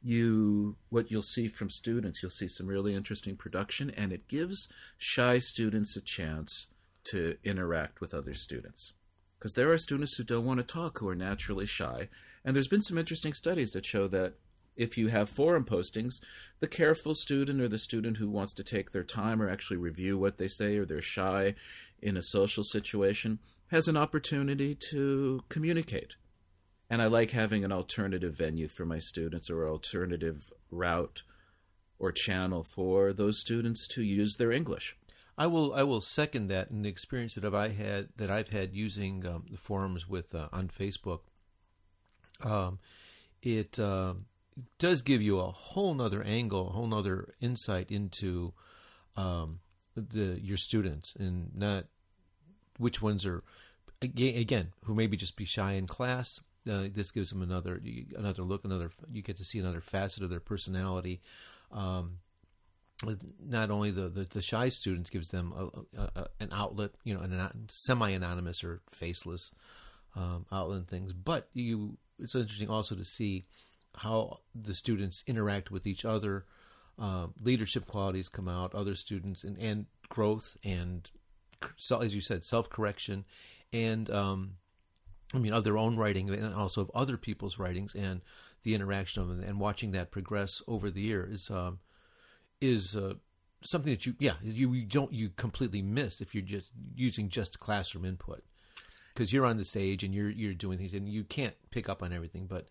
you 0.01 0.77
what 0.89 1.11
you'll 1.11 1.21
see 1.21 1.49
from 1.49 1.69
students, 1.69 2.23
you'll 2.23 2.29
see 2.31 2.47
some 2.47 2.67
really 2.67 2.95
interesting 2.95 3.35
production, 3.35 3.91
and 3.91 4.13
it 4.13 4.29
gives 4.29 4.69
shy 4.97 5.37
students 5.37 5.97
a 5.97 6.01
chance 6.01 6.67
to 7.11 7.35
interact 7.43 7.99
with 7.99 8.13
other 8.13 8.33
students 8.33 8.93
because 9.37 9.53
there 9.53 9.71
are 9.71 9.77
students 9.77 10.15
who 10.17 10.23
don't 10.23 10.45
want 10.45 10.59
to 10.59 10.63
talk 10.63 10.99
who 10.99 11.07
are 11.07 11.15
naturally 11.15 11.65
shy 11.65 12.09
and 12.43 12.55
there's 12.55 12.67
been 12.67 12.81
some 12.81 12.97
interesting 12.97 13.33
studies 13.33 13.71
that 13.71 13.85
show 13.85 14.07
that 14.07 14.33
if 14.77 14.97
you 14.97 15.07
have 15.07 15.29
forum 15.29 15.65
postings, 15.65 16.21
the 16.59 16.67
careful 16.67 17.15
student 17.15 17.59
or 17.59 17.67
the 17.67 17.79
student 17.79 18.17
who 18.17 18.29
wants 18.29 18.53
to 18.53 18.63
take 18.63 18.91
their 18.91 19.03
time 19.03 19.41
or 19.41 19.49
actually 19.49 19.77
review 19.77 20.17
what 20.17 20.37
they 20.37 20.47
say 20.47 20.77
or 20.77 20.85
they're 20.85 21.01
shy 21.01 21.55
in 22.01 22.15
a 22.15 22.23
social 22.23 22.63
situation 22.63 23.39
has 23.67 23.87
an 23.87 23.97
opportunity 23.97 24.75
to 24.75 25.43
communicate. 25.49 26.15
And 26.89 27.01
I 27.01 27.07
like 27.07 27.31
having 27.31 27.65
an 27.65 27.71
alternative 27.71 28.33
venue 28.33 28.67
for 28.69 28.85
my 28.85 28.99
students 28.99 29.49
or 29.49 29.67
alternative 29.67 30.53
route 30.71 31.23
or 31.99 32.11
channel 32.11 32.63
for 32.63 33.11
those 33.11 33.41
students 33.41 33.87
to 33.89 34.03
use 34.03 34.37
their 34.37 34.51
English. 34.51 34.95
I 35.37 35.47
will 35.47 35.73
I 35.73 35.83
will 35.83 36.01
second 36.01 36.47
that 36.47 36.71
in 36.71 36.81
the 36.81 36.89
experience 36.89 37.35
that 37.35 37.53
I 37.53 37.69
had 37.69 38.09
that 38.15 38.31
I've 38.31 38.49
had 38.49 38.73
using 38.73 39.25
um, 39.25 39.45
the 39.51 39.57
forums 39.57 40.07
with 40.07 40.33
uh, 40.33 40.47
on 40.51 40.69
Facebook. 40.69 41.19
Um, 42.41 42.79
it 43.43 43.77
uh, 43.77 44.15
does 44.79 45.01
give 45.01 45.21
you 45.21 45.39
a 45.39 45.51
whole 45.51 45.93
nother 45.93 46.23
angle, 46.23 46.69
a 46.69 46.71
whole 46.71 46.87
nother 46.87 47.33
insight 47.39 47.91
into 47.91 48.53
um, 49.15 49.59
the 49.95 50.39
your 50.41 50.57
students 50.57 51.15
and 51.15 51.55
not 51.55 51.85
which 52.77 53.01
ones 53.01 53.25
are 53.25 53.43
again 54.01 54.71
who 54.85 54.93
maybe 54.93 55.17
just 55.17 55.35
be 55.35 55.45
shy 55.45 55.73
in 55.73 55.87
class. 55.87 56.39
Uh, 56.69 56.87
this 56.91 57.11
gives 57.11 57.29
them 57.29 57.41
another 57.41 57.81
another 58.15 58.43
look, 58.43 58.65
another 58.65 58.91
you 59.11 59.21
get 59.21 59.37
to 59.37 59.45
see 59.45 59.59
another 59.59 59.81
facet 59.81 60.23
of 60.23 60.29
their 60.29 60.39
personality. 60.39 61.21
Um, 61.71 62.19
not 63.45 63.69
only 63.69 63.91
the, 63.91 64.09
the, 64.09 64.23
the, 64.23 64.41
shy 64.41 64.69
students 64.69 65.11
gives 65.11 65.29
them 65.29 65.53
a, 65.55 66.01
a, 66.01 66.09
a, 66.15 66.27
an 66.39 66.49
outlet, 66.51 66.91
you 67.03 67.13
know, 67.13 67.19
an 67.19 67.67
semi 67.69 68.09
anonymous 68.09 68.63
or 68.63 68.81
faceless 68.91 69.51
um, 70.15 70.47
outlet 70.51 70.79
and 70.79 70.87
things, 70.87 71.13
but 71.13 71.47
you 71.53 71.97
it's 72.19 72.33
interesting 72.33 72.69
also 72.69 72.95
to 72.95 73.05
see 73.05 73.45
how 73.97 74.39
the 74.55 74.73
students 74.73 75.23
interact 75.27 75.71
with 75.71 75.85
each 75.85 76.05
other. 76.05 76.45
Uh, 76.99 77.27
leadership 77.43 77.85
qualities 77.85 78.27
come 78.27 78.47
out, 78.47 78.73
other 78.73 78.95
students, 78.95 79.43
and, 79.43 79.57
and 79.59 79.85
growth, 80.09 80.57
and 80.63 81.11
as 82.01 82.15
you 82.15 82.21
said, 82.21 82.43
self 82.43 82.69
correction, 82.69 83.23
and 83.71 84.09
um, 84.09 84.53
I 85.33 85.37
mean, 85.37 85.53
of 85.53 85.63
their 85.63 85.77
own 85.77 85.95
writing 85.95 86.29
and 86.29 86.55
also 86.55 86.81
of 86.81 86.91
other 86.95 87.17
people's 87.17 87.59
writings, 87.59 87.93
and 87.93 88.21
the 88.63 88.73
interaction 88.73 89.21
of 89.21 89.29
them, 89.29 89.41
and 89.41 89.59
watching 89.59 89.91
that 89.91 90.09
progress 90.09 90.61
over 90.67 90.89
the 90.89 91.01
year 91.01 91.27
is 91.29 91.51
um, 91.51 91.79
is 92.61 92.95
uh, 92.95 93.13
something 93.63 93.93
that 93.93 94.05
you, 94.05 94.15
yeah, 94.19 94.33
you, 94.41 94.73
you 94.73 94.85
don't 94.85 95.13
you 95.13 95.29
completely 95.29 95.81
miss 95.81 96.21
if 96.21 96.33
you're 96.33 96.41
just 96.43 96.71
using 96.95 97.29
just 97.29 97.59
classroom 97.59 98.05
input 98.05 98.43
because 99.17 99.33
you're 99.33 99.47
on 99.47 99.57
the 99.57 99.65
stage 99.65 100.03
and 100.03 100.13
you're 100.13 100.29
you're 100.29 100.53
doing 100.53 100.77
things 100.77 100.93
and 100.93 101.09
you 101.09 101.23
can't 101.23 101.55
pick 101.71 101.89
up 101.89 102.03
on 102.03 102.13
everything, 102.13 102.45
but 102.45 102.67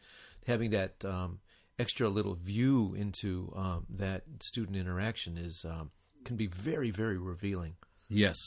having 0.46 0.70
that 0.70 1.04
um, 1.04 1.40
extra 1.76 2.08
little 2.08 2.36
view 2.36 2.94
into 2.96 3.52
um, 3.56 3.84
that 3.90 4.22
student 4.40 4.76
interaction 4.76 5.36
is 5.36 5.64
um, 5.68 5.90
can 6.24 6.36
be 6.36 6.46
very 6.46 6.92
very 6.92 7.18
revealing. 7.18 7.74
Yes, 8.08 8.38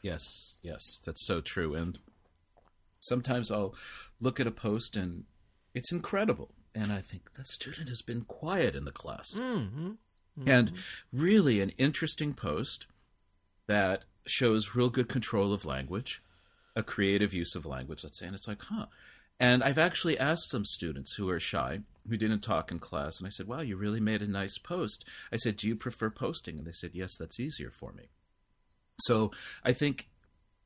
yes, 0.00 0.58
yes, 0.62 1.00
that's 1.04 1.26
so 1.26 1.40
true. 1.40 1.74
And 1.74 1.98
sometimes 3.00 3.50
I'll 3.50 3.74
look 4.20 4.38
at 4.38 4.46
a 4.46 4.52
post 4.52 4.94
and 4.94 5.24
it's 5.74 5.90
incredible, 5.90 6.54
and 6.72 6.92
I 6.92 7.00
think 7.00 7.34
that 7.36 7.48
student 7.48 7.88
has 7.88 8.00
been 8.00 8.22
quiet 8.22 8.76
in 8.76 8.84
the 8.84 8.92
class, 8.92 9.34
mm-hmm. 9.34 9.88
Mm-hmm. 9.88 10.48
and 10.48 10.72
really 11.12 11.60
an 11.60 11.70
interesting 11.70 12.32
post 12.32 12.86
that 13.66 14.04
shows 14.24 14.76
real 14.76 14.88
good 14.88 15.08
control 15.08 15.52
of 15.52 15.64
language 15.64 16.22
a 16.76 16.82
creative 16.82 17.34
use 17.34 17.54
of 17.54 17.66
language, 17.66 18.04
let's 18.04 18.18
say, 18.18 18.26
and 18.26 18.34
it's 18.34 18.48
like, 18.48 18.62
huh. 18.62 18.86
And 19.38 19.64
I've 19.64 19.78
actually 19.78 20.18
asked 20.18 20.50
some 20.50 20.66
students 20.66 21.14
who 21.14 21.30
are 21.30 21.40
shy, 21.40 21.80
who 22.08 22.16
didn't 22.16 22.40
talk 22.40 22.70
in 22.70 22.78
class, 22.78 23.18
and 23.18 23.26
I 23.26 23.30
said, 23.30 23.46
wow, 23.46 23.60
you 23.60 23.76
really 23.76 24.00
made 24.00 24.20
a 24.20 24.28
nice 24.28 24.58
post. 24.58 25.04
I 25.32 25.36
said, 25.36 25.56
do 25.56 25.66
you 25.66 25.76
prefer 25.76 26.10
posting? 26.10 26.58
And 26.58 26.66
they 26.66 26.72
said, 26.72 26.90
yes, 26.92 27.16
that's 27.18 27.40
easier 27.40 27.70
for 27.70 27.92
me. 27.92 28.10
So 28.98 29.30
I 29.64 29.72
think 29.72 30.08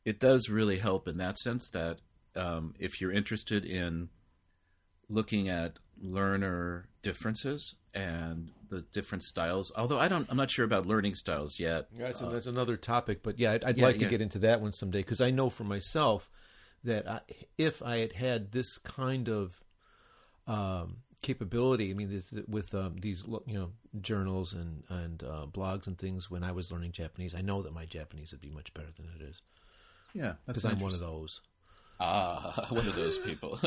it 0.04 0.18
does 0.18 0.48
really 0.48 0.78
help 0.78 1.06
in 1.06 1.18
that 1.18 1.38
sense 1.38 1.70
that 1.70 1.98
um, 2.36 2.74
if 2.78 3.00
you're 3.00 3.12
interested 3.12 3.64
in 3.64 4.08
looking 5.08 5.48
at 5.48 5.78
learner 6.02 6.88
differences 7.02 7.76
and 7.94 8.50
the 8.74 8.82
different 8.92 9.24
styles. 9.24 9.72
Although 9.76 9.98
I 9.98 10.08
don't, 10.08 10.28
I'm 10.30 10.36
not 10.36 10.50
sure 10.50 10.64
about 10.64 10.86
learning 10.86 11.14
styles 11.14 11.58
yet. 11.58 11.88
Yeah, 11.96 12.12
so 12.12 12.26
uh, 12.26 12.30
that's 12.30 12.46
another 12.46 12.76
topic. 12.76 13.22
But 13.22 13.38
yeah, 13.38 13.52
I'd, 13.52 13.64
I'd 13.64 13.78
yeah, 13.78 13.86
like 13.86 13.98
to 13.98 14.06
get 14.06 14.20
into 14.20 14.40
that 14.40 14.60
one 14.60 14.72
someday 14.72 15.00
because 15.00 15.20
I 15.20 15.30
know 15.30 15.50
for 15.50 15.64
myself 15.64 16.28
that 16.84 17.08
I, 17.08 17.20
if 17.56 17.82
I 17.82 17.98
had 17.98 18.12
had 18.12 18.52
this 18.52 18.78
kind 18.78 19.28
of 19.28 19.54
um, 20.46 20.98
capability, 21.22 21.90
I 21.90 21.94
mean, 21.94 22.10
this, 22.10 22.34
with 22.48 22.74
um, 22.74 22.96
these 23.00 23.24
you 23.46 23.54
know 23.54 23.70
journals 24.00 24.52
and 24.52 24.84
and 24.88 25.22
uh, 25.22 25.46
blogs 25.46 25.86
and 25.86 25.98
things 25.98 26.30
when 26.30 26.44
I 26.44 26.52
was 26.52 26.70
learning 26.70 26.92
Japanese, 26.92 27.34
I 27.34 27.40
know 27.40 27.62
that 27.62 27.72
my 27.72 27.86
Japanese 27.86 28.32
would 28.32 28.42
be 28.42 28.50
much 28.50 28.72
better 28.74 28.90
than 28.96 29.06
it 29.18 29.22
is. 29.22 29.40
Yeah, 30.12 30.34
because 30.46 30.64
I'm 30.64 30.78
one 30.78 30.92
of 30.92 31.00
those. 31.00 31.40
Ah, 32.00 32.66
one 32.70 32.86
of 32.86 32.94
those 32.96 33.18
people. 33.18 33.58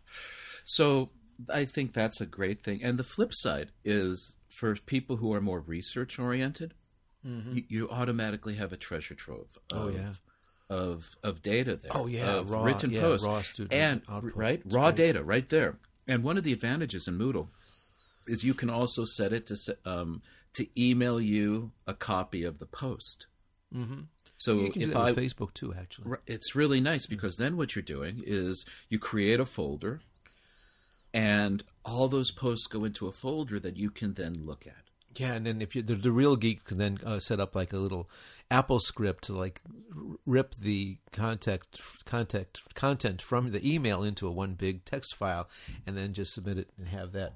so 0.64 1.10
I 1.48 1.64
think 1.64 1.92
that's 1.92 2.20
a 2.20 2.26
great 2.26 2.62
thing. 2.62 2.82
And 2.82 2.98
the 2.98 3.04
flip 3.04 3.32
side 3.32 3.70
is 3.84 4.36
for 4.52 4.74
people 4.74 5.16
who 5.16 5.32
are 5.32 5.40
more 5.40 5.60
research 5.60 6.18
oriented, 6.18 6.74
mm-hmm. 7.26 7.56
you, 7.56 7.64
you, 7.68 7.90
automatically 7.90 8.54
have 8.56 8.72
a 8.72 8.76
treasure 8.76 9.14
trove. 9.14 9.58
Oh, 9.72 9.76
of, 9.76 9.82
oh 9.82 9.88
yeah. 9.88 10.12
Of 10.68 11.16
of 11.22 11.42
data 11.42 11.76
there. 11.76 11.90
Oh 11.94 12.06
yeah, 12.06 12.36
of 12.36 12.50
raw, 12.50 12.64
written 12.64 12.90
yeah, 12.90 13.00
posts 13.00 13.26
raw 13.26 13.42
student 13.42 13.72
and 13.74 14.02
output. 14.08 14.36
right 14.36 14.62
raw 14.64 14.86
right. 14.86 14.96
data 14.96 15.22
right 15.22 15.48
there. 15.48 15.78
And 16.06 16.22
one 16.22 16.38
of 16.38 16.44
the 16.44 16.52
advantages 16.52 17.06
in 17.06 17.18
Moodle 17.18 17.48
is 18.26 18.44
you 18.44 18.54
can 18.54 18.70
also 18.70 19.04
set 19.04 19.32
it 19.32 19.46
to 19.48 19.76
um, 19.84 20.22
to 20.54 20.66
email 20.80 21.20
you 21.20 21.72
a 21.86 21.94
copy 21.94 22.44
of 22.44 22.58
the 22.58 22.66
post. 22.66 23.26
Mm-hmm. 23.74 24.02
So 24.38 24.60
you 24.60 24.70
can 24.70 24.82
if 24.82 24.88
do 24.88 24.94
that 24.94 25.02
I 25.02 25.12
Facebook 25.12 25.52
too, 25.52 25.74
actually, 25.78 26.16
it's 26.26 26.54
really 26.54 26.80
nice 26.80 27.06
because 27.06 27.36
then 27.36 27.56
what 27.56 27.74
you're 27.76 27.82
doing 27.82 28.22
is 28.26 28.64
you 28.88 28.98
create 28.98 29.40
a 29.40 29.46
folder 29.46 30.00
and 31.14 31.62
all 31.84 32.08
those 32.08 32.30
posts 32.30 32.66
go 32.66 32.84
into 32.84 33.06
a 33.06 33.12
folder 33.12 33.58
that 33.60 33.76
you 33.76 33.90
can 33.90 34.14
then 34.14 34.44
look 34.44 34.66
at. 34.66 34.74
Yeah, 35.14 35.34
and 35.34 35.44
then 35.44 35.60
if 35.60 35.76
you 35.76 35.82
the, 35.82 35.94
the 35.94 36.12
real 36.12 36.36
geek 36.36 36.64
can 36.64 36.78
then 36.78 36.98
uh, 37.04 37.20
set 37.20 37.38
up 37.38 37.54
like 37.54 37.72
a 37.72 37.78
little 37.78 38.08
Apple 38.50 38.80
script 38.80 39.24
to 39.24 39.34
like 39.34 39.60
rip 40.24 40.54
the 40.54 40.98
contact 41.12 41.80
contact 42.06 42.74
content 42.74 43.20
from 43.20 43.50
the 43.50 43.74
email 43.74 44.02
into 44.02 44.26
a 44.26 44.32
one 44.32 44.54
big 44.54 44.84
text 44.84 45.14
file, 45.14 45.48
and 45.86 45.96
then 45.96 46.14
just 46.14 46.32
submit 46.32 46.58
it 46.58 46.70
and 46.78 46.88
have 46.88 47.12
that 47.12 47.34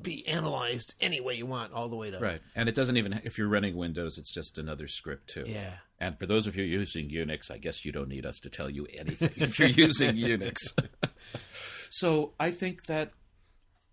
be 0.00 0.26
analyzed 0.28 0.94
any 1.00 1.20
way 1.20 1.34
you 1.34 1.46
want, 1.46 1.72
all 1.72 1.88
the 1.88 1.96
way 1.96 2.10
to 2.10 2.18
right. 2.18 2.40
And 2.54 2.68
it 2.68 2.74
doesn't 2.74 2.96
even 2.96 3.20
if 3.24 3.36
you're 3.36 3.48
running 3.48 3.76
Windows, 3.76 4.18
it's 4.18 4.32
just 4.32 4.56
another 4.56 4.88
script 4.88 5.28
too. 5.28 5.44
Yeah. 5.46 5.72
And 5.98 6.18
for 6.18 6.26
those 6.26 6.46
of 6.46 6.56
you 6.56 6.64
using 6.64 7.10
Unix, 7.10 7.50
I 7.50 7.58
guess 7.58 7.84
you 7.84 7.92
don't 7.92 8.08
need 8.08 8.24
us 8.24 8.38
to 8.40 8.50
tell 8.50 8.70
you 8.70 8.86
anything 8.94 9.32
if 9.36 9.58
you're 9.58 9.68
using 9.68 10.14
Unix. 10.16 10.56
so 11.90 12.32
I 12.40 12.50
think 12.50 12.86
that 12.86 13.12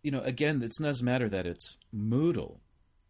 you 0.08 0.12
know, 0.12 0.22
again, 0.22 0.62
not 0.80 0.88
as 0.88 1.04
matter 1.04 1.28
that 1.28 1.46
it's 1.46 1.78
Moodle, 1.94 2.60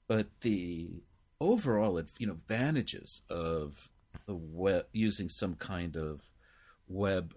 but 0.08 0.28
the 0.42 1.04
overall, 1.40 2.02
you 2.18 2.26
know, 2.26 2.34
advantages 2.34 3.22
of 3.30 3.90
the 4.26 4.34
web 4.34 4.86
using 4.94 5.30
some 5.30 5.54
kind 5.54 5.96
of 5.96 6.22
web 6.88 7.36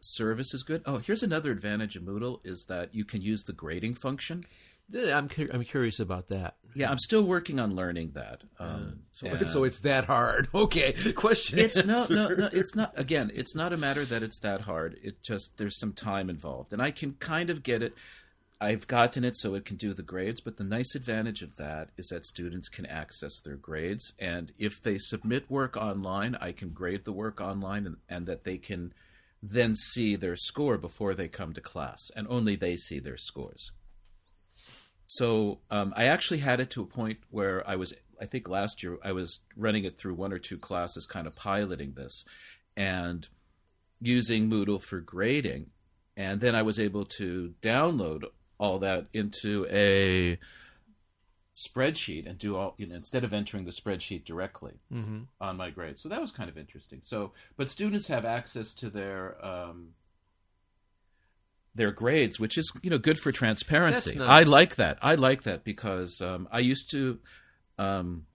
service 0.00 0.54
is 0.54 0.62
good. 0.62 0.82
Oh, 0.86 0.98
here's 0.98 1.24
another 1.24 1.50
advantage 1.50 1.96
of 1.96 2.04
Moodle 2.04 2.38
is 2.44 2.66
that 2.66 2.94
you 2.94 3.04
can 3.04 3.20
use 3.20 3.42
the 3.42 3.52
grading 3.52 3.94
function. 3.94 4.44
I'm 4.94 5.28
I'm 5.52 5.64
curious 5.64 6.00
about 6.00 6.28
that. 6.28 6.56
Yeah, 6.74 6.90
I'm 6.90 6.98
still 6.98 7.24
working 7.24 7.58
on 7.58 7.74
learning 7.74 8.12
that. 8.14 8.42
Um, 8.58 9.00
so, 9.12 9.36
so 9.42 9.64
it's 9.64 9.80
that 9.80 10.04
hard. 10.04 10.48
Okay, 10.54 10.92
question. 11.14 11.58
It's 11.58 11.84
no, 11.84 12.06
no, 12.10 12.28
no. 12.38 12.48
It's 12.52 12.74
not. 12.74 12.92
Again, 12.98 13.30
it's 13.34 13.54
not 13.54 13.72
a 13.72 13.76
matter 13.76 14.04
that 14.04 14.22
it's 14.22 14.38
that 14.40 14.62
hard. 14.62 14.98
It 15.02 15.22
just 15.22 15.58
there's 15.58 15.78
some 15.78 15.92
time 15.92 16.28
involved, 16.28 16.72
and 16.72 16.82
I 16.82 16.90
can 16.90 17.14
kind 17.14 17.50
of 17.50 17.62
get 17.62 17.82
it. 17.82 17.94
I've 18.60 18.86
gotten 18.86 19.24
it 19.24 19.36
so 19.36 19.54
it 19.54 19.64
can 19.64 19.76
do 19.76 19.94
the 19.94 20.02
grades, 20.02 20.42
but 20.42 20.58
the 20.58 20.64
nice 20.64 20.94
advantage 20.94 21.40
of 21.40 21.56
that 21.56 21.88
is 21.96 22.08
that 22.08 22.26
students 22.26 22.68
can 22.68 22.84
access 22.84 23.40
their 23.40 23.56
grades. 23.56 24.12
And 24.18 24.52
if 24.58 24.82
they 24.82 24.98
submit 24.98 25.50
work 25.50 25.78
online, 25.78 26.36
I 26.38 26.52
can 26.52 26.68
grade 26.70 27.06
the 27.06 27.12
work 27.12 27.40
online 27.40 27.86
and, 27.86 27.96
and 28.06 28.26
that 28.26 28.44
they 28.44 28.58
can 28.58 28.92
then 29.42 29.74
see 29.74 30.14
their 30.14 30.36
score 30.36 30.76
before 30.76 31.14
they 31.14 31.26
come 31.26 31.54
to 31.54 31.60
class, 31.62 32.10
and 32.14 32.26
only 32.28 32.54
they 32.54 32.76
see 32.76 32.98
their 32.98 33.16
scores. 33.16 33.72
So 35.12 35.58
um, 35.72 35.92
I 35.96 36.04
actually 36.04 36.38
had 36.38 36.60
it 36.60 36.70
to 36.70 36.82
a 36.82 36.86
point 36.86 37.18
where 37.30 37.68
I 37.68 37.74
was, 37.74 37.92
I 38.20 38.26
think 38.26 38.48
last 38.48 38.80
year, 38.80 38.96
I 39.02 39.10
was 39.10 39.40
running 39.56 39.82
it 39.82 39.98
through 39.98 40.14
one 40.14 40.32
or 40.32 40.38
two 40.38 40.56
classes, 40.56 41.04
kind 41.04 41.26
of 41.26 41.34
piloting 41.34 41.94
this 41.96 42.24
and 42.76 43.26
using 44.00 44.48
Moodle 44.48 44.80
for 44.80 45.00
grading. 45.00 45.70
And 46.16 46.40
then 46.40 46.54
I 46.54 46.62
was 46.62 46.78
able 46.78 47.04
to 47.06 47.54
download 47.60 48.22
all 48.56 48.78
that 48.78 49.06
into 49.12 49.66
a 49.68 50.38
spreadsheet 51.56 52.28
and 52.28 52.38
do 52.38 52.54
all 52.54 52.74
you 52.78 52.86
know 52.86 52.94
instead 52.94 53.24
of 53.24 53.32
entering 53.32 53.64
the 53.64 53.72
spreadsheet 53.72 54.24
directly 54.24 54.74
mm-hmm. 54.90 55.22
on 55.40 55.56
my 55.56 55.68
grades 55.68 56.00
so 56.00 56.08
that 56.08 56.20
was 56.20 56.30
kind 56.30 56.48
of 56.48 56.56
interesting 56.56 57.00
so 57.02 57.32
but 57.56 57.68
students 57.68 58.06
have 58.06 58.24
access 58.24 58.72
to 58.72 58.88
their 58.88 59.44
um, 59.44 59.88
their 61.74 61.92
grades, 61.92 62.38
which 62.40 62.58
is 62.58 62.70
you 62.82 62.90
know 62.90 62.98
good 62.98 63.18
for 63.18 63.32
transparency. 63.32 64.18
Nice. 64.18 64.28
I 64.28 64.42
like 64.42 64.76
that. 64.76 64.98
I 65.02 65.14
like 65.14 65.42
that 65.42 65.64
because 65.64 66.20
um, 66.20 66.48
I 66.50 66.58
used 66.60 66.90
to 66.90 67.18
um, 67.78 68.26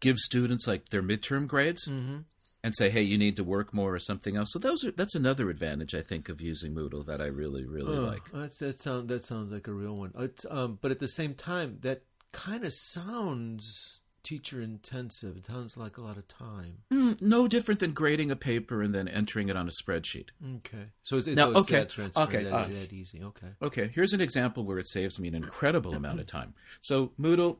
give 0.00 0.18
students 0.18 0.66
like 0.66 0.88
their 0.90 1.02
midterm 1.02 1.46
grades 1.46 1.86
Mm-hmm. 1.88 2.18
and 2.62 2.74
say, 2.76 2.90
"Hey, 2.90 3.02
you 3.02 3.16
need 3.18 3.36
to 3.36 3.44
work 3.44 3.72
more" 3.72 3.94
or 3.94 3.98
something 3.98 4.36
else. 4.36 4.48
So 4.52 4.58
those 4.58 4.84
are 4.84 4.90
that's 4.90 5.14
another 5.14 5.48
advantage 5.50 5.94
I 5.94 6.02
think 6.02 6.28
of 6.28 6.40
using 6.40 6.74
Moodle 6.74 7.06
that 7.06 7.20
I 7.20 7.26
really 7.26 7.64
really 7.64 7.96
Oh, 7.96 8.02
like. 8.02 8.22
That's, 8.32 8.58
that 8.58 8.80
sounds 8.80 9.08
that 9.08 9.24
sounds 9.24 9.52
like 9.52 9.66
a 9.68 9.72
real 9.72 9.96
one. 9.96 10.12
It's, 10.18 10.44
um, 10.50 10.78
but 10.82 10.90
at 10.90 10.98
the 10.98 11.08
same 11.08 11.34
time, 11.34 11.78
that 11.82 12.02
kind 12.32 12.64
of 12.64 12.72
sounds 12.74 14.00
teacher 14.26 14.60
intensive. 14.60 15.36
It 15.36 15.46
sounds 15.46 15.76
like 15.76 15.96
a 15.96 16.02
lot 16.02 16.16
of 16.16 16.26
time. 16.26 16.78
Mm, 16.92 17.22
no 17.22 17.46
different 17.46 17.80
than 17.80 17.92
grading 17.92 18.30
a 18.30 18.36
paper 18.36 18.82
and 18.82 18.94
then 18.94 19.06
entering 19.06 19.48
it 19.48 19.56
on 19.56 19.68
a 19.68 19.70
spreadsheet. 19.70 20.30
Okay, 20.56 20.86
so 21.04 21.16
it's, 21.16 21.28
it's, 21.28 21.36
Now, 21.36 21.52
so 21.52 21.58
it's 21.58 21.68
okay, 21.68 21.78
that 21.78 21.90
transparent, 21.90 22.34
okay, 22.34 22.44
that, 22.44 22.52
uh, 22.52 22.66
that 22.66 22.92
easy. 22.92 23.22
Okay, 23.22 23.48
Okay, 23.62 23.90
here's 23.94 24.12
an 24.12 24.20
example 24.20 24.64
where 24.64 24.78
it 24.78 24.88
saves 24.88 25.20
me 25.20 25.28
an 25.28 25.34
incredible 25.34 25.94
amount 25.94 26.18
of 26.18 26.26
time. 26.26 26.54
So 26.80 27.12
Moodle, 27.18 27.58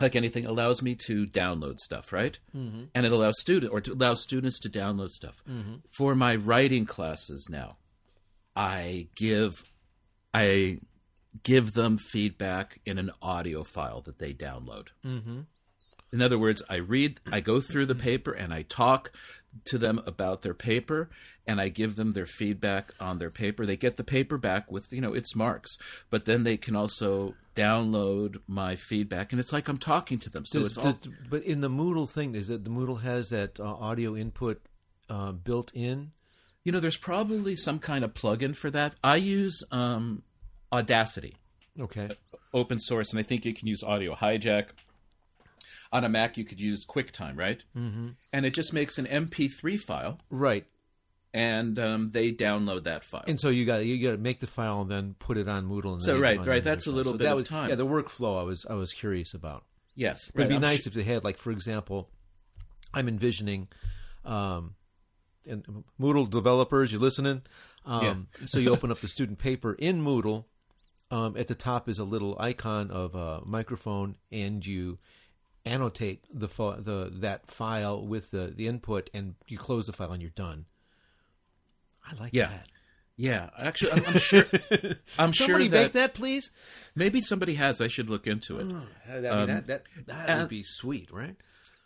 like 0.00 0.16
anything, 0.16 0.44
allows 0.46 0.82
me 0.82 0.94
to 1.06 1.26
download 1.26 1.78
stuff, 1.78 2.12
right? 2.12 2.38
Mm-hmm. 2.56 2.84
And 2.94 3.06
it 3.06 3.12
allows 3.12 3.40
student 3.40 3.72
or 3.72 3.80
to 3.80 3.92
allow 3.92 4.14
students 4.14 4.58
to 4.60 4.68
download 4.68 5.10
stuff. 5.10 5.42
For 5.96 6.14
my 6.14 6.34
writing 6.36 6.86
classes 6.86 7.46
now, 7.48 7.78
I 8.56 9.08
give 9.14 9.64
I 10.34 10.80
give 11.42 11.72
them 11.74 11.98
feedback 11.98 12.80
in 12.84 12.98
an 12.98 13.12
audio 13.22 13.62
file 13.62 14.00
that 14.02 14.18
they 14.18 14.32
download. 14.32 14.88
mm-hmm. 15.04 15.40
In 16.12 16.22
other 16.22 16.38
words, 16.38 16.62
I 16.68 16.76
read, 16.76 17.20
I 17.30 17.40
go 17.40 17.60
through 17.60 17.86
the 17.86 17.94
paper 17.94 18.32
and 18.32 18.52
I 18.54 18.62
talk 18.62 19.12
to 19.66 19.78
them 19.78 20.00
about 20.06 20.42
their 20.42 20.54
paper 20.54 21.08
and 21.46 21.60
I 21.60 21.68
give 21.68 21.96
them 21.96 22.12
their 22.12 22.26
feedback 22.26 22.92
on 23.00 23.18
their 23.18 23.30
paper. 23.30 23.66
They 23.66 23.76
get 23.76 23.96
the 23.96 24.04
paper 24.04 24.38
back 24.38 24.70
with, 24.70 24.92
you 24.92 25.00
know, 25.00 25.12
its 25.14 25.34
marks, 25.36 25.76
but 26.10 26.24
then 26.24 26.44
they 26.44 26.56
can 26.56 26.76
also 26.76 27.34
download 27.56 28.36
my 28.46 28.76
feedback 28.76 29.32
and 29.32 29.40
it's 29.40 29.52
like 29.52 29.68
I'm 29.68 29.78
talking 29.78 30.18
to 30.20 30.30
them. 30.30 30.44
So 30.46 30.60
Does- 30.60 30.68
it's 30.68 30.78
all, 30.78 30.92
does- 30.92 31.12
but 31.28 31.42
in 31.42 31.60
the 31.60 31.70
Moodle 31.70 32.08
thing, 32.08 32.34
is 32.34 32.48
that 32.48 32.64
the 32.64 32.70
Moodle 32.70 33.02
has 33.02 33.28
that 33.28 33.58
uh, 33.60 33.64
audio 33.64 34.16
input 34.16 34.62
uh, 35.10 35.32
built 35.32 35.72
in? 35.74 36.12
you 36.64 36.72
know, 36.72 36.80
there's 36.80 36.98
probably 36.98 37.56
some 37.56 37.78
kind 37.78 38.04
of 38.04 38.12
plugin 38.12 38.54
for 38.54 38.68
that. 38.68 38.94
I 39.02 39.16
use 39.16 39.62
um, 39.70 40.22
Audacity, 40.70 41.36
Okay, 41.80 42.10
open 42.52 42.78
source, 42.78 43.10
and 43.10 43.18
I 43.18 43.22
think 43.22 43.46
you 43.46 43.54
can 43.54 43.66
use 43.66 43.82
Audio 43.82 44.14
Hijack. 44.14 44.66
On 45.92 46.04
a 46.04 46.08
Mac, 46.08 46.36
you 46.36 46.44
could 46.44 46.60
use 46.60 46.84
QuickTime, 46.84 47.38
right? 47.38 47.62
Mm-hmm. 47.76 48.08
And 48.32 48.44
it 48.46 48.52
just 48.54 48.72
makes 48.72 48.98
an 48.98 49.06
MP3 49.06 49.80
file, 49.80 50.18
right. 50.30 50.66
and 51.32 51.78
um, 51.78 52.10
they 52.10 52.30
download 52.32 52.84
that 52.84 53.04
file. 53.04 53.24
And 53.26 53.40
so 53.40 53.48
you 53.48 53.64
got 53.64 53.84
you 53.86 54.02
got 54.02 54.12
to 54.12 54.18
make 54.18 54.40
the 54.40 54.46
file 54.46 54.82
and 54.82 54.90
then 54.90 55.14
put 55.18 55.38
it 55.38 55.48
on 55.48 55.66
Moodle. 55.68 55.92
And 55.92 56.02
So, 56.02 56.18
right, 56.18 56.44
right, 56.44 56.62
that's 56.62 56.86
a 56.86 56.90
little 56.92 57.12
file. 57.12 57.18
bit 57.18 57.24
that 57.24 57.32
of 57.32 57.38
was, 57.38 57.48
time. 57.48 57.68
Yeah, 57.70 57.76
the 57.76 57.86
workflow 57.86 58.38
I 58.38 58.42
was 58.42 58.66
I 58.68 58.74
was 58.74 58.92
curious 58.92 59.32
about. 59.34 59.64
yes, 59.94 60.30
It'd 60.34 60.48
be 60.48 60.56
I'm 60.56 60.60
nice 60.60 60.86
if 60.86 60.92
they 60.92 61.04
had, 61.04 61.24
like, 61.24 61.38
for 61.38 61.50
example, 61.50 62.10
I'm 62.92 63.08
envisioning, 63.08 63.68
um, 64.24 64.74
and 65.48 65.84
Moodle 65.98 66.28
developers, 66.28 66.92
you 66.92 66.98
listening? 66.98 67.42
Um, 67.86 68.28
so 68.44 68.58
you 68.58 68.70
open 68.70 68.90
up 68.90 69.00
the 69.00 69.08
student 69.08 69.38
paper 69.38 69.72
in 69.72 70.02
Moodle. 70.04 70.44
Um, 71.10 71.38
at 71.38 71.46
the 71.46 71.54
top 71.54 71.88
is 71.88 71.98
a 71.98 72.04
little 72.04 72.36
icon 72.38 72.90
of 72.90 73.14
a 73.14 73.40
microphone, 73.46 74.16
and 74.30 74.64
you 74.66 74.98
annotate 75.68 76.24
the 76.32 76.48
fi- 76.48 76.76
the 76.80 77.10
that 77.16 77.50
file 77.50 78.06
with 78.06 78.30
the 78.30 78.52
the 78.54 78.66
input, 78.68 79.10
and 79.14 79.34
you 79.46 79.58
close 79.58 79.86
the 79.86 79.92
file, 79.92 80.12
and 80.12 80.22
you're 80.22 80.30
done. 80.30 80.66
I 82.04 82.14
like 82.20 82.32
Yeah. 82.34 82.48
that. 82.48 82.68
Yeah, 83.20 83.50
actually, 83.58 83.92
I'm, 83.92 84.04
I'm 84.06 84.18
sure. 84.18 84.44
I'm 85.18 85.32
Somebody 85.32 85.64
sure 85.64 85.70
that, 85.70 85.82
make 85.82 85.92
that, 85.92 86.14
please. 86.14 86.50
maybe 86.94 87.20
somebody 87.20 87.54
has. 87.54 87.80
I 87.80 87.88
should 87.88 88.08
look 88.08 88.26
into 88.28 88.58
it. 88.60 88.64
Mean, 88.66 88.76
Um, 88.76 89.22
that 89.48 89.66
that 89.66 89.82
that 90.06 90.30
and- 90.30 90.40
would 90.42 90.48
be 90.48 90.62
sweet, 90.64 91.10
right? 91.10 91.36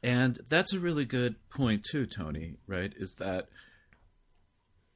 And 0.02 0.38
that's 0.48 0.72
a 0.74 0.80
really 0.80 1.04
good 1.06 1.36
point 1.48 1.84
too, 1.90 2.06
Tony. 2.06 2.56
Right? 2.66 2.92
Is 2.96 3.14
that 3.18 3.48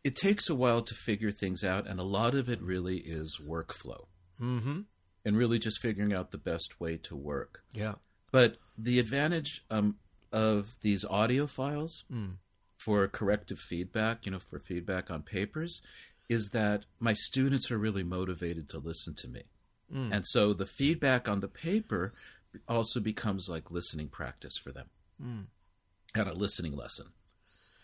it 0.05 0.15
takes 0.15 0.49
a 0.51 0.55
while 0.55 0.83
to 0.83 0.95
figure 0.95 1.31
things 1.31 1.65
out, 1.65 1.87
and 1.87 1.99
a 1.99 2.05
lot 2.05 2.35
of 2.35 2.49
it 2.49 2.61
really 2.63 2.99
is 2.99 3.41
workflow, 3.43 4.07
Mm-hmm. 4.41 4.81
and 5.25 5.37
really 5.39 5.59
just 5.59 5.81
figuring 5.81 6.13
out 6.13 6.31
the 6.33 6.39
best 6.39 6.79
way 6.81 6.97
to 6.99 7.17
work. 7.17 7.61
Yeah. 7.73 7.95
But 8.33 8.57
the 8.77 8.99
advantage 8.99 9.63
um, 9.71 9.97
of 10.33 10.77
these 10.83 11.05
audio 11.05 11.47
files 11.47 12.05
for 12.79 13.07
corrective 13.09 13.59
feedback, 13.59 14.27
you 14.27 14.33
know, 14.33 14.39
for 14.39 14.59
feedback 14.59 15.11
on 15.11 15.23
papers, 15.23 15.81
is 16.29 16.51
that 16.53 16.85
my 16.99 17.13
students 17.13 17.71
are 17.71 17.79
really 17.79 18.03
motivated 18.03 18.69
to 18.71 18.79
listen 18.79 19.15
to 19.15 19.29
me. 19.29 19.43
And 20.13 20.27
so 20.27 20.53
the 20.53 20.67
feedback 20.67 21.29
on 21.29 21.41
the 21.41 21.49
paper 21.49 22.13
also 22.69 22.99
becomes 23.01 23.49
like 23.49 23.71
listening 23.71 24.09
practice 24.09 24.57
for 24.63 24.73
them 24.73 24.89
and 26.15 26.29
a 26.29 26.33
listening 26.35 26.75
lesson. 26.77 27.07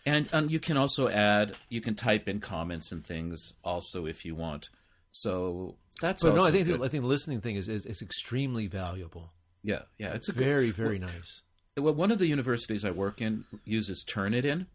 And 0.04 0.28
um, 0.32 0.48
you 0.48 0.58
can 0.58 0.76
also 0.76 1.08
add, 1.08 1.56
you 1.68 1.80
can 1.80 1.94
type 1.94 2.28
in 2.28 2.40
comments 2.40 2.90
and 2.90 3.06
things 3.06 3.52
also 3.62 4.04
if 4.06 4.24
you 4.24 4.34
want. 4.34 4.68
So 5.12 5.76
that's 6.00 6.22
But 6.22 6.34
no, 6.34 6.44
I 6.44 6.50
think 6.50 6.66
good. 6.66 6.82
I 6.82 6.88
think 6.88 7.02
the 7.04 7.08
listening 7.08 7.40
thing 7.40 7.54
is, 7.56 7.68
is, 7.68 7.86
is 7.86 8.02
extremely 8.02 8.66
valuable. 8.66 9.30
Yeah, 9.62 9.82
yeah, 9.98 10.12
it's 10.14 10.28
a 10.28 10.32
good, 10.32 10.44
Very, 10.44 10.70
very 10.70 10.98
nice. 10.98 11.42
well, 11.76 11.94
one 11.94 12.10
of 12.10 12.18
the 12.18 12.26
universities 12.26 12.84
I 12.84 12.90
work 12.90 13.20
in 13.20 13.44
uses 13.64 14.04
Turnitin. 14.08 14.66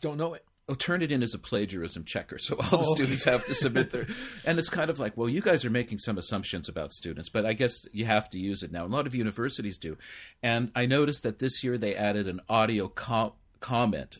Don't 0.00 0.16
know 0.18 0.34
it. 0.34 0.44
Oh, 0.68 0.74
Turnitin 0.74 1.20
is 1.22 1.34
a 1.34 1.38
plagiarism 1.38 2.04
checker, 2.04 2.38
so 2.38 2.54
all 2.56 2.62
the 2.62 2.76
Oh, 2.76 2.80
okay. 2.82 2.94
students 2.94 3.24
have 3.24 3.44
to 3.46 3.54
submit 3.54 3.90
their. 3.90 4.06
And 4.44 4.56
it's 4.58 4.68
kind 4.68 4.88
of 4.88 5.00
like, 5.00 5.16
well, 5.16 5.28
you 5.28 5.40
guys 5.40 5.64
are 5.64 5.70
making 5.70 5.98
some 5.98 6.16
assumptions 6.16 6.68
about 6.68 6.92
students, 6.92 7.28
but 7.28 7.44
I 7.44 7.54
guess 7.54 7.74
you 7.92 8.04
have 8.04 8.30
to 8.30 8.38
use 8.38 8.62
it 8.62 8.70
now. 8.70 8.84
A 8.84 8.86
lot 8.86 9.06
of 9.06 9.14
universities 9.14 9.78
do, 9.78 9.98
and 10.44 10.70
I 10.76 10.86
noticed 10.86 11.24
that 11.24 11.40
this 11.40 11.64
year 11.64 11.76
they 11.76 11.96
added 11.96 12.28
an 12.28 12.40
audio 12.48 12.86
com- 12.86 13.32
comment 13.58 14.18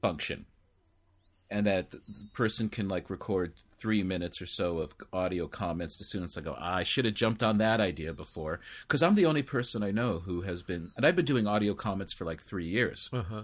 function, 0.00 0.46
and 1.50 1.66
that 1.66 1.90
the 1.90 1.98
person 2.32 2.68
can 2.68 2.88
like 2.88 3.10
record 3.10 3.54
three 3.78 4.02
minutes 4.02 4.40
or 4.42 4.46
so 4.46 4.78
of 4.78 4.94
audio 5.12 5.46
comments 5.48 5.96
to 5.96 6.04
students. 6.04 6.36
I 6.36 6.42
go, 6.42 6.54
ah, 6.58 6.76
I 6.76 6.82
should 6.82 7.06
have 7.06 7.14
jumped 7.14 7.42
on 7.42 7.58
that 7.58 7.80
idea 7.80 8.12
before, 8.12 8.60
because 8.82 9.02
I'm 9.02 9.14
the 9.14 9.26
only 9.26 9.42
person 9.42 9.82
I 9.82 9.90
know 9.90 10.20
who 10.20 10.42
has 10.42 10.62
been, 10.62 10.92
and 10.96 11.06
I've 11.06 11.16
been 11.16 11.24
doing 11.24 11.46
audio 11.46 11.74
comments 11.74 12.12
for 12.12 12.24
like 12.24 12.40
three 12.42 12.66
years 12.66 13.08
Uh 13.12 13.22
huh. 13.22 13.42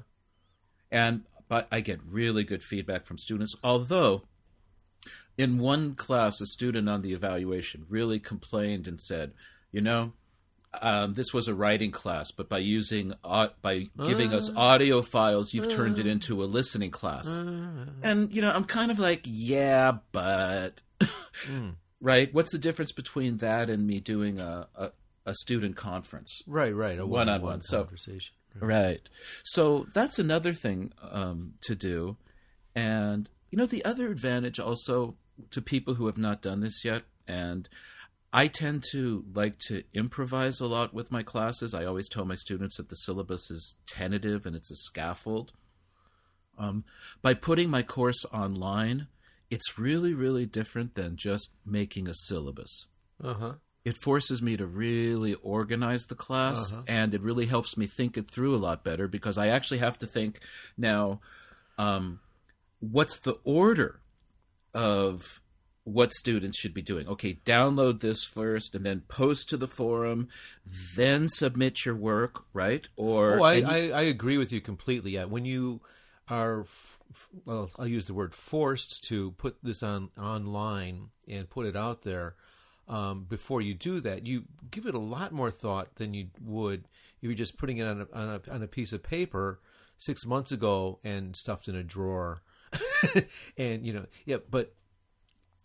and 0.91 1.23
but 1.49 1.69
I 1.71 1.81
get 1.81 2.01
really 2.05 2.43
good 2.45 2.63
feedback 2.65 3.05
from 3.05 3.19
students. 3.19 3.55
Although, 3.63 4.23
in 5.39 5.59
one 5.59 5.95
class, 5.95 6.41
a 6.41 6.47
student 6.47 6.89
on 6.89 7.03
the 7.03 7.13
evaluation 7.13 7.87
really 7.89 8.19
complained 8.19 8.89
and 8.89 9.01
said, 9.01 9.33
"You 9.71 9.81
know, 9.81 10.13
um, 10.83 11.14
this 11.14 11.33
was 11.33 11.49
a 11.49 11.55
writing 11.55 11.91
class, 11.91 12.31
but 12.31 12.49
by 12.49 12.59
using 12.59 13.14
au- 13.24 13.51
by 13.62 13.89
giving 14.07 14.33
us 14.33 14.51
audio 14.57 15.03
files, 15.03 15.53
you've 15.55 15.68
turned 15.68 15.99
it 15.99 16.07
into 16.07 16.43
a 16.43 16.47
listening 16.47 16.91
class." 16.91 17.27
And 18.03 18.33
you 18.35 18.43
know, 18.43 18.51
I'm 18.51 18.64
kind 18.64 18.91
of 18.91 18.99
like, 18.99 19.22
"Yeah, 19.24 19.99
but." 20.12 20.81
Right? 21.99 22.33
What's 22.33 22.53
the 22.53 22.59
difference 22.59 22.93
between 22.93 23.39
that 23.39 23.70
and 23.70 23.87
me 23.87 24.01
doing 24.01 24.39
a, 24.39 24.68
a, 24.74 24.91
a 25.24 25.35
student 25.35 25.77
conference? 25.77 26.43
Right, 26.47 26.74
right. 26.74 26.99
A 26.99 27.07
One-on-one, 27.07 27.27
one-on-one 27.27 27.62
so- 27.62 27.85
conversation. 27.85 28.35
Right. 28.61 29.01
So 29.45 29.87
that's 29.95 30.18
another 30.18 30.53
thing 30.53 30.93
um, 31.03 31.55
to 31.62 31.74
do. 31.74 32.16
And, 32.74 33.29
you 33.51 33.59
know, 33.59 33.66
the 33.66 33.85
other 33.85 34.09
advantage 34.11 34.59
also 34.61 35.16
to 35.51 35.62
people 35.62 35.95
who 35.95 36.07
have 36.07 36.18
not 36.18 36.43
done 36.43 36.61
this 36.61 36.85
yet, 36.85 37.03
and 37.27 37.68
I 38.43 38.49
tend 38.49 38.84
to 38.93 39.24
like 39.34 39.59
to 39.68 39.82
improvise 39.95 40.61
a 40.61 40.66
lot 40.66 40.93
with 40.93 41.11
my 41.11 41.22
classes. 41.22 41.72
I 41.74 41.84
always 41.87 42.09
tell 42.09 42.24
my 42.26 42.34
students 42.34 42.76
that 42.76 42.89
the 42.91 42.97
syllabus 43.05 43.51
is 43.51 43.76
tentative 43.87 44.45
and 44.47 44.55
it's 44.55 44.70
a 44.70 44.76
scaffold. 44.76 45.53
Um, 46.59 46.84
by 47.22 47.34
putting 47.34 47.68
my 47.70 47.82
course 47.82 48.24
online, 48.32 49.09
it's 49.51 49.78
really, 49.78 50.14
really 50.14 50.47
different 50.47 50.95
than 50.95 51.16
just 51.16 51.51
making 51.64 52.09
a 52.09 52.14
syllabus 52.28 52.87
Uh 53.22 53.34
huh. 53.34 53.55
it 53.84 53.97
forces 53.97 54.43
me 54.43 54.57
to 54.57 54.66
really 54.66 55.34
organize 55.57 56.05
the 56.09 56.14
class 56.26 56.59
Uh-huh. 56.72 56.82
and 56.87 57.14
it 57.14 57.22
really 57.22 57.47
helps 57.47 57.76
me 57.76 57.87
think 57.87 58.16
it 58.18 58.30
through 58.30 58.55
a 58.55 58.64
lot 58.68 58.84
better 58.84 59.07
because 59.09 59.39
I 59.39 59.49
actually 59.49 59.78
have 59.78 59.97
to 59.99 60.07
think 60.07 60.41
now 60.76 61.20
um, 61.78 62.20
what's 62.80 63.18
the 63.20 63.37
order 63.45 64.01
of 64.74 65.41
what 65.87 66.12
students 66.12 66.59
should 66.59 66.74
be 66.74 66.82
doing. 66.82 67.07
Okay, 67.07 67.39
download 67.47 68.01
this 68.01 68.24
first 68.24 68.74
and 68.74 68.84
then 68.84 69.03
post 69.07 69.49
to 69.51 69.57
the 69.57 69.68
forum, 69.68 70.26
then 70.97 71.28
submit 71.28 71.84
your 71.84 71.95
work, 71.95 72.43
right? 72.53 72.89
Or 72.97 73.39
Oh, 73.39 73.43
I, 73.45 73.55
and 73.55 73.68
you- 73.68 73.95
I, 73.95 74.01
I 74.01 74.03
agree 74.03 74.37
with 74.37 74.51
you 74.51 74.61
completely. 74.61 75.12
Yeah, 75.12 75.26
when 75.26 75.45
you 75.45 75.80
are, 76.28 76.62
f- 76.62 77.01
well, 77.45 77.70
I'll 77.78 77.87
use 77.87 78.07
the 78.07 78.14
word 78.14 78.34
forced 78.34 79.05
to 79.05 79.30
put 79.39 79.59
this 79.62 79.84
on 79.84 80.11
online 80.20 81.11
and 81.28 81.49
put 81.49 81.66
it 81.66 81.76
out 81.76 82.03
there. 82.03 82.34
Um, 82.89 83.24
before 83.28 83.61
you 83.62 83.74
do 83.74 84.01
that, 84.01 84.26
you 84.26 84.43
give 84.72 84.87
it 84.87 84.95
a 84.97 84.99
lot 84.99 85.30
more 85.30 85.53
thought 85.53 85.95
than 85.97 86.14
you 86.14 86.26
would 86.45 86.80
if 87.20 87.22
you're 87.28 87.34
just 87.34 87.59
putting 87.59 87.78
it 87.78 87.84
on 87.87 88.01
a, 88.01 88.16
on 88.16 88.41
a, 88.49 88.53
on 88.53 88.62
a 88.64 88.66
piece 88.68 88.93
of 88.93 89.05
paper 89.05 89.61
six 89.99 90.26
months 90.26 90.51
ago 90.51 90.99
and 91.05 91.37
stuffed 91.37 91.68
in 91.68 91.76
a 91.76 91.82
drawer. 91.84 92.43
and 93.57 93.87
you 93.87 93.93
know, 93.93 94.07
yeah, 94.24 94.37
but 94.51 94.74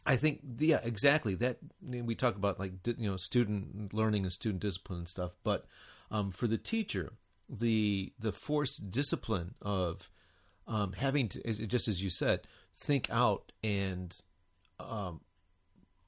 I 0.06 0.16
think 0.16 0.42
yeah, 0.58 0.80
exactly. 0.84 1.36
That 1.36 1.58
we 1.82 2.16
talk 2.16 2.36
about 2.36 2.60
like 2.60 2.74
you 2.86 3.10
know 3.10 3.18
student 3.18 3.94
learning 3.94 4.24
and 4.24 4.34
student 4.34 4.62
discipline 4.62 5.00
and 5.00 5.08
stuff, 5.08 5.32
but 5.44 5.66
um, 6.10 6.32
for 6.32 6.48
the 6.48 6.58
teacher, 6.58 7.14
the 7.50 8.14
the 8.20 8.32
forced 8.32 8.90
discipline 8.90 9.56
of 9.62 10.10
um, 10.68 10.94
having 10.94 11.28
to 11.30 11.68
just 11.68 11.88
as 11.88 12.02
you 12.02 12.10
said, 12.10 12.42
think 12.76 13.10
out 13.12 13.52
and 13.64 14.18
um, 14.80 15.22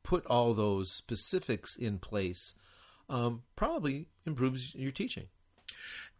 put 0.01 0.25
all 0.25 0.53
those 0.53 0.95
specifics 0.95 1.75
in 1.75 1.99
place 1.99 2.55
um, 3.09 3.43
probably 3.55 4.07
improves 4.25 4.73
your 4.75 4.91
teaching. 4.91 5.27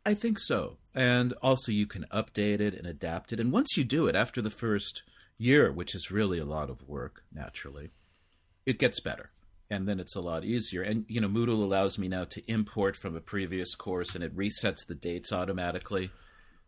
I 0.05 0.13
think 0.13 0.38
so. 0.39 0.78
And 0.93 1.34
also, 1.41 1.71
you 1.71 1.88
can 1.88 2.05
update 2.11 2.59
it 2.59 2.74
and 2.74 2.86
adapt 2.86 3.32
it. 3.32 3.39
And 3.39 3.51
once 3.51 3.78
you 3.78 3.84
do 3.84 4.07
it 4.07 4.15
after 4.15 4.41
the 4.41 4.49
first 4.49 5.01
year, 5.38 5.71
which 5.71 5.95
is 5.95 6.11
really 6.11 6.39
a 6.39 6.45
lot 6.45 6.69
of 6.69 6.88
work, 6.88 7.23
naturally, 7.34 7.91
it 8.65 8.79
gets 8.79 8.99
better. 8.99 9.31
And 9.69 9.88
then 9.88 9.99
it's 9.99 10.15
a 10.15 10.21
lot 10.21 10.43
easier. 10.43 10.84
And, 10.84 11.05
you 11.07 11.19
know, 11.19 11.27
Moodle 11.27 11.63
allows 11.63 11.97
me 11.97 12.07
now 12.07 12.25
to 12.25 12.51
import 12.51 12.95
from 12.95 13.15
a 13.15 13.21
previous 13.21 13.75
course 13.75 14.13
and 14.13 14.23
it 14.23 14.36
resets 14.36 14.86
the 14.86 14.95
dates 14.95 15.34
automatically 15.34 16.11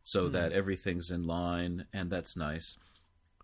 so 0.04 0.28
mm. 0.28 0.32
that 0.32 0.52
everything's 0.52 1.12
in 1.12 1.28
line. 1.28 1.86
And 1.94 2.10
that's 2.10 2.36
nice. 2.36 2.78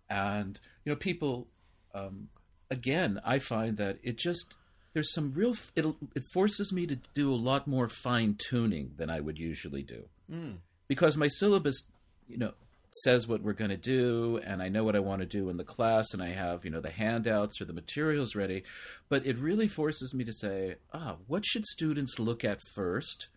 And, 0.09 0.59
you 0.83 0.91
know, 0.91 0.95
people, 0.95 1.47
um, 1.93 2.29
again, 2.71 3.19
I 3.23 3.37
find 3.39 3.77
that 3.77 3.99
it 4.01 4.17
just 4.17 4.57
there's 4.93 5.13
some 5.13 5.31
real 5.33 5.55
it 5.75 5.85
it 6.15 6.23
forces 6.33 6.73
me 6.73 6.85
to 6.87 6.97
do 7.13 7.33
a 7.33 7.35
lot 7.35 7.67
more 7.67 7.87
fine 7.87 8.35
tuning 8.37 8.91
than 8.97 9.09
I 9.09 9.19
would 9.19 9.37
usually 9.37 9.83
do 9.83 10.05
mm. 10.31 10.57
because 10.87 11.15
my 11.17 11.27
syllabus 11.27 11.83
you 12.27 12.37
know 12.37 12.53
says 12.91 13.27
what 13.27 13.41
we're 13.41 13.53
going 13.53 13.71
to 13.71 13.77
do 13.77 14.39
and 14.45 14.61
I 14.61 14.67
know 14.69 14.83
what 14.83 14.95
I 14.95 14.99
want 14.99 15.21
to 15.21 15.25
do 15.25 15.49
in 15.49 15.57
the 15.57 15.63
class 15.63 16.13
and 16.13 16.21
I 16.21 16.29
have 16.29 16.65
you 16.65 16.71
know 16.71 16.81
the 16.81 16.89
handouts 16.89 17.61
or 17.61 17.65
the 17.65 17.73
materials 17.73 18.35
ready 18.35 18.63
but 19.07 19.25
it 19.25 19.37
really 19.37 19.67
forces 19.67 20.13
me 20.13 20.23
to 20.25 20.33
say 20.33 20.75
ah 20.93 21.17
what 21.27 21.45
should 21.45 21.65
students 21.65 22.19
look 22.19 22.43
at 22.43 22.61
first 22.73 23.29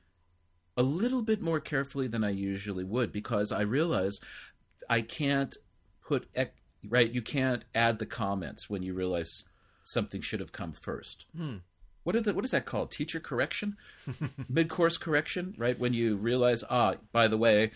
a 0.76 0.82
little 0.82 1.22
bit 1.22 1.40
more 1.40 1.60
carefully 1.60 2.08
than 2.08 2.24
I 2.24 2.30
usually 2.30 2.84
would 2.84 3.12
because 3.12 3.52
I 3.52 3.62
realize 3.62 4.18
I 4.90 5.02
can't 5.02 5.54
put 6.06 6.26
right 6.88 7.10
you 7.10 7.22
can't 7.22 7.64
add 7.74 8.00
the 8.00 8.06
comments 8.06 8.68
when 8.68 8.82
you 8.82 8.92
realize 8.92 9.44
something 9.84 10.20
should 10.20 10.40
have 10.40 10.52
come 10.52 10.72
first. 10.72 11.26
Hmm. 11.36 11.58
What 12.02 12.16
is 12.16 12.22
that? 12.24 12.34
What 12.34 12.44
is 12.44 12.50
that 12.50 12.66
called? 12.66 12.90
Teacher 12.90 13.18
correction, 13.18 13.76
mid 14.48 14.68
course 14.68 14.98
correction, 14.98 15.54
right? 15.56 15.78
When 15.78 15.94
you 15.94 16.16
realize, 16.16 16.62
ah, 16.68 16.96
by 17.12 17.28
the 17.28 17.38
way, 17.38 17.70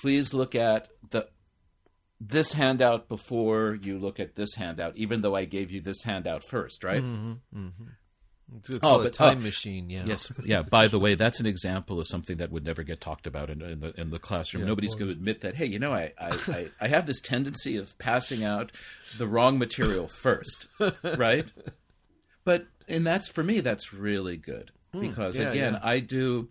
please 0.00 0.34
look 0.34 0.54
at 0.54 0.88
the 1.10 1.28
this 2.20 2.52
handout 2.52 3.08
before 3.08 3.78
you 3.80 3.98
look 3.98 4.20
at 4.20 4.34
this 4.34 4.54
handout, 4.54 4.96
even 4.96 5.22
though 5.22 5.34
I 5.34 5.44
gave 5.44 5.70
you 5.70 5.80
this 5.80 6.02
handout 6.02 6.44
first, 6.44 6.84
right? 6.84 7.02
Mm-hmm, 7.02 7.32
mm-hmm. 7.58 7.84
It's, 8.56 8.68
it's 8.68 8.80
oh, 8.82 9.02
but 9.02 9.12
time 9.12 9.38
uh, 9.38 9.42
machine, 9.42 9.90
yeah. 9.90 10.04
Yes, 10.04 10.30
yeah. 10.44 10.62
By 10.62 10.88
the 10.88 10.98
way, 10.98 11.14
that's 11.14 11.38
an 11.38 11.46
example 11.46 12.00
of 12.00 12.08
something 12.08 12.38
that 12.38 12.50
would 12.50 12.64
never 12.64 12.82
get 12.82 13.00
talked 13.00 13.26
about 13.26 13.48
in, 13.48 13.62
in 13.62 13.80
the 13.80 14.00
in 14.00 14.10
the 14.10 14.18
classroom. 14.18 14.62
Yeah, 14.62 14.68
Nobody's 14.68 14.94
going 14.94 15.06
to 15.06 15.12
admit 15.12 15.42
that. 15.42 15.54
Hey, 15.54 15.66
you 15.66 15.78
know, 15.78 15.92
I, 15.92 16.12
I, 16.18 16.36
I, 16.48 16.68
I 16.80 16.88
have 16.88 17.06
this 17.06 17.20
tendency 17.20 17.76
of 17.76 17.96
passing 17.98 18.44
out 18.44 18.72
the 19.18 19.28
wrong 19.28 19.58
material 19.58 20.08
first, 20.22 20.66
right? 21.16 21.50
But 22.44 22.66
and 22.88 23.06
that's 23.06 23.28
for 23.28 23.44
me, 23.44 23.60
that's 23.60 23.92
really 23.92 24.36
good 24.36 24.72
hmm, 24.92 25.00
because 25.00 25.38
yeah, 25.38 25.50
again, 25.50 25.72
yeah. 25.74 25.80
I 25.82 26.00
do. 26.00 26.48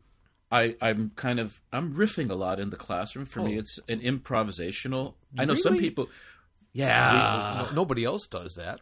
I, 0.52 0.76
I'm 0.82 1.12
kind 1.16 1.40
of 1.40 1.62
I'm 1.72 1.94
riffing 1.94 2.30
a 2.30 2.36
lot 2.36 2.60
in 2.60 2.70
the 2.70 2.76
classroom. 2.76 3.26
For 3.26 3.42
oh. 3.42 3.44
me, 3.44 3.58
it's 3.58 3.80
an 3.88 4.00
improvisational. 4.00 5.14
I 5.38 5.46
know 5.46 5.56
some 5.56 5.78
people. 5.78 6.10
Yeah, 6.72 7.66
no, 7.70 7.76
nobody 7.76 8.04
else 8.04 8.28
does 8.28 8.56
that. 8.56 8.80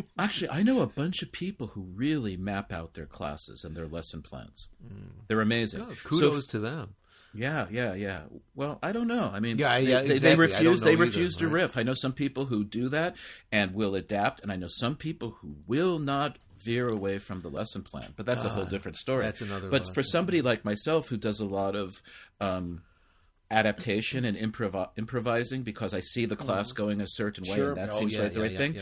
Actually, 0.18 0.50
I 0.50 0.62
know 0.62 0.80
a 0.80 0.88
bunch 0.88 1.22
of 1.22 1.30
people 1.30 1.68
who 1.68 1.82
really 1.82 2.36
map 2.36 2.72
out 2.72 2.94
their 2.94 3.06
classes 3.06 3.62
and 3.64 3.76
their 3.76 3.86
lesson 3.86 4.22
plans. 4.22 4.68
Mm. 4.84 5.26
They're 5.28 5.40
amazing. 5.40 5.86
Oh, 5.88 5.94
kudos 6.02 6.48
so, 6.48 6.52
to 6.52 6.58
them. 6.58 6.94
Yeah, 7.34 7.66
yeah, 7.70 7.94
yeah. 7.94 8.22
Well, 8.54 8.78
I 8.82 8.92
don't 8.92 9.08
know. 9.08 9.30
I 9.32 9.40
mean, 9.40 9.58
yeah, 9.58 9.76
yeah, 9.78 10.02
they, 10.02 10.14
exactly. 10.14 10.18
they 10.18 10.36
refuse. 10.36 10.80
They 10.80 10.96
refuse 10.96 11.36
either, 11.36 11.46
to 11.46 11.54
right? 11.54 11.62
riff. 11.62 11.78
I 11.78 11.82
know 11.82 11.94
some 11.94 12.12
people 12.12 12.46
who 12.46 12.64
do 12.64 12.88
that 12.90 13.16
and 13.50 13.74
will 13.74 13.94
adapt, 13.94 14.42
and 14.42 14.52
I 14.52 14.56
know 14.56 14.68
some 14.68 14.96
people 14.96 15.36
who 15.40 15.56
will 15.66 15.98
not 15.98 16.38
veer 16.62 16.88
away 16.88 17.18
from 17.18 17.40
the 17.40 17.48
lesson 17.48 17.82
plan. 17.82 18.12
But 18.16 18.26
that's 18.26 18.44
uh, 18.44 18.48
a 18.48 18.50
whole 18.50 18.64
ah, 18.64 18.68
different 18.68 18.96
story. 18.96 19.24
That's 19.24 19.40
another. 19.40 19.68
But 19.68 19.92
for 19.94 20.02
somebody 20.02 20.42
like 20.42 20.64
myself 20.64 21.08
who 21.08 21.16
does 21.16 21.40
a 21.40 21.44
lot 21.44 21.76
of 21.76 22.02
um, 22.40 22.82
adaptation 23.50 24.24
and 24.24 24.36
improv- 24.36 24.90
improvising 24.96 25.62
because 25.62 25.94
I 25.94 26.00
see 26.00 26.24
the 26.24 26.36
class 26.36 26.68
mm-hmm. 26.68 26.82
going 26.82 27.00
a 27.00 27.06
certain 27.06 27.44
way, 27.44 27.60
and 27.60 27.76
that 27.76 27.92
oh, 27.92 27.98
seems 27.98 28.14
yeah, 28.14 28.22
like 28.22 28.32
the 28.32 28.40
yeah, 28.40 28.46
right 28.46 28.56
thing. 28.56 28.76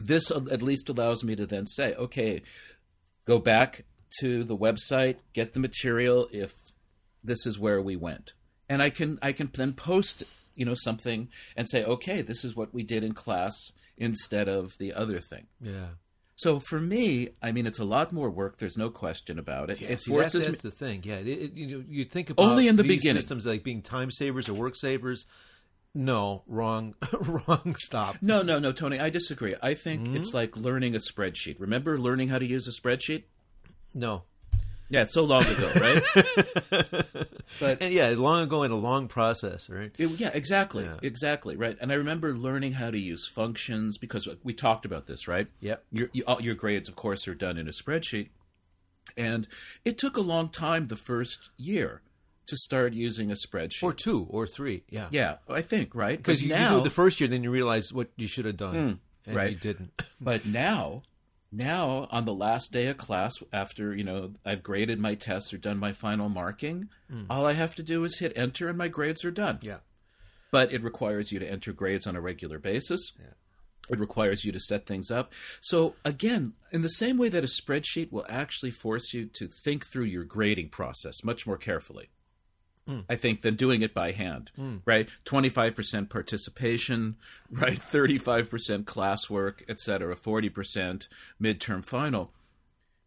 This 0.00 0.30
at 0.30 0.62
least 0.62 0.88
allows 0.88 1.22
me 1.22 1.36
to 1.36 1.46
then 1.46 1.66
say, 1.66 1.94
okay, 1.94 2.42
go 3.26 3.38
back 3.38 3.84
to 4.20 4.44
the 4.44 4.56
website, 4.56 5.16
get 5.34 5.52
the 5.52 5.60
material 5.60 6.26
if 6.32 6.54
this 7.22 7.46
is 7.46 7.58
where 7.58 7.82
we 7.82 7.96
went, 7.96 8.32
and 8.68 8.82
I 8.82 8.90
can 8.90 9.18
I 9.22 9.32
can 9.32 9.50
then 9.52 9.74
post 9.74 10.24
you 10.56 10.64
know 10.64 10.74
something 10.74 11.28
and 11.56 11.68
say, 11.68 11.84
okay, 11.84 12.22
this 12.22 12.44
is 12.44 12.56
what 12.56 12.74
we 12.74 12.82
did 12.82 13.04
in 13.04 13.12
class 13.12 13.54
instead 13.96 14.48
of 14.48 14.76
the 14.78 14.92
other 14.92 15.20
thing. 15.20 15.46
Yeah. 15.60 15.90
So 16.40 16.58
for 16.58 16.80
me, 16.80 17.28
I 17.42 17.52
mean, 17.52 17.66
it's 17.66 17.78
a 17.78 17.84
lot 17.84 18.12
more 18.12 18.30
work. 18.30 18.56
There's 18.56 18.78
no 18.78 18.88
question 18.88 19.38
about 19.38 19.68
it. 19.68 19.78
Yeah, 19.78 19.88
it 19.88 20.00
see, 20.00 20.10
forces 20.10 20.46
that's, 20.46 20.62
that's 20.62 20.64
me... 20.64 20.70
the 20.70 20.74
thing. 20.74 21.02
Yeah, 21.04 21.16
it, 21.16 21.28
it, 21.28 21.52
you 21.52 21.66
know, 21.66 21.84
you 21.86 22.06
think 22.06 22.30
about 22.30 22.42
only 22.42 22.66
in 22.66 22.76
the 22.76 22.82
beginning 22.82 23.20
systems 23.20 23.44
like 23.44 23.62
being 23.62 23.82
time 23.82 24.10
savers 24.10 24.48
or 24.48 24.54
work 24.54 24.74
savers. 24.74 25.26
No, 25.94 26.42
wrong, 26.46 26.94
wrong. 27.20 27.74
Stop. 27.78 28.16
No, 28.22 28.40
no, 28.40 28.58
no, 28.58 28.72
Tony. 28.72 28.98
I 28.98 29.10
disagree. 29.10 29.54
I 29.62 29.74
think 29.74 30.04
mm-hmm. 30.04 30.16
it's 30.16 30.32
like 30.32 30.56
learning 30.56 30.94
a 30.94 30.98
spreadsheet. 30.98 31.60
Remember 31.60 31.98
learning 31.98 32.28
how 32.28 32.38
to 32.38 32.46
use 32.46 32.66
a 32.66 32.72
spreadsheet? 32.72 33.24
No. 33.92 34.22
Yeah, 34.90 35.02
it's 35.02 35.14
so 35.14 35.22
long 35.22 35.44
ago, 35.44 35.70
right? 35.76 36.02
but 37.60 37.80
and 37.80 37.94
yeah, 37.94 38.12
long 38.16 38.42
ago 38.42 38.64
in 38.64 38.72
a 38.72 38.76
long 38.76 39.06
process, 39.06 39.70
right? 39.70 39.92
It, 39.96 40.10
yeah, 40.18 40.30
exactly, 40.34 40.84
yeah. 40.84 40.96
exactly, 41.00 41.56
right. 41.56 41.78
And 41.80 41.92
I 41.92 41.94
remember 41.94 42.34
learning 42.34 42.72
how 42.72 42.90
to 42.90 42.98
use 42.98 43.28
functions 43.28 43.98
because 43.98 44.28
we 44.42 44.52
talked 44.52 44.84
about 44.84 45.06
this, 45.06 45.28
right? 45.28 45.46
Yep. 45.60 45.84
Your 45.92 46.10
you, 46.12 46.24
all 46.26 46.42
your 46.42 46.56
grades, 46.56 46.88
of 46.88 46.96
course, 46.96 47.28
are 47.28 47.36
done 47.36 47.56
in 47.56 47.68
a 47.68 47.70
spreadsheet, 47.70 48.30
and 49.16 49.46
it 49.84 49.96
took 49.96 50.16
a 50.16 50.22
long 50.22 50.48
time 50.48 50.88
the 50.88 50.96
first 50.96 51.50
year 51.56 52.02
to 52.48 52.56
start 52.56 52.92
using 52.92 53.30
a 53.30 53.34
spreadsheet, 53.34 53.84
or 53.84 53.92
two, 53.92 54.26
or 54.28 54.48
three. 54.48 54.82
Yeah, 54.90 55.06
yeah, 55.12 55.36
I 55.48 55.62
think 55.62 55.94
right 55.94 56.18
because 56.18 56.42
you, 56.42 56.48
now, 56.48 56.64
you 56.64 56.76
do 56.76 56.80
it 56.80 56.84
the 56.84 56.90
first 56.90 57.20
year, 57.20 57.28
then 57.28 57.44
you 57.44 57.52
realize 57.52 57.92
what 57.92 58.08
you 58.16 58.26
should 58.26 58.44
have 58.44 58.56
done, 58.56 58.74
mm, 58.74 58.98
and 59.26 59.36
right? 59.36 59.52
You 59.52 59.56
didn't. 59.56 60.02
but 60.20 60.46
now 60.46 61.02
now 61.52 62.06
on 62.10 62.24
the 62.24 62.34
last 62.34 62.72
day 62.72 62.86
of 62.86 62.96
class 62.96 63.32
after 63.52 63.94
you 63.94 64.04
know 64.04 64.32
i've 64.44 64.62
graded 64.62 65.00
my 65.00 65.14
tests 65.14 65.52
or 65.52 65.58
done 65.58 65.78
my 65.78 65.92
final 65.92 66.28
marking 66.28 66.88
mm. 67.12 67.26
all 67.28 67.44
i 67.44 67.52
have 67.52 67.74
to 67.74 67.82
do 67.82 68.04
is 68.04 68.18
hit 68.18 68.32
enter 68.36 68.68
and 68.68 68.78
my 68.78 68.88
grades 68.88 69.24
are 69.24 69.30
done. 69.30 69.58
Yeah. 69.62 69.78
But 70.50 70.72
it 70.72 70.82
requires 70.82 71.30
you 71.30 71.38
to 71.38 71.48
enter 71.48 71.72
grades 71.72 72.06
on 72.06 72.16
a 72.16 72.20
regular 72.20 72.58
basis. 72.58 73.12
Yeah. 73.18 73.34
it 73.88 74.00
requires 74.00 74.44
you 74.44 74.50
to 74.52 74.60
set 74.60 74.86
things 74.86 75.10
up. 75.10 75.32
So 75.60 75.94
again 76.04 76.54
in 76.72 76.82
the 76.82 76.88
same 76.88 77.18
way 77.18 77.28
that 77.28 77.44
a 77.44 77.48
spreadsheet 77.48 78.12
will 78.12 78.26
actually 78.28 78.70
force 78.70 79.12
you 79.12 79.26
to 79.34 79.48
think 79.64 79.86
through 79.86 80.04
your 80.04 80.24
grading 80.24 80.70
process 80.70 81.24
much 81.24 81.46
more 81.46 81.56
carefully 81.56 82.10
Mm. 82.90 83.04
I 83.08 83.16
think, 83.16 83.42
than 83.42 83.54
doing 83.54 83.82
it 83.82 83.94
by 83.94 84.12
hand, 84.12 84.50
mm. 84.58 84.80
right? 84.84 85.08
25% 85.24 86.08
participation, 86.08 87.16
right? 87.50 87.78
35% 87.78 88.84
classwork, 88.84 89.62
et 89.68 89.78
cetera, 89.78 90.16
40% 90.16 91.08
midterm 91.40 91.84
final. 91.84 92.32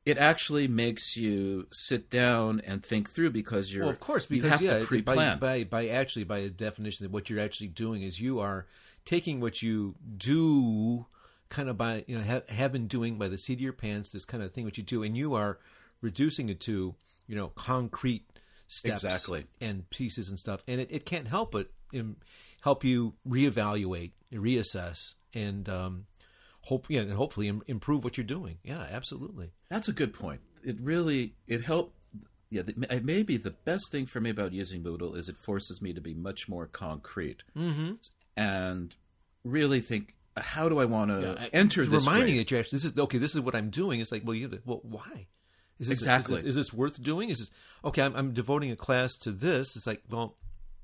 It 0.05 0.17
actually 0.17 0.67
makes 0.67 1.15
you 1.15 1.67
sit 1.71 2.09
down 2.09 2.61
and 2.65 2.83
think 2.83 3.09
through 3.09 3.31
because 3.31 3.73
you're, 3.73 3.83
well, 3.83 3.91
of 3.91 3.99
course, 3.99 4.25
because 4.25 4.43
you 4.43 4.49
have 4.49 4.61
yeah, 4.61 4.79
to 4.79 4.85
pre-plan. 4.85 5.39
By, 5.39 5.63
by, 5.63 5.85
by 5.85 5.87
actually, 5.89 6.25
by 6.25 6.39
a 6.39 6.49
definition, 6.49 7.09
what 7.11 7.29
you're 7.29 7.39
actually 7.39 7.67
doing 7.67 8.01
is 8.01 8.19
you 8.19 8.39
are 8.39 8.65
taking 9.05 9.39
what 9.39 9.61
you 9.61 9.95
do 10.17 11.05
kind 11.49 11.69
of 11.69 11.77
by, 11.77 12.03
you 12.07 12.17
know, 12.17 12.23
have, 12.23 12.49
have 12.49 12.71
been 12.71 12.87
doing 12.87 13.17
by 13.17 13.27
the 13.27 13.37
seat 13.37 13.53
of 13.53 13.61
your 13.61 13.73
pants, 13.73 14.11
this 14.11 14.25
kind 14.25 14.43
of 14.43 14.51
thing, 14.51 14.65
what 14.65 14.77
you 14.77 14.83
do, 14.83 15.03
and 15.03 15.15
you 15.15 15.35
are 15.35 15.59
reducing 16.01 16.49
it 16.49 16.59
to, 16.59 16.95
you 17.27 17.35
know, 17.35 17.47
concrete 17.49 18.25
steps 18.73 19.03
exactly. 19.03 19.45
and 19.61 19.89
pieces 19.89 20.29
and 20.29 20.39
stuff, 20.39 20.63
and 20.67 20.81
it, 20.81 20.89
it 20.91 21.05
can't 21.05 21.27
help 21.27 21.51
but 21.51 21.67
um, 21.97 22.17
help 22.61 22.83
you 22.83 23.13
reevaluate, 23.27 24.11
reassess, 24.33 25.13
and 25.33 25.69
um, 25.69 26.05
hope 26.61 26.85
yeah, 26.89 27.01
and 27.01 27.13
hopefully 27.13 27.47
Im- 27.47 27.63
improve 27.67 28.03
what 28.03 28.17
you're 28.17 28.25
doing. 28.25 28.57
Yeah, 28.63 28.85
absolutely. 28.91 29.51
That's 29.69 29.87
a 29.87 29.93
good 29.93 30.13
point. 30.13 30.41
It 30.63 30.77
really 30.81 31.35
it 31.47 31.63
helped. 31.63 31.95
Yeah, 32.49 32.61
the, 32.61 33.01
maybe 33.03 33.37
the 33.37 33.51
best 33.51 33.91
thing 33.91 34.05
for 34.05 34.21
me 34.21 34.29
about 34.29 34.53
using 34.53 34.83
Moodle 34.83 35.17
is 35.17 35.27
it 35.27 35.37
forces 35.37 35.81
me 35.81 35.91
to 35.93 36.01
be 36.01 36.13
much 36.13 36.47
more 36.47 36.67
concrete 36.67 37.41
mm-hmm. 37.57 37.93
and 38.37 38.95
really 39.43 39.79
think 39.79 40.13
how 40.37 40.69
do 40.69 40.79
I 40.79 40.85
want 40.85 41.09
to 41.09 41.35
yeah, 41.39 41.47
enter 41.51 41.85
this? 41.85 42.05
Reminding 42.05 42.37
that 42.37 42.51
you 42.51 42.59
actually 42.59 42.77
this 42.77 42.85
is 42.85 42.97
okay. 42.97 43.17
This 43.17 43.35
is 43.35 43.41
what 43.41 43.55
I'm 43.55 43.69
doing. 43.69 43.99
It's 43.99 44.11
like, 44.11 44.23
well, 44.25 44.35
you 44.35 44.59
well, 44.65 44.81
why? 44.83 45.27
Is 45.79 45.87
this, 45.87 45.99
exactly. 45.99 46.35
Is 46.35 46.41
this, 46.43 46.49
is 46.49 46.55
this, 46.55 46.73
worth 46.73 47.01
doing? 47.01 47.29
Is 47.29 47.39
this 47.39 47.51
okay? 47.83 48.03
I'm, 48.03 48.15
I'm 48.15 48.33
devoting 48.33 48.71
a 48.71 48.75
class 48.75 49.15
to 49.21 49.31
this. 49.31 49.75
It's 49.75 49.87
like, 49.87 50.03
well, 50.09 50.35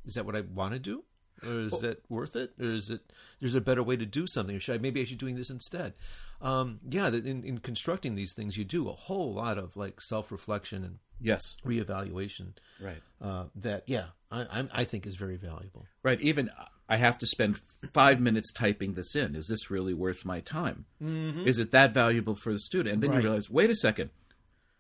is 0.06 0.16
that 0.16 0.26
what 0.26 0.36
I 0.36 0.42
want 0.42 0.74
to 0.74 0.80
do? 0.80 1.04
or 1.46 1.60
is 1.60 1.80
that 1.80 2.04
worth 2.10 2.36
it, 2.36 2.52
or 2.60 2.66
is 2.66 2.90
it 2.90 3.02
there's 3.40 3.56
a 3.56 3.62
better 3.62 3.84
way 3.84 3.96
to 3.96 4.06
do 4.06 4.28
something, 4.28 4.56
or 4.56 4.60
should 4.60 4.76
I 4.76 4.78
maybe 4.80 5.02
I 5.02 5.06
should 5.06 5.18
be 5.18 5.26
doing 5.26 5.36
this 5.36 5.50
instead? 5.50 5.94
Um, 6.42 6.80
yeah, 6.90 7.08
in, 7.10 7.44
in 7.44 7.58
constructing 7.60 8.16
these 8.16 8.34
things, 8.34 8.58
you 8.58 8.64
do 8.66 8.90
a 8.90 8.94
whole 8.94 9.34
lot 9.34 9.58
of 9.58 9.78
like 9.78 10.02
self 10.02 10.32
reflection 10.32 10.84
and 10.84 11.00
Yes. 11.22 11.58
reevaluation. 11.66 12.54
Right. 12.80 13.02
Uh, 13.22 13.46
that 13.56 13.84
yeah, 13.88 14.06
I, 14.32 14.68
I 14.72 14.84
think 14.86 15.06
is 15.06 15.16
very 15.16 15.36
valuable. 15.36 15.86
Right. 16.02 16.20
Even 16.22 16.50
I 16.88 16.96
have 16.98 17.18
to 17.20 17.28
spend 17.28 17.58
five 17.94 18.22
minutes 18.22 18.52
typing 18.54 18.94
this 18.94 19.16
in. 19.16 19.36
Is 19.36 19.48
this 19.48 19.70
really 19.70 19.94
worth 19.94 20.26
my 20.26 20.40
time? 20.40 20.86
Mm-hmm. 21.04 21.46
Is 21.46 21.60
it 21.60 21.72
that 21.72 21.94
valuable 21.94 22.36
for 22.36 22.54
the 22.54 22.60
student? 22.60 22.94
And 22.94 23.04
then 23.04 23.12
Right. 23.12 23.18
you 23.18 23.24
realize, 23.30 23.50
wait 23.50 23.70
a 23.70 23.76
second, 23.76 24.12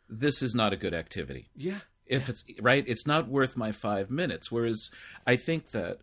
this 0.09 0.41
is 0.41 0.55
not 0.55 0.73
a 0.73 0.77
good 0.77 0.93
activity. 0.93 1.49
Yeah, 1.55 1.79
If 2.05 2.27
it's 2.29 2.43
right, 2.61 2.83
it's 2.87 3.05
not 3.05 3.27
worth 3.27 3.55
my 3.55 3.71
five 3.71 4.09
minutes. 4.09 4.51
Whereas 4.51 4.89
I 5.27 5.35
think 5.35 5.71
that 5.71 5.99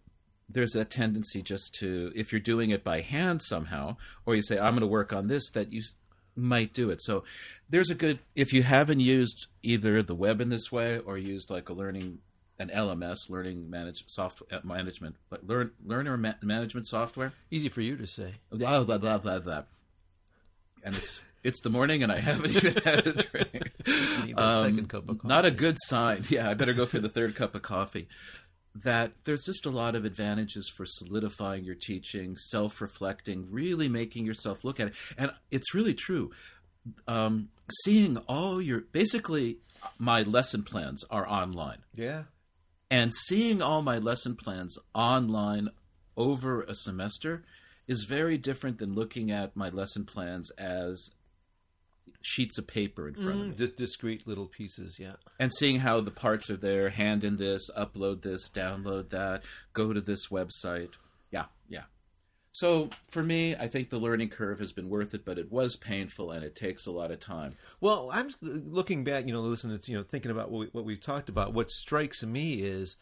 there's 0.49 0.77
a 0.77 0.85
tendency 0.85 1.43
just 1.43 1.75
to, 1.81 2.13
if 2.15 2.33
you're 2.33 2.41
doing 2.41 2.71
it 2.71 2.85
by 2.85 3.01
hand 3.01 3.43
somehow, 3.43 3.97
or 4.25 4.37
you 4.37 4.43
say, 4.43 4.59
I'm 4.59 4.75
going 4.75 4.81
to 4.83 4.87
work 4.87 5.13
on 5.13 5.27
this, 5.27 5.51
that 5.51 5.73
you 5.73 5.83
might 6.37 6.73
do 6.73 6.91
it. 6.91 7.03
So 7.03 7.25
there's 7.69 7.91
a 7.91 7.95
good, 7.97 8.21
if 8.37 8.53
you 8.53 8.63
haven't 8.63 9.01
used 9.01 9.49
either 9.65 10.03
the 10.03 10.15
web 10.15 10.41
in 10.41 10.49
this 10.51 10.71
way 10.71 10.99
or 11.01 11.19
used 11.19 11.51
like 11.51 11.69
a 11.69 11.73
learning, 11.73 12.19
an 12.61 12.69
LMS, 12.69 13.29
learning 13.29 13.69
manage 13.69 14.05
software 14.07 14.61
uh, 14.61 14.65
management, 14.65 15.17
like 15.31 15.41
learn 15.45 15.73
learner 15.85 16.17
ma- 16.17 16.35
management 16.43 16.87
software, 16.87 17.33
easy 17.51 17.69
for 17.69 17.81
you 17.81 17.97
to 17.97 18.07
say. 18.07 18.35
blah 18.51 18.85
blah 18.85 18.99
blah 18.99 19.19
blah 19.19 19.39
blah. 19.41 19.63
And 20.87 20.97
it's 20.97 21.22
it's 21.43 21.61
the 21.61 21.68
morning, 21.70 22.03
and 22.03 22.11
I 22.11 22.18
haven't 22.18 22.57
even 22.57 22.74
had 22.82 23.07
a 23.07 23.12
drink. 23.22 23.72
You 23.87 24.26
need 24.26 24.37
that 24.37 24.62
second 24.64 24.89
cup 24.89 25.09
of 25.09 25.18
coffee. 25.18 25.24
Um, 25.24 25.28
Not 25.28 25.45
a 25.45 25.51
good 25.51 25.76
sign. 25.80 26.24
Yeah, 26.28 26.49
I 26.49 26.55
better 26.55 26.72
go 26.72 26.87
for 26.87 26.99
the 26.99 27.09
third 27.09 27.34
cup 27.34 27.55
of 27.55 27.62
coffee. 27.62 28.09
That 28.84 29.12
there's 29.24 29.45
just 29.45 29.66
a 29.66 29.70
lot 29.70 29.95
of 29.95 30.05
advantages 30.05 30.68
for 30.74 30.87
solidifying 30.87 31.64
your 31.64 31.74
teaching, 31.74 32.37
self 32.37 32.80
reflecting, 32.80 33.47
really 33.51 33.89
making 33.89 34.26
yourself 34.26 34.64
look 34.64 34.78
at 34.80 34.89
it. 34.89 34.95
And 35.18 35.32
it's 35.51 35.74
really 35.74 35.95
true. 35.95 36.30
Um, 37.09 37.49
seeing 37.84 38.16
all 38.28 38.62
your 38.62 38.82
basically, 38.93 39.59
my 39.99 40.22
lesson 40.22 40.62
plans 40.62 41.05
are 41.11 41.28
online 41.28 41.78
Yeah, 41.95 42.24
and 42.91 43.12
seeing 43.12 43.61
all 43.61 43.82
my 43.82 43.99
lesson 43.99 44.37
plans 44.37 44.78
online 44.95 45.70
over 46.16 46.62
a 46.62 46.74
semester 46.74 47.45
is 47.87 48.05
very 48.05 48.37
different 48.39 48.78
than 48.78 48.95
looking 48.95 49.30
at 49.30 49.57
my 49.57 49.68
lesson 49.68 50.05
plans 50.05 50.51
as 50.53 51.11
sheets 52.22 52.59
of 52.59 52.66
paper 52.66 53.07
in 53.07 53.14
front 53.14 53.41
of 53.41 53.47
me 53.49 53.55
Dis- 53.55 53.70
discrete 53.70 54.26
little 54.26 54.47
pieces. 54.47 54.99
Yeah, 54.99 55.12
and 55.39 55.53
seeing 55.53 55.78
how 55.80 56.01
the 56.01 56.11
parts 56.11 56.51
are 56.51 56.57
there 56.57 56.91
hand 56.91 57.22
in 57.22 57.37
this 57.37 57.70
upload 57.76 58.22
this 58.22 58.51
download 58.51 59.11
that 59.11 59.43
go 59.72 59.93
to 59.93 60.01
this 60.01 60.26
website 60.28 60.91
yeah 61.30 61.45
yeah 61.68 61.82
so 62.51 62.89
for 63.09 63.22
me 63.22 63.55
i 63.57 63.68
think 63.68 63.91
the 63.91 63.99
learning 63.99 64.28
curve 64.28 64.59
has 64.59 64.72
been 64.72 64.89
worth 64.89 65.14
it 65.14 65.24
but 65.24 65.39
it 65.39 65.53
was 65.53 65.76
painful 65.76 66.30
and 66.32 66.43
it 66.45 66.57
takes 66.57 66.87
a 66.87 66.91
lot 66.91 67.11
of 67.12 67.20
time 67.20 67.55
Well, 67.80 68.11
I'm 68.12 68.30
looking 68.41 69.05
back, 69.05 69.26
you 69.26 69.32
know, 69.32 69.41
listening 69.41 69.78
to, 69.78 69.91
you 69.93 69.99
know, 69.99 70.03
thinking 70.05 70.30
about 70.32 70.51
what, 70.51 70.59
we, 70.61 70.66
what 70.72 70.84
we've 70.84 71.01
talked 71.01 71.28
about. 71.28 71.53
What 71.53 71.70
strikes 71.70 72.24
me 72.24 72.55
is 72.62 72.97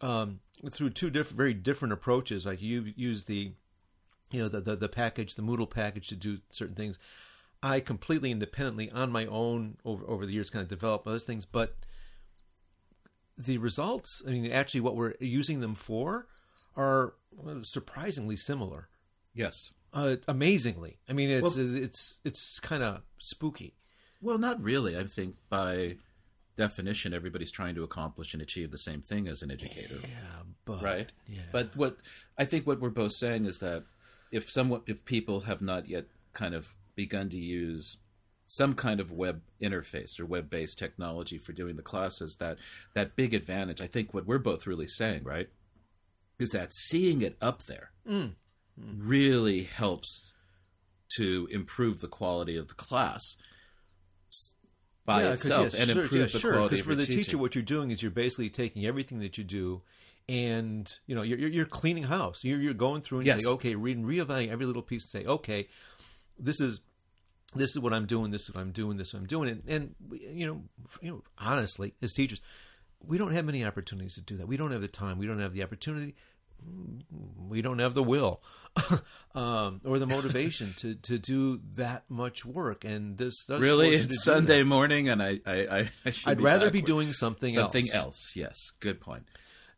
um, 0.00 0.40
through 0.70 0.90
two 0.90 1.10
different, 1.10 1.36
very 1.36 1.54
different 1.54 1.94
approaches. 1.94 2.44
Like 2.46 2.60
you 2.62 2.92
use 2.96 3.24
the, 3.24 3.52
you 4.34 4.40
know, 4.42 4.48
the, 4.48 4.60
the 4.60 4.76
the 4.76 4.88
package, 4.88 5.36
the 5.36 5.42
Moodle 5.42 5.70
package 5.70 6.08
to 6.08 6.16
do 6.16 6.38
certain 6.50 6.74
things. 6.74 6.98
I 7.62 7.80
completely 7.80 8.30
independently 8.30 8.90
on 8.90 9.10
my 9.12 9.26
own 9.26 9.76
over 9.84 10.04
over 10.08 10.26
the 10.26 10.32
years 10.32 10.50
kind 10.50 10.62
of 10.62 10.68
developed 10.68 11.04
those 11.06 11.24
things, 11.24 11.46
but 11.46 11.76
the 13.38 13.58
results, 13.58 14.22
I 14.26 14.30
mean, 14.30 14.50
actually, 14.50 14.80
what 14.80 14.96
we're 14.96 15.14
using 15.20 15.60
them 15.60 15.74
for 15.74 16.26
are 16.76 17.14
surprisingly 17.62 18.36
similar. 18.36 18.88
yes 19.32 19.72
Uh, 19.92 20.16
amazingly, 20.28 20.98
I 21.08 21.12
mean, 21.12 21.30
it's 21.30 21.56
it's 21.56 22.20
it's 22.24 22.60
kind 22.60 22.82
of 22.82 23.02
spooky. 23.18 23.74
Well, 24.20 24.38
not 24.38 24.60
really. 24.62 24.98
I 24.98 25.04
think 25.04 25.36
by 25.48 25.96
definition, 26.56 27.12
everybody's 27.14 27.50
trying 27.50 27.74
to 27.74 27.82
accomplish 27.82 28.32
and 28.32 28.42
achieve 28.42 28.70
the 28.70 28.78
same 28.78 29.02
thing 29.02 29.26
as 29.28 29.42
an 29.42 29.50
educator, 29.50 29.98
Yeah, 30.02 30.42
but 30.64 30.82
right? 30.82 31.10
Yeah, 31.28 31.42
But 31.52 31.76
what 31.76 31.98
I 32.38 32.44
think 32.44 32.66
what 32.66 32.80
we're 32.80 32.90
both 32.90 33.12
saying 33.12 33.44
is 33.44 33.58
that 33.58 33.84
if 34.34 34.50
someone, 34.50 34.82
if 34.86 35.04
people 35.04 35.40
have 35.42 35.62
not 35.62 35.88
yet 35.88 36.06
kind 36.32 36.54
of 36.54 36.74
begun 36.96 37.28
to 37.30 37.36
use 37.38 37.98
some 38.46 38.74
kind 38.74 39.00
of 39.00 39.10
web 39.12 39.42
interface 39.62 40.18
or 40.20 40.26
web-based 40.26 40.78
technology 40.78 41.38
for 41.38 41.52
doing 41.52 41.76
the 41.76 41.82
classes, 41.82 42.36
that 42.40 42.58
that 42.94 43.16
big 43.16 43.32
advantage. 43.32 43.80
I 43.80 43.86
think 43.86 44.12
what 44.12 44.26
we're 44.26 44.38
both 44.38 44.66
really 44.66 44.88
saying, 44.88 45.22
right, 45.24 45.48
is 46.38 46.50
that 46.50 46.72
seeing 46.72 47.22
it 47.22 47.36
up 47.40 47.62
there 47.64 47.92
Mm. 48.06 48.34
really 48.76 49.62
helps 49.62 50.34
to 51.16 51.48
improve 51.50 52.00
the 52.00 52.08
quality 52.08 52.56
of 52.56 52.66
the 52.68 52.74
class 52.74 53.22
by 55.06 55.22
Yeah, 55.22 55.32
itself 55.34 55.74
yeah, 55.74 55.80
and 55.80 55.90
sure, 55.90 56.02
improve 56.02 56.20
yeah, 56.20 56.26
the 56.26 56.38
sure, 56.38 56.52
quality 56.52 56.76
'cause 56.76 56.80
of 56.80 56.86
for 56.86 56.94
the 56.94 57.06
teaching. 57.06 57.24
teacher, 57.24 57.38
what 57.38 57.54
you're 57.54 57.62
doing 57.64 57.90
is 57.92 58.02
you're 58.02 58.10
basically 58.10 58.50
taking 58.50 58.84
everything 58.84 59.20
that 59.20 59.38
you 59.38 59.44
do, 59.44 59.82
and 60.28 60.90
you 61.06 61.14
know 61.14 61.22
you're 61.22 61.38
you're, 61.38 61.66
cleaning 61.66 62.04
house. 62.04 62.44
You're 62.44 62.60
you're 62.60 62.74
going 62.74 63.02
through 63.02 63.18
and 63.18 63.26
Yes. 63.26 63.44
say, 63.44 63.50
okay, 63.50 63.74
read 63.74 63.96
and 63.96 64.06
reevaluate 64.06 64.48
every 64.50 64.66
little 64.66 64.82
piece 64.82 65.12
and 65.14 65.22
say, 65.22 65.28
okay, 65.28 65.68
this 66.38 66.60
is 66.60 66.80
this 67.54 67.70
is 67.70 67.78
what 67.78 67.92
I'm 67.92 68.06
doing. 68.06 68.30
This 68.30 68.42
is 68.48 68.54
what 68.54 68.60
I'm 68.60 68.72
doing. 68.72 68.96
This 68.96 69.08
is 69.08 69.14
what 69.14 69.20
I'm 69.20 69.26
doing. 69.26 69.48
And, 69.50 69.62
and 69.68 69.94
you 70.10 70.46
know, 70.46 70.62
you 71.00 71.10
know, 71.12 71.22
honestly, 71.38 71.94
as 72.02 72.12
teachers, 72.12 72.40
we 73.06 73.18
don't 73.18 73.32
have 73.32 73.44
many 73.44 73.64
opportunities 73.64 74.14
to 74.14 74.22
do 74.22 74.36
that. 74.38 74.48
We 74.48 74.56
don't 74.56 74.70
have 74.72 74.80
the 74.80 74.88
time. 74.88 75.18
We 75.18 75.26
don't 75.26 75.38
have 75.40 75.54
the 75.54 75.62
opportunity. 75.62 76.14
We 77.48 77.60
don't 77.60 77.78
have 77.78 77.92
the 77.92 78.02
will 78.02 78.40
um, 79.34 79.82
or 79.84 79.98
the 79.98 80.06
motivation 80.06 80.72
to, 80.78 80.94
to 80.94 81.18
do 81.18 81.60
that 81.74 82.04
much 82.08 82.46
work. 82.46 82.84
And 82.84 83.18
this 83.18 83.34
really, 83.50 83.86
force 83.90 83.92
you 83.92 83.98
to 83.98 84.04
it's 84.04 84.24
do 84.24 84.30
that. 84.30 84.36
Sunday 84.36 84.62
morning, 84.62 85.08
and 85.10 85.22
I, 85.22 85.40
I, 85.44 85.52
I, 85.52 85.90
I 86.06 86.10
should 86.10 86.28
I'd 86.28 86.38
be 86.38 86.42
rather 86.44 86.70
be 86.70 86.80
doing 86.80 87.12
something, 87.12 87.52
something 87.52 87.84
else. 87.92 87.94
else. 87.94 88.32
Yes, 88.34 88.56
good 88.80 88.98
point. 89.00 89.24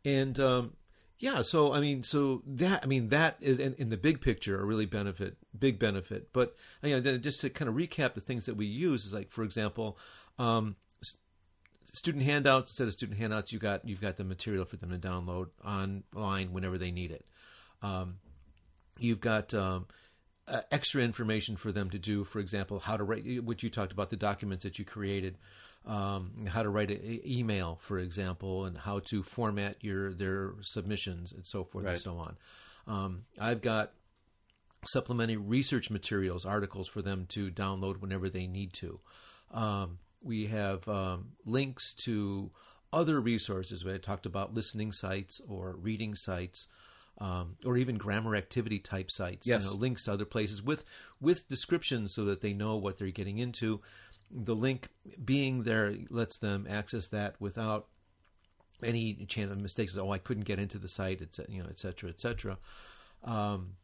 And 0.07 0.39
um, 0.39 0.73
yeah, 1.19 1.41
so 1.41 1.73
I 1.73 1.81
mean, 1.81 2.01
so 2.01 2.41
that 2.45 2.81
I 2.81 2.85
mean 2.85 3.09
that 3.09 3.35
is 3.41 3.59
in, 3.59 3.73
in 3.73 3.89
the 3.89 3.97
big 3.97 4.21
picture 4.21 4.57
a 4.57 4.63
really 4.63 4.85
benefit, 4.85 5.35
big 5.57 5.79
benefit. 5.79 6.29
But 6.31 6.55
you 6.81 6.97
know, 6.97 7.17
just 7.17 7.41
to 7.41 7.49
kind 7.49 7.67
of 7.67 7.75
recap 7.75 8.13
the 8.13 8.21
things 8.21 8.45
that 8.45 8.55
we 8.55 8.65
use 8.67 9.03
is 9.03 9.13
like, 9.13 9.31
for 9.31 9.43
example, 9.43 9.97
um, 10.39 10.75
student 11.91 12.23
handouts. 12.23 12.71
Instead 12.71 12.87
of 12.87 12.93
student 12.93 13.19
handouts, 13.19 13.51
you 13.51 13.59
got 13.59 13.85
you've 13.85 13.99
got 13.99 14.15
the 14.15 14.23
material 14.23 14.63
for 14.63 14.77
them 14.77 14.91
to 14.91 14.97
download 14.97 15.47
online 15.65 16.53
whenever 16.53 16.77
they 16.77 16.91
need 16.91 17.11
it. 17.11 17.25
Um, 17.81 18.19
you've 18.97 19.19
got 19.19 19.53
um, 19.53 19.87
uh, 20.47 20.61
extra 20.71 21.01
information 21.01 21.57
for 21.57 21.73
them 21.73 21.89
to 21.89 21.99
do. 21.99 22.23
For 22.23 22.39
example, 22.39 22.79
how 22.79 22.95
to 22.95 23.03
write, 23.03 23.43
what 23.43 23.61
you 23.61 23.69
talked 23.69 23.91
about, 23.91 24.09
the 24.09 24.15
documents 24.15 24.63
that 24.63 24.79
you 24.79 24.85
created, 24.85 25.37
um, 25.87 26.45
how 26.47 26.61
to 26.63 26.69
write 26.69 26.91
an 26.91 27.21
email, 27.25 27.79
for 27.81 27.97
example, 27.97 28.65
and 28.65 28.77
how 28.77 28.99
to 29.09 29.23
format 29.23 29.77
your 29.83 30.13
their 30.13 30.53
submissions 30.61 31.31
and 31.31 31.45
so 31.47 31.63
forth 31.63 31.85
and 31.85 31.99
so 32.01 32.17
on. 32.17 32.37
Um, 32.85 33.23
I've 33.39 33.61
got 33.61 33.93
supplementary 34.85 35.37
research 35.37 35.89
materials, 35.89 36.45
articles 36.45 36.87
for 36.87 37.01
them 37.01 37.25
to 37.29 37.49
download 37.49 37.97
whenever 37.97 38.29
they 38.29 38.47
need 38.47 38.73
to. 38.73 38.99
Um, 39.51 39.99
we 40.21 40.47
have 40.47 40.87
um, 40.87 41.29
links 41.45 41.93
to 42.05 42.51
other 42.93 43.19
resources. 43.19 43.83
We 43.83 43.97
talked 43.99 44.25
about 44.25 44.53
listening 44.53 44.91
sites 44.91 45.41
or 45.47 45.75
reading 45.77 46.15
sites. 46.15 46.67
Um, 47.19 47.55
or 47.65 47.77
even 47.77 47.97
grammar 47.97 48.35
activity 48.35 48.77
type 48.77 49.09
sites, 49.09 49.47
Yes. 49.47 49.63
you 49.65 49.71
know, 49.71 49.77
links 49.77 50.03
to 50.03 50.13
other 50.13 50.23
places 50.23 50.61
with 50.61 50.85
with 51.19 51.47
descriptions 51.47 52.13
so 52.13 52.25
that 52.25 52.41
they 52.41 52.53
know 52.53 52.75
what 52.77 52.99
they're 52.99 53.09
getting 53.09 53.39
into. 53.39 53.81
The 54.29 54.55
link 54.55 54.89
being 55.23 55.63
there 55.63 55.95
lets 56.09 56.37
them 56.37 56.67
access 56.69 57.07
that 57.07 57.35
without 57.39 57.87
any 58.83 59.13
chance 59.25 59.51
of 59.51 59.57
mistakes. 59.57 59.97
Oh, 59.97 60.11
I 60.11 60.17
couldn't 60.17 60.45
get 60.45 60.59
into 60.59 60.77
the 60.77 60.87
site, 60.87 61.21
et 61.21 61.33
cetera, 61.33 61.53
you 61.53 61.63
know, 61.63 61.69
et 61.69 61.79
cetera, 61.79 62.09
et 62.09 62.19
cetera. 62.19 62.57
Um, 63.23 63.77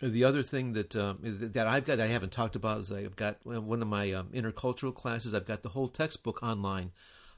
the 0.00 0.24
other 0.24 0.42
thing 0.42 0.74
that 0.74 0.94
um, 0.94 1.18
that 1.22 1.66
I've 1.66 1.84
got 1.84 1.96
that 1.96 2.08
I 2.08 2.12
haven't 2.12 2.32
talked 2.32 2.56
about 2.56 2.80
is 2.80 2.92
I've 2.92 3.16
got 3.16 3.38
one 3.44 3.82
of 3.82 3.88
my 3.88 4.12
um, 4.12 4.28
intercultural 4.28 4.94
classes. 4.94 5.34
I've 5.34 5.46
got 5.46 5.62
the 5.62 5.70
whole 5.70 5.88
textbook 5.88 6.42
online. 6.42 6.92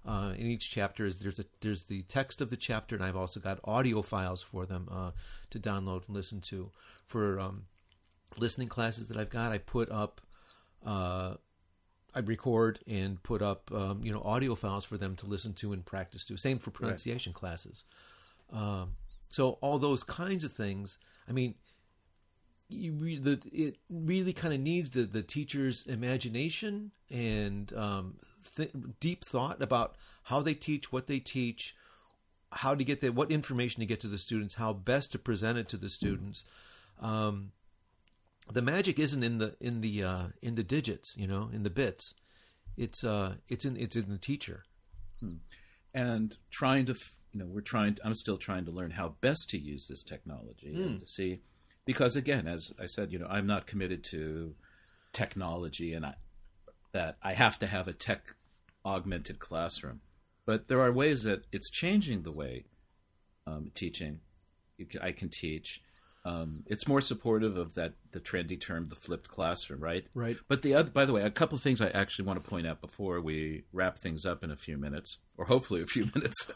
Uh, 0.04 0.32
in 0.36 0.46
each 0.46 0.70
chapter 0.70 1.04
is 1.04 1.20
there's 1.20 1.38
a 1.38 1.44
there's 1.60 1.84
the 1.84 2.02
text 2.02 2.40
of 2.40 2.50
the 2.50 2.56
chapter, 2.56 2.96
and 2.96 3.04
I've 3.04 3.16
also 3.16 3.38
got 3.38 3.60
audio 3.64 4.02
files 4.02 4.42
for 4.42 4.66
them 4.66 4.88
uh, 4.90 5.12
to 5.50 5.58
download 5.58 6.06
and 6.06 6.16
listen 6.16 6.40
to. 6.42 6.70
For 7.06 7.38
um, 7.38 7.66
listening 8.36 8.68
classes 8.68 9.08
that 9.08 9.16
I've 9.16 9.30
got, 9.30 9.52
I 9.52 9.58
put 9.58 9.90
up. 9.90 10.20
Uh, 10.84 11.34
I 12.14 12.20
record 12.20 12.80
and 12.86 13.22
put 13.22 13.42
up, 13.42 13.70
um, 13.72 14.00
you 14.02 14.12
know, 14.12 14.22
audio 14.22 14.54
files 14.54 14.84
for 14.84 14.96
them 14.96 15.16
to 15.16 15.26
listen 15.26 15.54
to 15.54 15.72
and 15.72 15.84
practice 15.84 16.24
to. 16.26 16.36
Same 16.36 16.58
for 16.58 16.70
pronunciation 16.70 17.32
classes. 17.32 17.84
Um, 18.52 18.92
so 19.28 19.58
all 19.60 19.78
those 19.78 20.02
kinds 20.02 20.44
of 20.44 20.52
things. 20.52 20.98
I 21.28 21.32
mean, 21.32 21.54
you 22.68 22.92
re- 22.92 23.18
the, 23.18 23.40
it 23.52 23.76
really 23.88 24.32
kind 24.32 24.54
of 24.54 24.60
needs 24.60 24.90
the, 24.90 25.02
the 25.02 25.22
teacher's 25.22 25.86
imagination 25.86 26.90
and 27.10 27.72
um, 27.74 28.16
th- 28.56 28.72
deep 29.00 29.24
thought 29.24 29.62
about 29.62 29.96
how 30.24 30.40
they 30.40 30.54
teach, 30.54 30.92
what 30.92 31.06
they 31.06 31.18
teach, 31.18 31.74
how 32.52 32.74
to 32.74 32.84
get 32.84 33.00
the 33.00 33.10
what 33.10 33.30
information 33.30 33.80
to 33.80 33.86
get 33.86 34.00
to 34.00 34.08
the 34.08 34.18
students, 34.18 34.54
how 34.54 34.72
best 34.72 35.12
to 35.12 35.18
present 35.18 35.58
it 35.58 35.68
to 35.68 35.76
the 35.76 35.88
students. 35.88 36.44
Um, 37.00 37.52
the 38.52 38.62
magic 38.62 38.98
isn't 38.98 39.22
in 39.22 39.38
the 39.38 39.56
in 39.60 39.80
the 39.80 40.04
uh, 40.04 40.26
in 40.42 40.54
the 40.54 40.62
digits, 40.62 41.16
you 41.16 41.26
know, 41.26 41.50
in 41.52 41.62
the 41.62 41.70
bits. 41.70 42.14
It's 42.76 43.04
uh, 43.04 43.34
it's 43.48 43.64
in 43.64 43.76
it's 43.76 43.96
in 43.96 44.08
the 44.10 44.18
teacher. 44.18 44.64
and 45.92 46.36
trying 46.50 46.86
to 46.86 46.94
you 47.32 47.40
know 47.40 47.46
we're 47.46 47.60
trying 47.60 47.94
to, 47.94 48.06
i'm 48.06 48.14
still 48.14 48.38
trying 48.38 48.64
to 48.64 48.72
learn 48.72 48.92
how 48.92 49.08
best 49.20 49.50
to 49.50 49.58
use 49.58 49.86
this 49.86 50.02
technology 50.02 50.72
and 50.72 51.00
to 51.00 51.06
see 51.06 51.40
because 51.84 52.16
again 52.16 52.46
as 52.48 52.72
i 52.80 52.86
said 52.86 53.12
you 53.12 53.18
know 53.18 53.26
i'm 53.28 53.46
not 53.46 53.66
committed 53.66 54.02
to 54.02 54.54
technology 55.12 55.92
and 55.92 56.06
I, 56.06 56.14
that 56.92 57.18
i 57.22 57.34
have 57.34 57.58
to 57.58 57.66
have 57.66 57.86
a 57.86 57.92
tech 57.92 58.34
augmented 58.84 59.38
classroom. 59.38 60.00
But 60.46 60.68
there 60.68 60.80
are 60.80 60.92
ways 60.92 61.22
that 61.24 61.44
it's 61.52 61.70
changing 61.70 62.22
the 62.22 62.32
way 62.32 62.64
um, 63.46 63.70
teaching. 63.74 64.20
I 65.00 65.12
can 65.12 65.28
teach 65.28 65.82
um, 66.24 66.64
it's 66.66 66.86
more 66.86 67.00
supportive 67.00 67.56
of 67.56 67.74
that 67.74 67.94
the 68.12 68.20
trendy 68.20 68.60
term 68.60 68.86
the 68.88 68.94
flipped 68.94 69.28
classroom 69.28 69.80
right 69.80 70.06
Right. 70.14 70.36
but 70.48 70.60
the 70.62 70.74
other, 70.74 70.90
by 70.90 71.04
the 71.06 71.12
way, 71.14 71.22
a 71.22 71.30
couple 71.30 71.56
of 71.56 71.62
things 71.62 71.80
I 71.80 71.88
actually 71.90 72.26
want 72.26 72.42
to 72.42 72.48
point 72.50 72.66
out 72.66 72.80
before 72.82 73.20
we 73.20 73.64
wrap 73.72 73.98
things 73.98 74.26
up 74.26 74.44
in 74.44 74.50
a 74.50 74.56
few 74.56 74.76
minutes, 74.76 75.18
or 75.38 75.46
hopefully 75.46 75.80
a 75.82 75.86
few 75.86 76.10
minutes, 76.14 76.50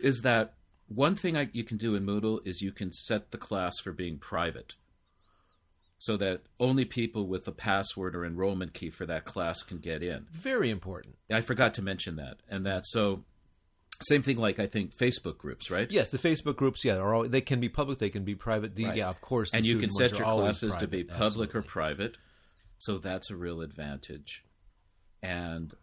is 0.00 0.20
that 0.22 0.54
one 0.86 1.14
thing 1.16 1.36
I, 1.36 1.48
you 1.52 1.64
can 1.64 1.76
do 1.76 1.94
in 1.94 2.04
Moodle 2.06 2.40
is 2.46 2.62
you 2.62 2.72
can 2.72 2.92
set 2.92 3.30
the 3.30 3.38
class 3.38 3.78
for 3.78 3.92
being 3.92 4.18
private, 4.18 4.74
so 5.98 6.16
that 6.16 6.42
only 6.58 6.84
people 6.84 7.26
with 7.26 7.46
a 7.46 7.52
password 7.52 8.16
or 8.16 8.24
enrollment 8.24 8.72
key 8.74 8.90
for 8.90 9.06
that 9.06 9.24
class 9.24 9.62
can 9.62 9.78
get 9.78 10.02
in. 10.02 10.26
Very 10.30 10.70
important. 10.70 11.16
I 11.30 11.40
forgot 11.42 11.74
to 11.74 11.82
mention 11.82 12.16
that, 12.16 12.38
and 12.48 12.64
that 12.66 12.86
so. 12.86 13.24
Same 14.02 14.22
thing 14.22 14.38
like 14.38 14.58
I 14.58 14.66
think 14.66 14.96
Facebook 14.96 15.36
groups, 15.36 15.70
right? 15.70 15.90
Yes, 15.90 16.08
the 16.08 16.18
Facebook 16.18 16.56
groups, 16.56 16.84
yeah, 16.84 16.96
are 16.96 17.14
all, 17.14 17.28
they 17.28 17.42
can 17.42 17.60
be 17.60 17.68
public, 17.68 17.98
they 17.98 18.08
can 18.08 18.24
be 18.24 18.34
private. 18.34 18.74
The, 18.74 18.86
Right. 18.86 18.96
Yeah, 18.96 19.08
of 19.08 19.20
course. 19.20 19.52
and 19.52 19.64
you 19.64 19.78
can 19.78 19.90
set 19.90 20.18
your 20.18 20.26
classes 20.26 20.74
to 20.76 20.88
be 20.88 21.04
private, 21.04 21.18
public 21.18 21.54
or 21.54 21.62
private 21.62 22.16
so 22.80 22.96
that's 22.96 23.28
a 23.28 23.36
real 23.36 23.60
advantage 23.60 24.42
and 25.22 25.74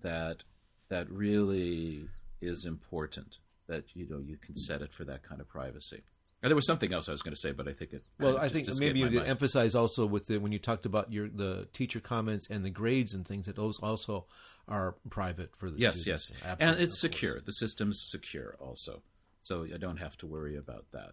that 0.00 0.44
that 0.88 1.10
really 1.10 2.06
is 2.40 2.64
important 2.64 3.38
that 3.66 3.84
you 3.94 4.08
know 4.08 4.18
you 4.18 4.38
can 4.38 4.56
set 4.56 4.80
it 4.80 4.94
for 4.94 5.04
that 5.04 5.22
kind 5.22 5.42
of 5.42 5.48
privacy 5.48 6.02
there 6.42 6.54
was 6.54 6.66
something 6.66 6.92
else 6.92 7.08
i 7.08 7.12
was 7.12 7.22
going 7.22 7.34
to 7.34 7.40
say 7.40 7.52
but 7.52 7.66
i 7.68 7.72
think 7.72 7.92
it 7.92 8.02
Well, 8.20 8.38
I 8.38 8.48
think 8.48 8.68
maybe 8.78 9.00
you 9.00 9.10
mind. 9.10 9.26
emphasize 9.26 9.74
also 9.74 10.06
with 10.06 10.26
the 10.26 10.38
when 10.38 10.52
you 10.52 10.58
talked 10.58 10.86
about 10.86 11.12
your 11.12 11.28
the 11.28 11.68
teacher 11.72 12.00
comments 12.00 12.48
and 12.48 12.64
the 12.64 12.70
grades 12.70 13.12
and 13.14 13.26
things 13.26 13.46
that 13.46 13.56
those 13.56 13.78
also 13.80 14.26
are 14.68 14.94
private 15.10 15.50
for 15.56 15.70
the 15.70 15.78
yes 15.78 16.00
students. 16.00 16.30
yes. 16.30 16.42
Absolutely, 16.44 16.66
and 16.66 16.82
it's 16.82 17.00
secure. 17.00 17.40
The 17.40 17.52
system's 17.52 17.98
secure 18.10 18.56
also. 18.60 19.02
So 19.42 19.64
i 19.64 19.78
don't 19.78 19.96
have 19.96 20.16
to 20.18 20.26
worry 20.26 20.56
about 20.56 20.84
that. 20.92 21.12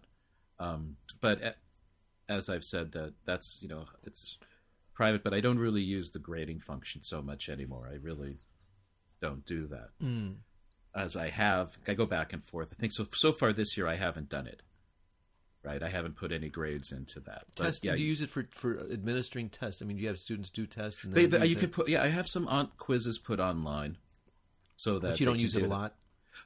Um, 0.58 0.96
but 1.20 1.42
a- 1.42 1.54
as 2.28 2.48
i've 2.48 2.64
said 2.64 2.92
that 2.92 3.14
that's 3.24 3.58
you 3.62 3.68
know 3.68 3.84
it's 4.04 4.38
private 4.94 5.22
but 5.24 5.32
i 5.34 5.40
don't 5.40 5.58
really 5.58 5.82
use 5.82 6.10
the 6.10 6.18
grading 6.18 6.60
function 6.60 7.02
so 7.02 7.20
much 7.22 7.48
anymore. 7.48 7.88
I 7.90 7.96
really 7.96 8.38
don't 9.20 9.44
do 9.46 9.66
that. 9.68 9.90
Mm. 10.02 10.36
as 10.94 11.16
i 11.16 11.28
have 11.30 11.76
i 11.88 11.94
go 11.94 12.06
back 12.06 12.32
and 12.32 12.44
forth. 12.44 12.72
I 12.72 12.76
think 12.80 12.92
so 12.92 13.06
so 13.14 13.32
far 13.32 13.52
this 13.52 13.76
year 13.76 13.86
i 13.88 13.96
haven't 13.96 14.28
done 14.28 14.46
it 14.46 14.62
right 15.66 15.82
i 15.82 15.88
haven't 15.88 16.16
put 16.16 16.30
any 16.32 16.48
grades 16.48 16.92
into 16.92 17.20
that 17.20 17.42
But, 17.56 17.64
Testing? 17.64 17.88
yeah, 17.90 17.96
do 17.96 18.02
you 18.02 18.08
use 18.08 18.22
it 18.22 18.30
for 18.30 18.46
for 18.52 18.78
administering 18.92 19.48
tests? 19.50 19.82
I 19.82 19.84
mean, 19.84 19.96
do 19.96 20.02
you 20.02 20.08
have 20.08 20.18
students 20.18 20.48
do 20.48 20.64
tests? 20.66 21.04
And 21.04 21.12
they, 21.12 21.26
then 21.26 21.40
they- 21.40 21.46
you 21.48 21.56
it? 21.56 21.60
could 21.60 21.72
put 21.72 21.88
yeah 21.88 22.02
i 22.02 22.08
have 22.08 22.28
some 22.28 22.46
on, 22.48 22.68
quizzes 22.78 23.18
put 23.18 23.40
online 23.40 23.98
so 24.76 24.98
that 24.98 25.10
but 25.12 25.20
you 25.20 25.26
don't 25.26 25.38
use 25.40 25.56
it 25.56 25.62
a 25.62 25.66
lot. 25.66 25.94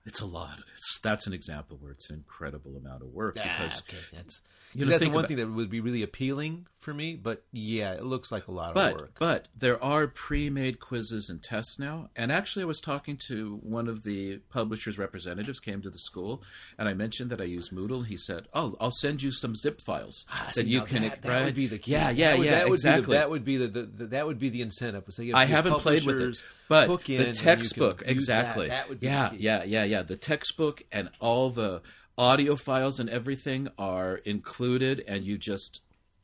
It's 0.06 0.20
a 0.20 0.26
lot 0.26 0.58
it's, 0.74 0.98
that's 1.00 1.26
an 1.26 1.32
example 1.32 1.76
where 1.80 1.92
it's 1.92 2.08
an 2.10 2.16
incredible 2.16 2.76
amount 2.76 3.02
of 3.02 3.08
work 3.08 3.36
Ah, 3.38 3.42
because 3.42 3.82
okay, 3.88 3.96
that's 4.12 4.42
You 4.74 4.84
know, 4.84 4.90
that's 4.90 5.02
the 5.02 5.08
one 5.08 5.18
about- 5.18 5.28
thing 5.28 5.36
that 5.38 5.48
would 5.48 5.70
be 5.70 5.80
really 5.80 6.02
appealing 6.02 6.66
for 6.80 6.94
me. 6.94 7.14
But 7.14 7.42
yeah, 7.52 7.92
it 7.92 8.04
looks 8.04 8.32
like 8.32 8.48
a 8.48 8.52
lot 8.52 8.74
of 8.74 8.92
work. 8.94 9.16
but 9.18 9.48
there 9.54 9.82
are 9.84 10.06
pre-made 10.06 10.80
quizzes 10.80 11.28
and 11.28 11.42
tests 11.42 11.78
now 11.78 12.08
and 12.16 12.32
actually 12.32 12.62
i 12.62 12.66
was 12.66 12.80
talking 12.80 13.18
to 13.28 13.58
one 13.62 13.86
of 13.86 14.02
the 14.02 14.38
publishers 14.48 14.96
representatives 14.96 15.60
came 15.60 15.82
to 15.82 15.90
the 15.90 15.98
school 15.98 16.42
and 16.78 16.88
i 16.88 16.94
mentioned 16.94 17.28
that 17.30 17.38
i 17.40 17.44
use 17.44 17.68
moodle 17.68 18.06
he 18.06 18.16
said 18.16 18.46
oh 18.54 18.74
i'll 18.80 18.90
send 18.90 19.22
you 19.22 19.30
some 19.30 19.54
zip 19.54 19.78
files 19.80 20.24
Ah, 20.32 20.50
that 20.54 20.66
you 20.66 20.80
can 20.82 21.02
that, 21.02 21.20
that 21.20 21.28
right? 21.28 21.44
would 21.44 21.54
be 21.54 21.66
the 21.66 21.78
key. 21.78 21.92
yeah 21.92 22.08
yeah 22.10 22.30
That 22.30 22.38
would- 22.38 22.46
yeah 22.46 22.50
that 22.52 22.68
would 22.68 22.74
exactly 22.74 23.02
Be 23.02 23.06
the, 23.06 23.12
that 23.18 23.30
would 23.30 23.44
be 23.44 23.56
the, 23.58 23.68
the, 23.68 23.82
the 23.82 24.06
that 24.06 24.26
would 24.26 24.38
be 24.38 24.48
the 24.48 24.62
incentive. 24.62 25.04
So 25.10 25.22
I 25.34 25.44
haven't 25.44 25.80
played 25.80 26.04
with 26.06 26.20
it, 26.20 26.42
but 26.68 27.04
the 27.04 27.32
textbook 27.32 28.02
exactly. 28.06 28.68
That, 28.68 28.88
would 28.88 29.00
be 29.00 29.06
yeah, 29.06 29.28
key. 29.30 29.36
yeah, 29.38 29.62
yeah, 29.84 29.98
yeah. 29.98 30.02
The 30.02 30.16
textbook 30.16 30.82
and 30.92 31.10
all 31.20 31.50
the 31.50 31.82
audio 32.18 32.56
files 32.56 33.00
and 33.00 33.08
everything 33.08 33.68
are 33.78 34.16
included, 34.16 35.02
and 35.06 35.24
you 35.24 35.38
just 35.38 35.82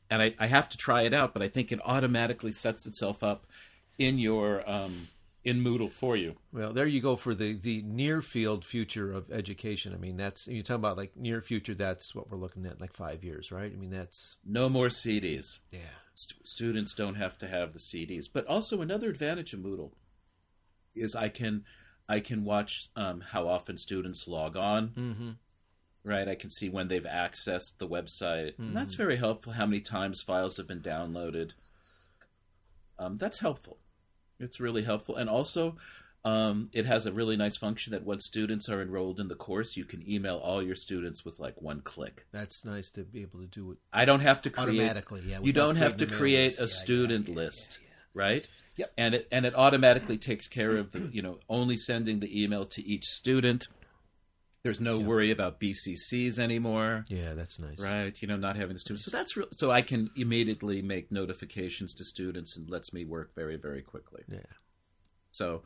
and 0.09 0.21
I, 0.21 0.33
I 0.39 0.47
have 0.47 0.69
to 0.69 0.77
try 0.77 1.01
it 1.01 1.13
out, 1.13 1.33
but 1.33 1.41
I 1.41 1.47
think 1.49 1.71
it 1.71 1.79
automatically 1.83 2.51
sets 2.51 2.85
itself 2.85 3.23
up 3.23 3.45
in 3.97 4.17
your 4.19 4.63
um, 4.69 4.93
in 5.43 5.63
Moodle 5.63 5.91
for 5.91 6.15
you. 6.15 6.35
Well, 6.53 6.71
there 6.73 6.85
you 6.87 7.01
go 7.01 7.15
for 7.15 7.33
the 7.35 7.53
the 7.53 7.81
near 7.83 8.21
field 8.21 8.63
future 8.63 9.11
of 9.11 9.31
education. 9.31 9.93
I 9.93 9.97
mean, 9.97 10.17
that's 10.17 10.47
you 10.47 10.63
talk 10.63 10.75
about 10.77 10.97
like 10.97 11.15
near 11.17 11.41
future. 11.41 11.73
That's 11.75 12.13
what 12.15 12.29
we're 12.29 12.37
looking 12.37 12.65
at, 12.65 12.79
like 12.81 12.93
five 12.93 13.23
years, 13.23 13.51
right? 13.51 13.71
I 13.71 13.75
mean, 13.75 13.91
that's 13.91 14.37
No 14.45 14.69
more 14.69 14.87
CDs. 14.87 15.59
yeah. 15.71 15.79
St- 16.13 16.47
students 16.47 16.93
don't 16.95 17.15
have 17.15 17.37
to 17.39 17.47
have 17.47 17.73
the 17.73 17.79
CDs. 17.79 18.25
But 18.31 18.45
also 18.47 18.81
another 18.81 19.09
advantage 19.09 19.53
of 19.53 19.59
Moodle 19.59 19.91
is 20.95 21.15
I 21.15 21.29
can 21.29 21.63
I 22.09 22.19
can 22.19 22.43
watch 22.45 22.89
um, 22.95 23.21
how 23.21 23.47
often 23.47 23.77
students 23.77 24.27
log 24.27 24.55
on. 24.55 24.89
Mm-hmm. 24.89 25.29
right? 26.09 26.27
I 26.27 26.35
can 26.35 26.49
see 26.49 26.69
when 26.69 26.87
they've 26.87 27.03
accessed 27.03 27.77
the 27.79 27.87
website. 27.87 28.57
And 28.57 28.75
that's 28.75 28.95
very 28.95 29.17
helpful. 29.17 29.53
How 29.53 29.65
many 29.65 29.81
times 29.81 30.21
files 30.21 30.57
have 30.57 30.67
been 30.67 30.81
downloaded? 30.81 31.51
Um, 32.99 33.17
that's 33.17 33.39
helpful. 33.39 33.77
It's 34.39 34.59
really 34.59 34.83
helpful, 34.83 35.15
and 35.15 35.29
also 35.29 35.77
um, 36.23 36.69
it 36.73 36.85
has 36.85 37.05
a 37.05 37.11
really 37.11 37.37
nice 37.37 37.57
function 37.57 37.91
that 37.93 38.03
once 38.05 38.25
students 38.25 38.69
are 38.69 38.81
enrolled 38.81 39.19
in 39.19 39.27
the 39.27 39.35
course, 39.35 39.77
you 39.77 39.85
can 39.85 40.07
email 40.09 40.37
all 40.37 40.61
your 40.61 40.75
students 40.75 41.23
with 41.23 41.39
like 41.39 41.61
one 41.61 41.81
click. 41.81 42.25
That's 42.31 42.65
nice 42.65 42.91
to 42.91 43.03
be 43.03 43.21
able 43.21 43.39
to 43.39 43.47
do 43.47 43.71
it 43.71 43.77
I 43.93 44.05
don't 44.05 44.19
have 44.19 44.41
to 44.43 44.49
create. 44.49 44.79
automatically. 44.79 45.23
Yeah, 45.25 45.39
You 45.41 45.53
don't 45.53 45.77
have 45.77 45.97
to 45.97 46.05
create 46.05 46.59
a 46.59 46.67
student 46.67 47.27
yeah, 47.27 47.33
yeah, 47.33 47.41
list, 47.41 47.79
right? 48.13 48.47
Yep. 48.77 48.93
And 48.97 49.15
it 49.15 49.27
and 49.31 49.45
it 49.45 49.53
automatically 49.55 50.17
takes 50.17 50.47
care 50.47 50.77
of 50.77 50.91
the 50.91 51.09
you 51.11 51.21
know 51.21 51.39
only 51.49 51.75
sending 51.77 52.19
the 52.19 52.43
email 52.43 52.65
to 52.67 52.85
each 52.85 53.05
student. 53.05 53.67
There's 54.63 54.81
no 54.81 54.97
worry 54.99 55.31
about 55.31 55.61
BCCs 55.61 56.37
anymore. 56.39 57.05
Yeah, 57.07 57.33
that's 57.35 57.57
nice. 57.59 57.79
right 57.81 58.13
you 58.21 58.27
know 58.27 58.35
not 58.35 58.55
having 58.57 58.73
the 58.73 58.79
students 58.79 59.05
so 59.05 59.11
that's 59.15 59.37
real 59.37 59.47
so 59.53 59.71
i 59.71 59.81
can 59.81 60.09
immediately 60.17 60.81
make 60.81 61.11
notifications 61.11 61.93
to 61.95 62.03
students 62.03 62.57
and 62.57 62.69
lets 62.69 62.91
me 62.93 63.05
work 63.05 63.33
very 63.35 63.55
very 63.55 63.81
quickly 63.81 64.23
Yeah. 64.29 64.39
so 65.31 65.63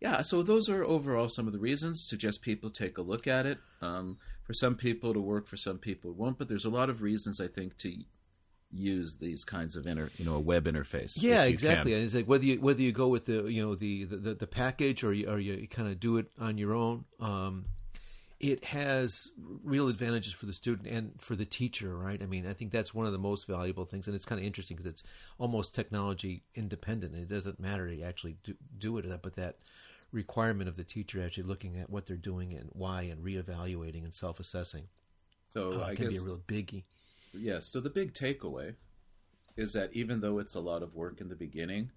yeah 0.00 0.22
so 0.22 0.42
those 0.42 0.68
are 0.68 0.84
overall 0.84 1.28
some 1.28 1.46
of 1.46 1.52
the 1.52 1.58
reasons 1.58 2.06
suggest 2.06 2.42
people 2.42 2.70
take 2.70 2.96
a 2.98 3.02
look 3.02 3.26
at 3.26 3.44
it 3.46 3.58
um, 3.82 4.18
for 4.46 4.52
some 4.52 4.76
people 4.76 5.10
it'll 5.10 5.22
work 5.22 5.46
for 5.48 5.56
some 5.56 5.78
people 5.78 6.10
it 6.12 6.16
won't 6.16 6.38
but 6.38 6.48
there's 6.48 6.64
a 6.66 6.70
lot 6.70 6.88
of 6.90 7.02
reasons 7.02 7.40
i 7.40 7.48
think 7.48 7.76
to 7.78 7.92
use 8.74 9.16
these 9.16 9.44
kinds 9.44 9.76
of 9.76 9.86
inter 9.86 10.10
you 10.18 10.24
know 10.24 10.34
a 10.34 10.40
web 10.40 10.64
interface 10.64 11.14
Yeah, 11.16 11.44
exactly. 11.44 11.92
can. 11.92 11.98
And 11.98 12.06
it's 12.06 12.14
like 12.14 12.26
whether 12.26 12.44
you 12.44 12.60
whether 12.60 12.82
you 12.82 12.92
go 12.92 13.08
with 13.08 13.26
the 13.26 13.44
you 13.44 13.64
know 13.64 13.74
the 13.74 14.04
the, 14.04 14.34
the 14.34 14.46
package 14.46 15.04
or 15.04 15.12
you 15.12 15.28
or 15.28 15.38
you 15.38 15.66
kind 15.68 15.88
of 15.88 16.00
do 16.00 16.16
it 16.16 16.26
on 16.40 16.58
your 16.58 16.74
own. 16.74 17.04
Um, 17.20 17.66
it 18.40 18.64
has 18.64 19.30
real 19.62 19.88
advantages 19.88 20.34
for 20.34 20.44
the 20.44 20.52
student 20.52 20.86
and 20.88 21.12
for 21.18 21.34
the 21.34 21.46
teacher, 21.46 21.96
right? 21.96 22.20
I 22.20 22.26
mean, 22.26 22.46
I 22.46 22.52
think 22.52 22.72
that's 22.72 22.92
one 22.92 23.06
of 23.06 23.12
the 23.12 23.18
most 23.18 23.46
valuable 23.46 23.86
things, 23.86 24.06
and 24.06 24.14
it's 24.14 24.26
kind 24.26 24.38
of 24.38 24.46
interesting 24.46 24.76
because 24.76 24.90
it's 24.90 25.02
almost 25.38 25.74
technology 25.74 26.42
independent. 26.54 27.14
It 27.14 27.28
doesn't 27.28 27.58
matter 27.58 27.88
to 27.88 28.02
actually 28.02 28.36
do, 28.42 28.54
do 28.76 28.98
it, 28.98 29.06
but 29.22 29.36
that 29.36 29.56
requirement 30.12 30.68
of 30.68 30.76
the 30.76 30.84
teacher 30.84 31.22
actually 31.24 31.44
looking 31.44 31.78
at 31.78 31.88
what 31.88 32.06
they're 32.06 32.16
doing 32.16 32.52
and 32.52 32.68
why, 32.72 33.02
and 33.02 33.24
reevaluating 33.24 34.04
and 34.04 34.12
self-assessing 34.12 34.88
so 35.54 35.80
uh, 35.80 35.84
i 35.84 35.94
can 35.94 36.04
guess 36.06 36.14
be 36.14 36.18
a 36.18 36.22
real 36.22 36.40
biggie. 36.48 36.84
Yes. 37.36 37.70
So 37.72 37.80
the 37.80 37.90
big 37.90 38.14
takeaway 38.14 38.74
is 39.56 39.72
that 39.72 39.90
even 39.92 40.20
though 40.20 40.38
it's 40.38 40.54
a 40.54 40.60
lot 40.60 40.82
of 40.82 40.94
work 40.94 41.20
in 41.20 41.28
the 41.28 41.34
beginning, 41.36 41.90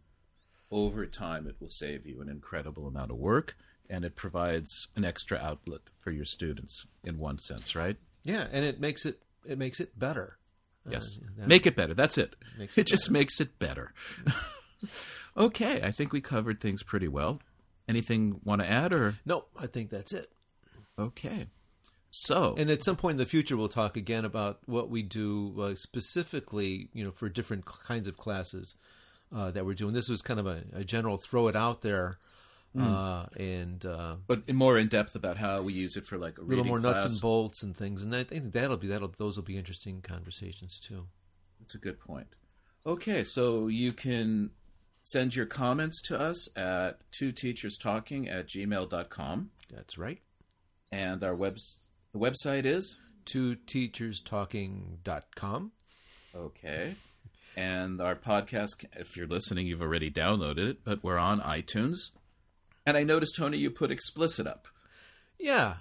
over 0.71 1.05
time 1.05 1.47
it 1.47 1.55
will 1.59 1.69
save 1.69 2.05
you 2.05 2.21
an 2.21 2.29
incredible 2.29 2.87
amount 2.87 3.11
of 3.11 3.17
work 3.17 3.55
and 3.89 4.03
it 4.03 4.15
provides 4.15 4.87
an 4.95 5.05
extra 5.05 5.37
outlet 5.37 5.81
for 6.01 6.11
your 6.11 6.25
students 6.25 6.85
in 7.03 7.17
one 7.17 7.39
sense, 7.39 7.75
right? 7.75 7.95
Yeah, 8.23 8.47
and 8.51 8.65
it 8.65 8.79
makes 8.79 9.05
it 9.05 9.21
it 9.45 9.57
makes 9.57 9.79
it 9.79 9.97
better. 9.97 10.37
Uh, 10.85 10.91
Yes. 10.91 11.19
that- 11.37 11.47
Make 11.47 11.65
it 11.65 11.75
better. 11.75 11.93
That's 11.93 12.17
it. 12.17 12.35
It, 12.59 12.77
it 12.77 12.87
just 12.87 13.09
makes 13.11 13.39
it 13.39 13.57
better. 13.59 13.93
okay, 15.37 15.81
I 15.81 15.91
think 15.91 16.11
we 16.13 16.21
covered 16.21 16.59
things 16.59 16.83
pretty 16.83 17.07
well. 17.07 17.39
Anything 17.87 18.41
want 18.43 18.61
to 18.61 18.69
add 18.69 18.93
or 18.93 19.15
No, 19.25 19.45
I 19.57 19.67
think 19.67 19.89
that's 19.89 20.13
it. 20.13 20.31
okay. 20.99 21.47
So, 22.25 22.55
And 22.57 22.69
at 22.69 22.83
some 22.83 22.95
point 22.95 23.13
in 23.13 23.17
the 23.17 23.25
future, 23.25 23.57
we'll 23.57 23.69
talk 23.69 23.97
again 23.97 24.25
about 24.25 24.59
what 24.65 24.89
we 24.89 25.03
do 25.03 25.53
uh, 25.59 25.75
specifically, 25.75 26.89
you 26.93 27.03
know, 27.03 27.11
for 27.11 27.29
different 27.29 27.65
kinds 27.65 28.07
of 28.07 28.17
classes 28.17 28.75
uh, 29.35 29.51
that 29.51 29.65
we're 29.65 29.73
doing. 29.73 29.93
This 29.93 30.09
was 30.09 30.21
kind 30.21 30.39
of 30.39 30.47
a, 30.47 30.63
a 30.73 30.83
general 30.83 31.17
throw 31.17 31.47
it 31.47 31.55
out 31.55 31.81
there 31.81 32.17
uh, 32.79 33.25
and 33.37 33.85
uh, 33.85 34.15
But 34.27 34.51
more 34.53 34.77
in 34.77 34.87
depth 34.87 35.15
about 35.15 35.37
how 35.37 35.61
we 35.61 35.73
use 35.73 35.95
it 35.97 36.05
for 36.05 36.17
like 36.17 36.37
a 36.37 36.41
a 36.41 36.43
little 36.43 36.65
more 36.65 36.79
nuts 36.79 37.05
and 37.05 37.19
bolts 37.19 37.63
and 37.63 37.75
things. 37.75 38.03
And 38.03 38.15
I 38.15 38.23
think 38.23 38.53
that'll 38.53 38.77
be 38.77 38.87
that'll 38.87 39.13
those 39.17 39.35
will 39.35 39.43
be 39.43 39.57
interesting 39.57 40.01
conversations 40.01 40.79
too. 40.79 41.07
That's 41.59 41.75
a 41.75 41.79
good 41.79 41.99
point. 41.99 42.27
Okay, 42.85 43.23
so 43.23 43.67
you 43.67 43.93
can 43.93 44.51
send 45.03 45.35
your 45.35 45.45
comments 45.45 46.01
to 46.03 46.19
us 46.19 46.47
at 46.55 46.99
two 47.11 47.31
teachers 47.31 47.77
talking 47.77 48.27
at 48.27 48.47
gmail.com. 48.47 49.49
That's 49.73 49.97
right. 49.97 50.21
And 50.91 51.23
our 51.23 51.35
webs 51.35 51.86
the 52.13 52.19
website 52.19 52.65
is 52.65 52.97
Two 53.25 53.55
teachers 53.55 54.21
talking.com. 54.21 55.71
okay. 56.35 56.95
And 57.57 57.99
our 57.99 58.15
podcast, 58.15 58.85
if 58.95 59.17
you're 59.17 59.25
listening, 59.27 59.65
you've 59.67 59.81
already 59.81 60.11
downloaded 60.11 60.59
it, 60.69 60.83
but 60.85 61.03
we're 61.03 61.17
on 61.17 61.41
iTunes. 61.41 62.11
And 62.85 62.95
I 62.95 63.03
noticed, 63.03 63.35
Tony, 63.35 63.57
you 63.57 63.69
put 63.71 63.89
explicit 63.91 64.45
up. 64.47 64.67
Yeah, 65.39 65.77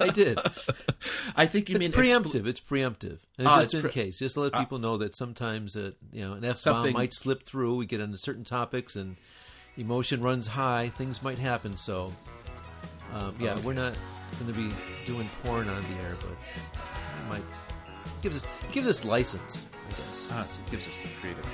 I 0.00 0.08
did. 0.08 0.38
I 1.36 1.46
think 1.46 1.68
you 1.70 1.76
It's 1.76 1.80
mean 1.80 1.92
preemptive. 1.92 2.46
it's 2.46 2.60
preemptive. 2.60 3.20
And 3.38 3.46
Ah, 3.48 3.60
just 3.62 3.74
in 3.74 3.82
pre- 3.82 3.90
case, 3.92 4.18
just 4.18 4.34
to 4.34 4.40
let 4.40 4.52
people 4.54 4.78
know 4.78 4.96
that 4.98 5.16
sometimes 5.16 5.74
uh, 5.76 5.92
you 6.12 6.22
know 6.28 6.32
an 6.34 6.44
F 6.44 6.62
bomb 6.64 6.92
might 6.92 7.14
slip 7.14 7.44
through. 7.44 7.76
We 7.76 7.86
get 7.86 8.00
into 8.00 8.18
certain 8.18 8.44
topics 8.44 8.96
and 8.96 9.16
emotion 9.78 10.20
runs 10.20 10.48
high. 10.48 10.88
Things 10.90 11.22
might 11.22 11.38
happen. 11.38 11.76
So, 11.76 12.12
um, 13.14 13.34
yeah, 13.38 13.58
we're 13.60 13.72
not 13.72 13.94
going 14.38 14.52
to 14.52 14.58
be 14.58 14.70
doing 15.06 15.28
porn 15.42 15.68
on 15.68 15.82
the 15.82 16.02
air, 16.02 16.16
but 16.20 16.30
it 16.30 17.28
might 17.28 17.42
gives 18.22 18.44
us 18.44 18.50
gives 18.72 18.86
us 18.88 19.04
license, 19.04 19.66
I 19.86 19.90
guess. 19.90 20.30
Ah, 20.32 20.44
so 20.44 20.62
it 20.66 20.70
gives 20.70 20.86
us 20.88 20.96
the 21.02 21.08
freedom. 21.08 21.44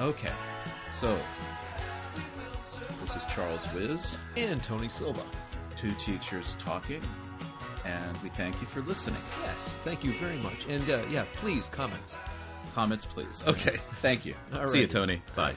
Okay, 0.00 0.32
so 0.92 1.18
this 3.02 3.16
is 3.16 3.24
Charles 3.26 3.66
Wiz, 3.74 4.18
And 4.36 4.62
Tony 4.62 4.88
Silva. 4.88 5.22
two 5.76 5.92
teachers 5.92 6.56
talking, 6.60 7.00
and 7.84 8.16
we 8.22 8.28
thank 8.30 8.60
you 8.60 8.66
for 8.66 8.80
listening. 8.82 9.20
Yes, 9.44 9.72
thank 9.82 10.04
you 10.04 10.12
very 10.12 10.36
much. 10.38 10.66
And 10.68 10.88
uh, 10.90 11.00
yeah, 11.10 11.24
please 11.36 11.68
comments. 11.68 12.16
Comments, 12.74 13.04
please. 13.04 13.42
Okay, 13.46 13.76
thank 14.02 14.24
you. 14.24 14.34
All 14.54 14.68
See 14.68 14.80
you. 14.82 14.86
Tony. 14.86 15.20
Bye. 15.34 15.54